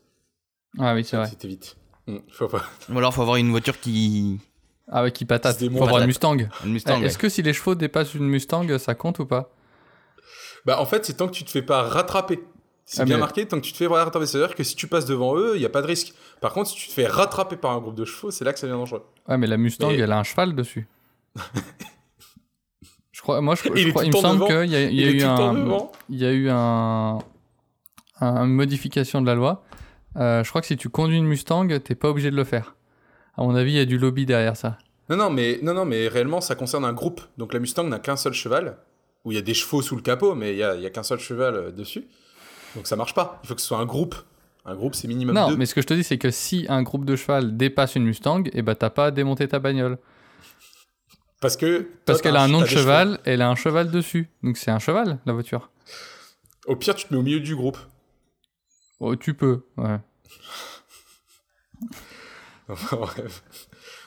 [0.79, 1.27] Ah oui, c'est vrai.
[1.27, 1.77] C'était vite.
[2.07, 2.63] Hmm, Faut pas.
[2.93, 4.41] Ou alors, faut avoir une voiture qui.
[4.89, 5.59] Ah ouais, qui patate.
[5.59, 6.07] Qui Faut avoir une.
[6.07, 6.37] Mustang.
[6.65, 6.99] Une Mustang.
[7.03, 9.51] Eh, Est-ce que si les chevaux dépassent une Mustang, ça compte ou pas?
[10.67, 12.41] Bah, en fait, c'est tant que tu te fais pas rattraper.
[12.85, 14.27] C'est Ah, bien mais- marqué, tant que tu te fais pas rattraper.
[14.27, 16.13] C'est-à-dire que si tu passes devant eux, il n'y a pas de risque.
[16.41, 18.59] Par contre, si tu te fais rattraper par un groupe de chevaux, c'est là que
[18.59, 19.05] ça devient dangereux.
[19.29, 20.89] Ouais, mais la Mustang, Mais- elle a un cheval dessus.
[23.21, 25.23] je crois, moi, je, je Il crois, il me semble qu'il y a, y eu
[25.25, 25.93] un, devant.
[26.09, 27.19] il y a eu un,
[28.23, 29.63] un- une modification de la loi.
[30.17, 32.77] Euh, je crois que si tu conduis une Mustang, t'es pas obligé de le faire.
[33.37, 34.79] À mon avis, il y a du lobby derrière ça.
[35.11, 37.21] Non, non, mais, non, non, mais réellement, ça concerne un groupe.
[37.37, 38.79] Donc la Mustang n'a qu'un seul cheval,
[39.27, 41.19] où il y a des chevaux sous le capot, mais il n'y a, qu'un seul
[41.19, 42.07] cheval euh, dessus.
[42.75, 43.39] Donc ça marche pas.
[43.45, 44.15] Il faut que ce soit un groupe.
[44.65, 45.57] Un groupe, c'est minimum Non, deux.
[45.59, 48.05] mais ce que je te dis, c'est que si un groupe de cheval dépasse une
[48.05, 49.99] Mustang, et bah t'as pas à démonter ta bagnole.
[51.41, 51.89] Parce que.
[52.05, 54.29] Parce qu'elle a un nom de cheval, elle a un cheval dessus.
[54.43, 55.71] Donc c'est un cheval, la voiture.
[56.67, 57.79] Au pire, tu te mets au milieu du groupe.
[59.01, 59.99] Oh, tu peux, ouais.
[62.69, 63.43] Enfin, bref.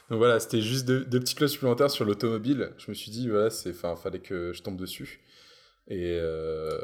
[0.10, 2.72] Donc voilà, c'était juste deux, deux petites supplémentaires sur l'automobile.
[2.78, 5.22] Je me suis dit, voilà, c'est, enfin, fallait que je tombe dessus.
[5.88, 6.18] Et.
[6.22, 6.78] Euh...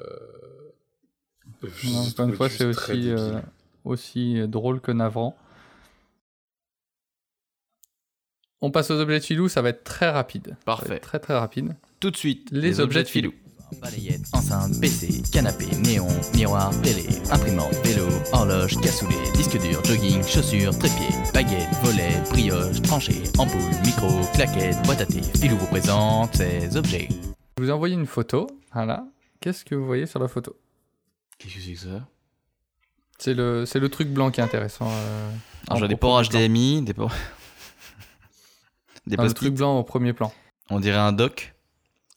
[1.85, 3.39] Non, une fois, c'est aussi, euh,
[3.85, 5.37] aussi drôle que navrant.
[8.61, 10.57] On passe aux objets de filou, ça va être très rapide.
[10.65, 10.99] Parfait.
[10.99, 11.75] Très très rapide.
[11.99, 13.33] Tout de suite, Les objets de filou.
[13.81, 20.75] Balayette, enceinte, PC, canapé, néon, miroir, télé, imprimante, vélo, horloge, cassoulet, disque dur, jogging, chaussures,
[20.77, 25.21] trépied, baguette, volet, brioche, tranchée, ampoule, micro, claquette, boîte à thé.
[25.39, 27.07] Filou vous présente ces objets.
[27.59, 28.47] Je vous ai envoyé une photo.
[28.73, 29.05] Voilà.
[29.39, 30.57] Qu'est-ce que vous voyez sur la photo?
[31.37, 32.07] Qu'est-ce que c'est que ça?
[33.19, 34.87] C'est le, c'est le truc blanc qui est intéressant.
[34.89, 35.31] euh,
[35.67, 36.23] Alors, en j'ai des ports.
[36.23, 37.13] HDMI, des ports.
[39.09, 39.35] des post-it.
[39.37, 40.31] truc blanc au premier plan.
[40.69, 41.53] On dirait un dock.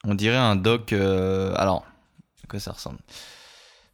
[0.05, 0.93] On dirait un dock.
[0.93, 1.87] euh, Alors,
[2.45, 2.99] à quoi ça ressemble?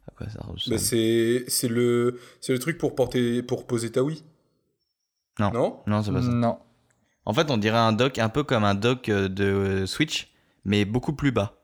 [0.08, 0.58] À quoi ça ressemble?
[0.68, 4.22] Bah, c'est, le, c'est le truc pour, porter, pour poser ta Wii.
[5.38, 5.52] Non.
[5.52, 5.80] Non?
[5.86, 6.28] Non, c'est pas ça.
[6.28, 6.58] Non.
[7.24, 10.32] En fait, on dirait un dock un peu comme un dock euh, de euh, Switch,
[10.64, 11.54] mais beaucoup plus bas.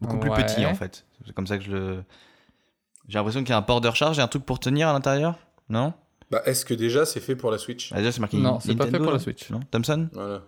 [0.00, 1.04] Beaucoup plus petit en fait.
[1.26, 2.04] C'est comme ça que je le.
[3.06, 4.94] J'ai l'impression qu'il y a un port de recharge et un truc pour tenir à
[4.94, 5.38] l'intérieur?
[5.68, 5.92] Non?
[6.30, 8.74] Bah, est-ce que déjà c'est fait pour la Switch Ah, Déjà, c'est marqué Non, c'est
[8.76, 9.50] pas fait pour la là Switch.
[9.50, 10.42] Non Thomson Voilà.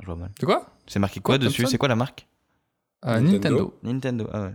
[0.00, 0.30] Je vois mal.
[0.38, 2.26] C'est quoi C'est marqué quoi, Quoi, dessus Thomson C'est quoi la marque
[3.06, 3.74] Euh, Nintendo.
[3.82, 4.24] Nintendo.
[4.24, 4.54] Nintendo, ah ouais.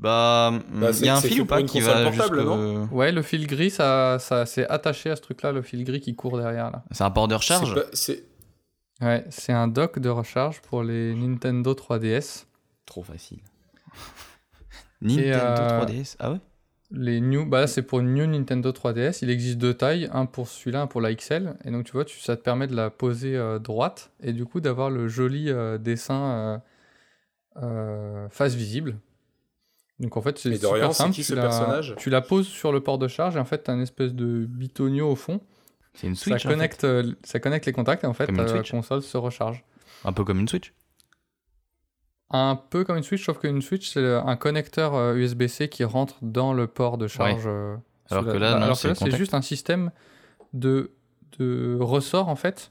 [0.00, 1.96] Bah, Bah, il y a un c'est- fil fait ou pour pas une qui console
[2.04, 5.62] va portable, jusqu'au- Ouais, le fil gris, ça, ça c'est attaché à ce truc-là, le
[5.62, 6.84] fil gris qui court derrière là.
[6.92, 8.24] C'est un port de recharge C'est pas- c'est-
[9.00, 12.46] Ouais, c'est un dock de recharge pour les Nintendo 3DS.
[12.86, 13.38] Trop facile.
[15.00, 16.38] Nintendo euh, 3DS Ah ouais
[16.90, 19.18] Les new, bah là, c'est pour une New Nintendo 3DS.
[19.22, 21.54] Il existe deux tailles, un pour celui-là, un pour la XL.
[21.64, 24.46] Et donc tu vois, tu, ça te permet de la poser euh, droite et du
[24.46, 26.62] coup d'avoir le joli euh, dessin
[27.58, 28.96] euh, euh, face visible.
[30.00, 31.10] Donc en fait, c'est super simple.
[31.10, 31.94] qui tu ce la- personnage?
[31.98, 34.14] Tu la poses sur le port de charge et en fait, tu as un espèce
[34.14, 35.40] de bitonio au fond.
[35.94, 36.54] C'est une Ça Switch en fait.
[36.54, 36.86] connecte,
[37.24, 38.70] ça connecte les contacts et en fait, une euh, la Switch.
[38.70, 39.64] console se recharge.
[40.04, 40.72] Un peu comme une Switch.
[42.30, 46.16] Un peu comme une Switch, sauf qu'une Switch, c'est un connecteur euh, USB-C qui rentre
[46.20, 47.44] dans le port de charge.
[47.46, 47.76] euh,
[48.10, 49.90] Alors sous que la- là, bah, non, alors c'est que là, c'est juste un système
[50.52, 50.90] de,
[51.38, 52.70] de ressort, en fait,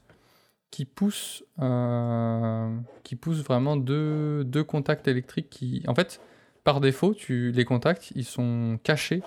[0.70, 5.82] qui pousse, euh, qui pousse vraiment deux, deux contacts électriques qui...
[5.88, 6.20] En fait,
[6.62, 9.22] par défaut, tu, les contacts, ils sont cachés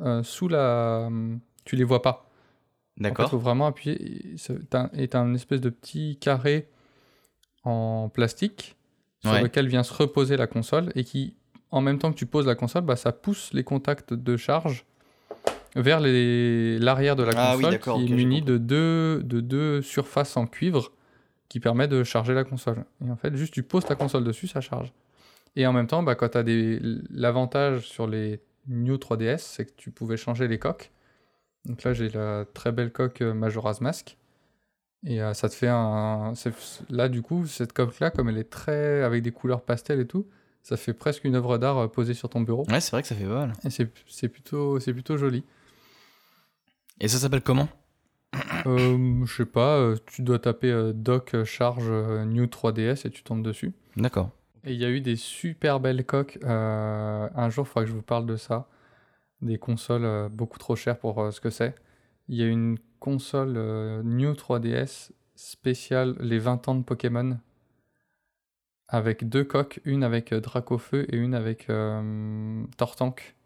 [0.00, 1.08] euh, sous la...
[1.64, 2.28] Tu les vois pas.
[3.00, 3.30] En fait, D'accord.
[3.30, 4.34] faut vraiment appuyer.
[4.36, 6.68] Tu as une espèce de petit carré
[7.64, 8.76] en plastique
[9.24, 9.42] sur Ouais.
[9.42, 11.34] lequel vient se reposer la console et qui,
[11.70, 14.84] en même temps que tu poses la console, bah, ça pousse les contacts de charge
[15.76, 20.46] vers l'arrière de la Ah console qui est muni de deux, de deux surfaces en
[20.46, 20.92] cuivre
[21.48, 22.84] qui permet de charger la console.
[23.04, 24.92] Et en fait, juste tu poses ta console dessus, ça charge.
[25.56, 26.44] Et en même temps, bah, quand tu as
[27.10, 30.90] l'avantage sur les New 3DS, c'est que tu pouvais changer les coques.
[31.64, 34.16] Donc là, j'ai la très belle coque euh, Majora's Mask.
[35.06, 36.32] Et euh, ça te fait un.
[36.88, 39.02] Là, du coup, cette coque-là, comme elle est très.
[39.02, 40.26] avec des couleurs pastel et tout,
[40.62, 42.64] ça fait presque une œuvre d'art euh, posée sur ton bureau.
[42.70, 43.52] Ouais, c'est vrai que ça fait pas mal.
[43.64, 45.44] Et c'est plutôt, plutôt joli.
[47.00, 47.68] Et ça s'appelle comment?
[48.66, 53.42] Euh, je sais pas, euh, tu dois taper euh, charge New 3DS et tu tombes
[53.44, 53.72] dessus.
[53.96, 54.30] D'accord.
[54.64, 56.38] Et il y a eu des super belles coques.
[56.44, 58.68] euh, un jour, il faudra que je vous parle de ça.
[59.42, 61.74] Des consoles beaucoup trop chères pour ce que c'est.
[62.28, 67.36] Il y a une console euh, New 3DS spéciale les 20 ans de Pokémon.
[68.88, 73.36] Avec deux coques, une avec euh, Dracofeu et une avec euh, Tortank.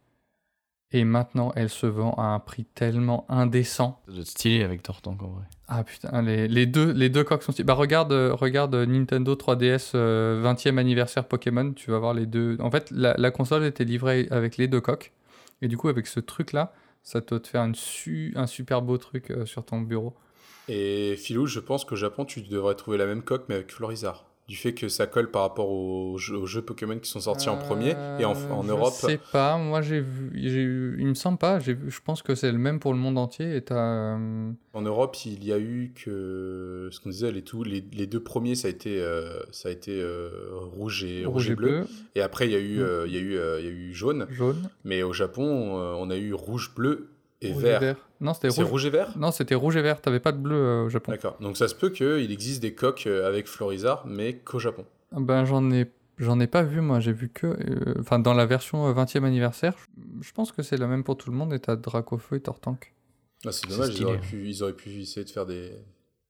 [0.92, 4.00] Et maintenant, elle se vend à un prix tellement indécent.
[4.06, 5.44] Ça doit être stylé avec Tortank en vrai.
[5.66, 7.66] Ah putain, les, les deux, les deux coques sont stylées.
[7.66, 12.56] Bah regarde, regarde Nintendo 3DS euh, 20e anniversaire Pokémon, tu vas voir les deux.
[12.60, 15.12] En fait, la, la console était livrée avec les deux coques.
[15.62, 16.72] Et du coup, avec ce truc-là,
[17.02, 20.14] ça doit te faire un super beau truc euh, sur ton bureau.
[20.68, 24.27] Et Philou, je pense qu'au Japon, tu devrais trouver la même coque, mais avec Florizard.
[24.48, 27.50] Du fait que ça colle par rapport aux jeux, aux jeux Pokémon qui sont sortis
[27.50, 27.96] en premier.
[28.18, 31.12] Et en, en Euh, je Europe, sais pas, moi j'ai vu, j'ai eu- il me
[31.12, 33.56] semble pas, j'ai vu- je pense que c'est le même pour le monde entier.
[33.56, 37.84] Et euh, en Europe, il y a eu que ce qu'on disait, les, tout, les,
[37.92, 41.54] les deux premiers, ça a été, euh, ça a été euh, rouge et rouge, et
[41.54, 41.84] bleu.
[42.14, 44.26] Et après, il y a eu, il y a eu, il y a eu jaune.
[44.30, 44.70] jaune.
[44.82, 47.10] Mais au Japon, on a eu rouge, bleu
[47.40, 47.80] et Rouge et vert.
[47.80, 47.96] vert.
[48.20, 48.70] Non, c'était C'est rouge.
[48.70, 49.16] rouge et vert?
[49.16, 50.00] Non, c'était rouge et vert.
[50.00, 51.12] T'avais pas de bleu euh, au Japon.
[51.12, 51.36] D'accord.
[51.40, 54.84] Donc ça se peut qu'il existe des coques euh, avec Florizard, mais qu'au Japon.
[55.12, 58.44] Ben j'en ai j'en ai pas vu moi, j'ai vu que euh, enfin dans la
[58.44, 59.74] version euh, 20e anniversaire,
[60.20, 62.92] je- pense que c'est la même pour tout le monde et t'as Dracofeu et Tortank.
[63.46, 65.70] Ah, c'est dommage, ils auraient, pu, ils auraient pu essayer de faire des.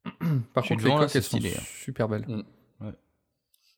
[0.53, 1.63] Par contre devant, les coques elles sont hein.
[1.65, 2.27] super belles.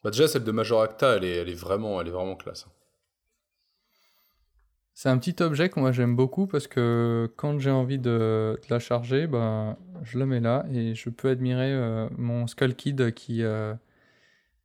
[0.02, 2.66] Bah, déjà, celle de Major Acta, elle est, elle est, vraiment, elle est vraiment classe.
[5.02, 8.66] C'est un petit objet que moi j'aime beaucoup parce que quand j'ai envie de, de
[8.68, 13.14] la charger, ben je la mets là et je peux admirer euh, mon Skull Kid
[13.14, 13.72] qui euh,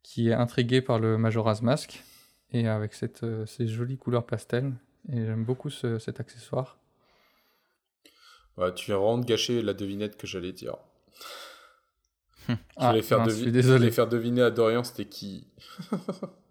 [0.03, 2.03] qui est intrigué par le Majora's Mask
[2.51, 4.73] et avec cette, euh, ces jolies couleurs pastel
[5.07, 6.79] et j'aime beaucoup ce- cet accessoire.
[8.57, 10.75] Ouais, tu viens vraiment de gâcher la devinette que j'allais dire.
[12.49, 13.77] Je Ah, faire, mince, devi- je suis je désolé.
[13.77, 15.47] voulais faire deviner à Dorian c'était qui.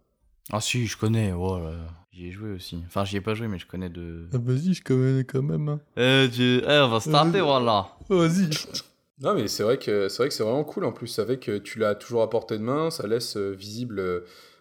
[0.52, 1.32] Ah si, je connais.
[1.32, 1.76] Oh là là.
[2.12, 2.80] J'y ai joué aussi.
[2.86, 4.28] Enfin, j'y ai pas joué, mais je connais de.
[4.32, 5.68] vas-y, je connais quand même.
[5.68, 5.80] hein.
[5.98, 6.62] Euh, tu...
[6.64, 7.88] eh, on va se taper, voilà.
[8.08, 8.50] Vas-y.
[9.20, 11.20] Non, mais c'est vrai que c'est vrai que c'est vraiment cool en plus.
[11.20, 14.20] Avec euh, tu l'as toujours à portée de main, ça laisse euh, visible euh,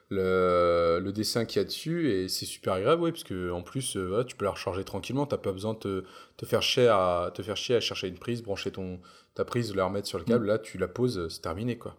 [0.10, 3.64] le, le dessin qu'il y a dessus et c'est super agréable, oui, parce que en
[3.64, 5.26] plus, euh, voilà, tu peux la recharger tranquillement.
[5.26, 6.04] T'as pas besoin de te,
[6.38, 9.00] te faire chier à te faire chier à chercher une prise, brancher ton
[9.34, 10.46] ta prise, la remettre sur le câble.
[10.46, 11.96] Là, tu la poses, euh, c'est terminé, quoi.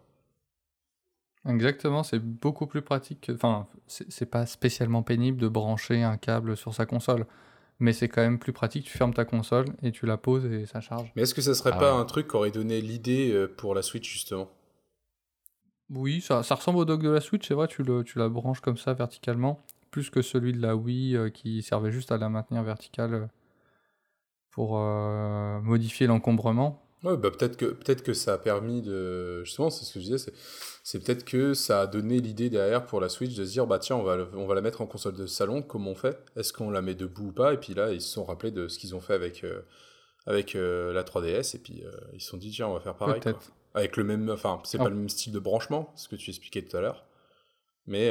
[1.46, 3.20] Exactement, c'est beaucoup plus pratique.
[3.22, 7.26] que- Enfin, c'est pas spécialement pénible de brancher un câble sur sa console,
[7.80, 8.86] mais c'est quand même plus pratique.
[8.86, 11.12] Tu fermes ta console et tu la poses et ça charge.
[11.16, 12.00] Mais est-ce que ça serait Ah pas ouais.
[12.00, 14.50] un truc qui aurait donné l'idée euh, pour la Switch justement?
[15.90, 18.28] Oui, ça, ça ressemble au dock de la Switch, c'est vrai, tu, le, tu la
[18.28, 19.60] branches comme ça verticalement,
[19.90, 23.26] plus que celui de la Wii euh, qui servait juste à la maintenir verticale euh,
[24.50, 26.80] pour euh, modifier l'encombrement.
[27.02, 30.04] Ouais, bah peut-être que peut-être que ça a permis de justement, c'est ce que je
[30.06, 30.32] disais,
[30.86, 33.78] c'est peut-être que ça a donné l'idée derrière pour la Switch de se dire bah
[33.81, 36.16] tiens, on va le- on va la mettre en console de salon, comment on fait?
[36.36, 37.55] Est-ce qu'on la met debout ou pas?
[37.55, 39.62] Et puis là, ils se sont rappelés de ce qu'ils ont fait avec euh,
[40.27, 42.94] avec euh, la 3DS et puis euh, ils se sont dit tiens, on va faire
[42.97, 43.39] pareil quoi.
[43.74, 44.85] Avec le même enfin, c'est Oh.
[44.85, 47.05] pas le même style de branchement, ce que tu expliquais tout à l'heure.
[47.86, 48.11] Mais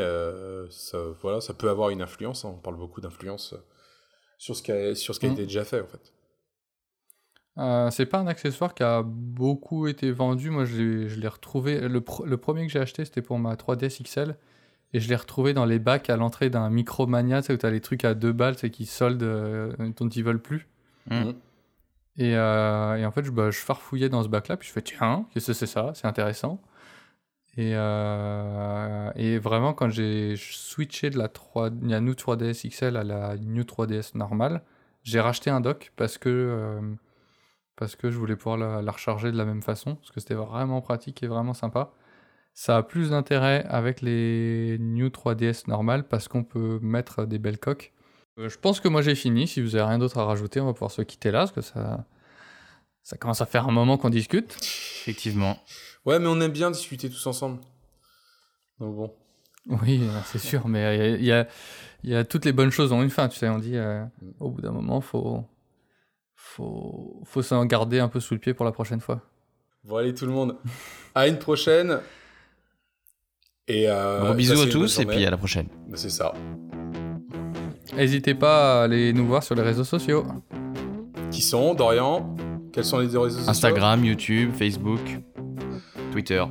[0.69, 2.53] ça voilà, ça peut avoir une influence, hein.
[2.57, 3.55] on parle beaucoup d'influence
[4.37, 5.33] sur ce qui a sur ce qui a Mm.
[5.33, 6.11] été déjà fait en fait.
[7.59, 10.49] Euh, c'est pas un accessoire qui a beaucoup été vendu.
[10.49, 11.87] Moi, je l'ai je l'ai retrouvé.
[11.87, 14.35] Le, pr- le premier que j'ai acheté, c'était pour ma 3DS XL.
[14.95, 17.71] Et je l'ai retrouvé dans les bacs à l'entrée d'un Micromania, tu sais, où t'as
[17.71, 20.67] les trucs à deux balles, c'est qui soldent, euh, dont ils veulent plus.
[21.09, 21.31] Mm.
[22.17, 24.83] Et, euh, et en fait, je, bah, je farfouillais dans ce bac-là, puis je fais
[24.83, 25.91] tiens, qu'est-ce que c'est ça?
[25.95, 26.61] C'est intéressant.
[27.57, 33.03] Et, euh, et vraiment, quand j'ai switché de la 3, la New 3DS XL à
[33.03, 34.61] la New 3DS normale,
[35.03, 36.81] j'ai racheté un dock parce que, euh,
[37.75, 40.35] parce que je voulais pouvoir la, la recharger de la même façon, parce que c'était
[40.35, 41.93] vraiment pratique et vraiment sympa.
[42.53, 47.57] Ça a plus d'intérêt avec les New 3DS normales parce qu'on peut mettre des belles
[47.57, 47.93] coques.
[48.37, 49.47] Euh, je pense que moi j'ai fini.
[49.47, 51.61] Si vous avez rien d'autre à rajouter, on va pouvoir se quitter là parce que
[51.61, 52.05] ça,
[53.01, 54.55] ça commence à faire un moment qu'on discute.
[55.01, 55.57] Effectivement.
[56.05, 57.59] Ouais, mais on aime bien discuter tous ensemble.
[58.79, 59.13] Donc bon.
[59.81, 61.47] Oui, c'est sûr, mais il y a,
[62.03, 63.47] il y a toutes les bonnes choses ont une fin, tu sais.
[63.47, 64.03] On dit euh,
[64.39, 65.45] au bout d'un moment, faut,
[66.55, 69.21] faut, faut s'en garder un peu sous le pied pour la prochaine fois.
[69.83, 70.55] Bon, allez tout le monde.
[71.15, 71.99] À une prochaine.
[73.67, 75.67] Et euh, Gros bisous à tous et puis à la prochaine.
[75.87, 76.33] Bah, C'est ça.
[77.95, 80.25] N'hésitez pas à aller nous voir sur les réseaux sociaux.
[81.31, 82.35] Qui sont, Dorian?
[82.71, 83.49] Quels sont les réseaux sociaux?
[83.49, 85.01] Instagram, YouTube, Facebook,
[86.11, 86.43] Twitter.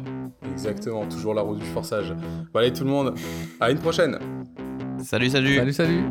[0.50, 2.12] Exactement, toujours la roue du forçage.
[2.52, 3.14] Bon, allez tout le monde.
[3.60, 4.18] À une prochaine.
[4.98, 5.56] Salut, salut.
[5.56, 6.04] Salut, salut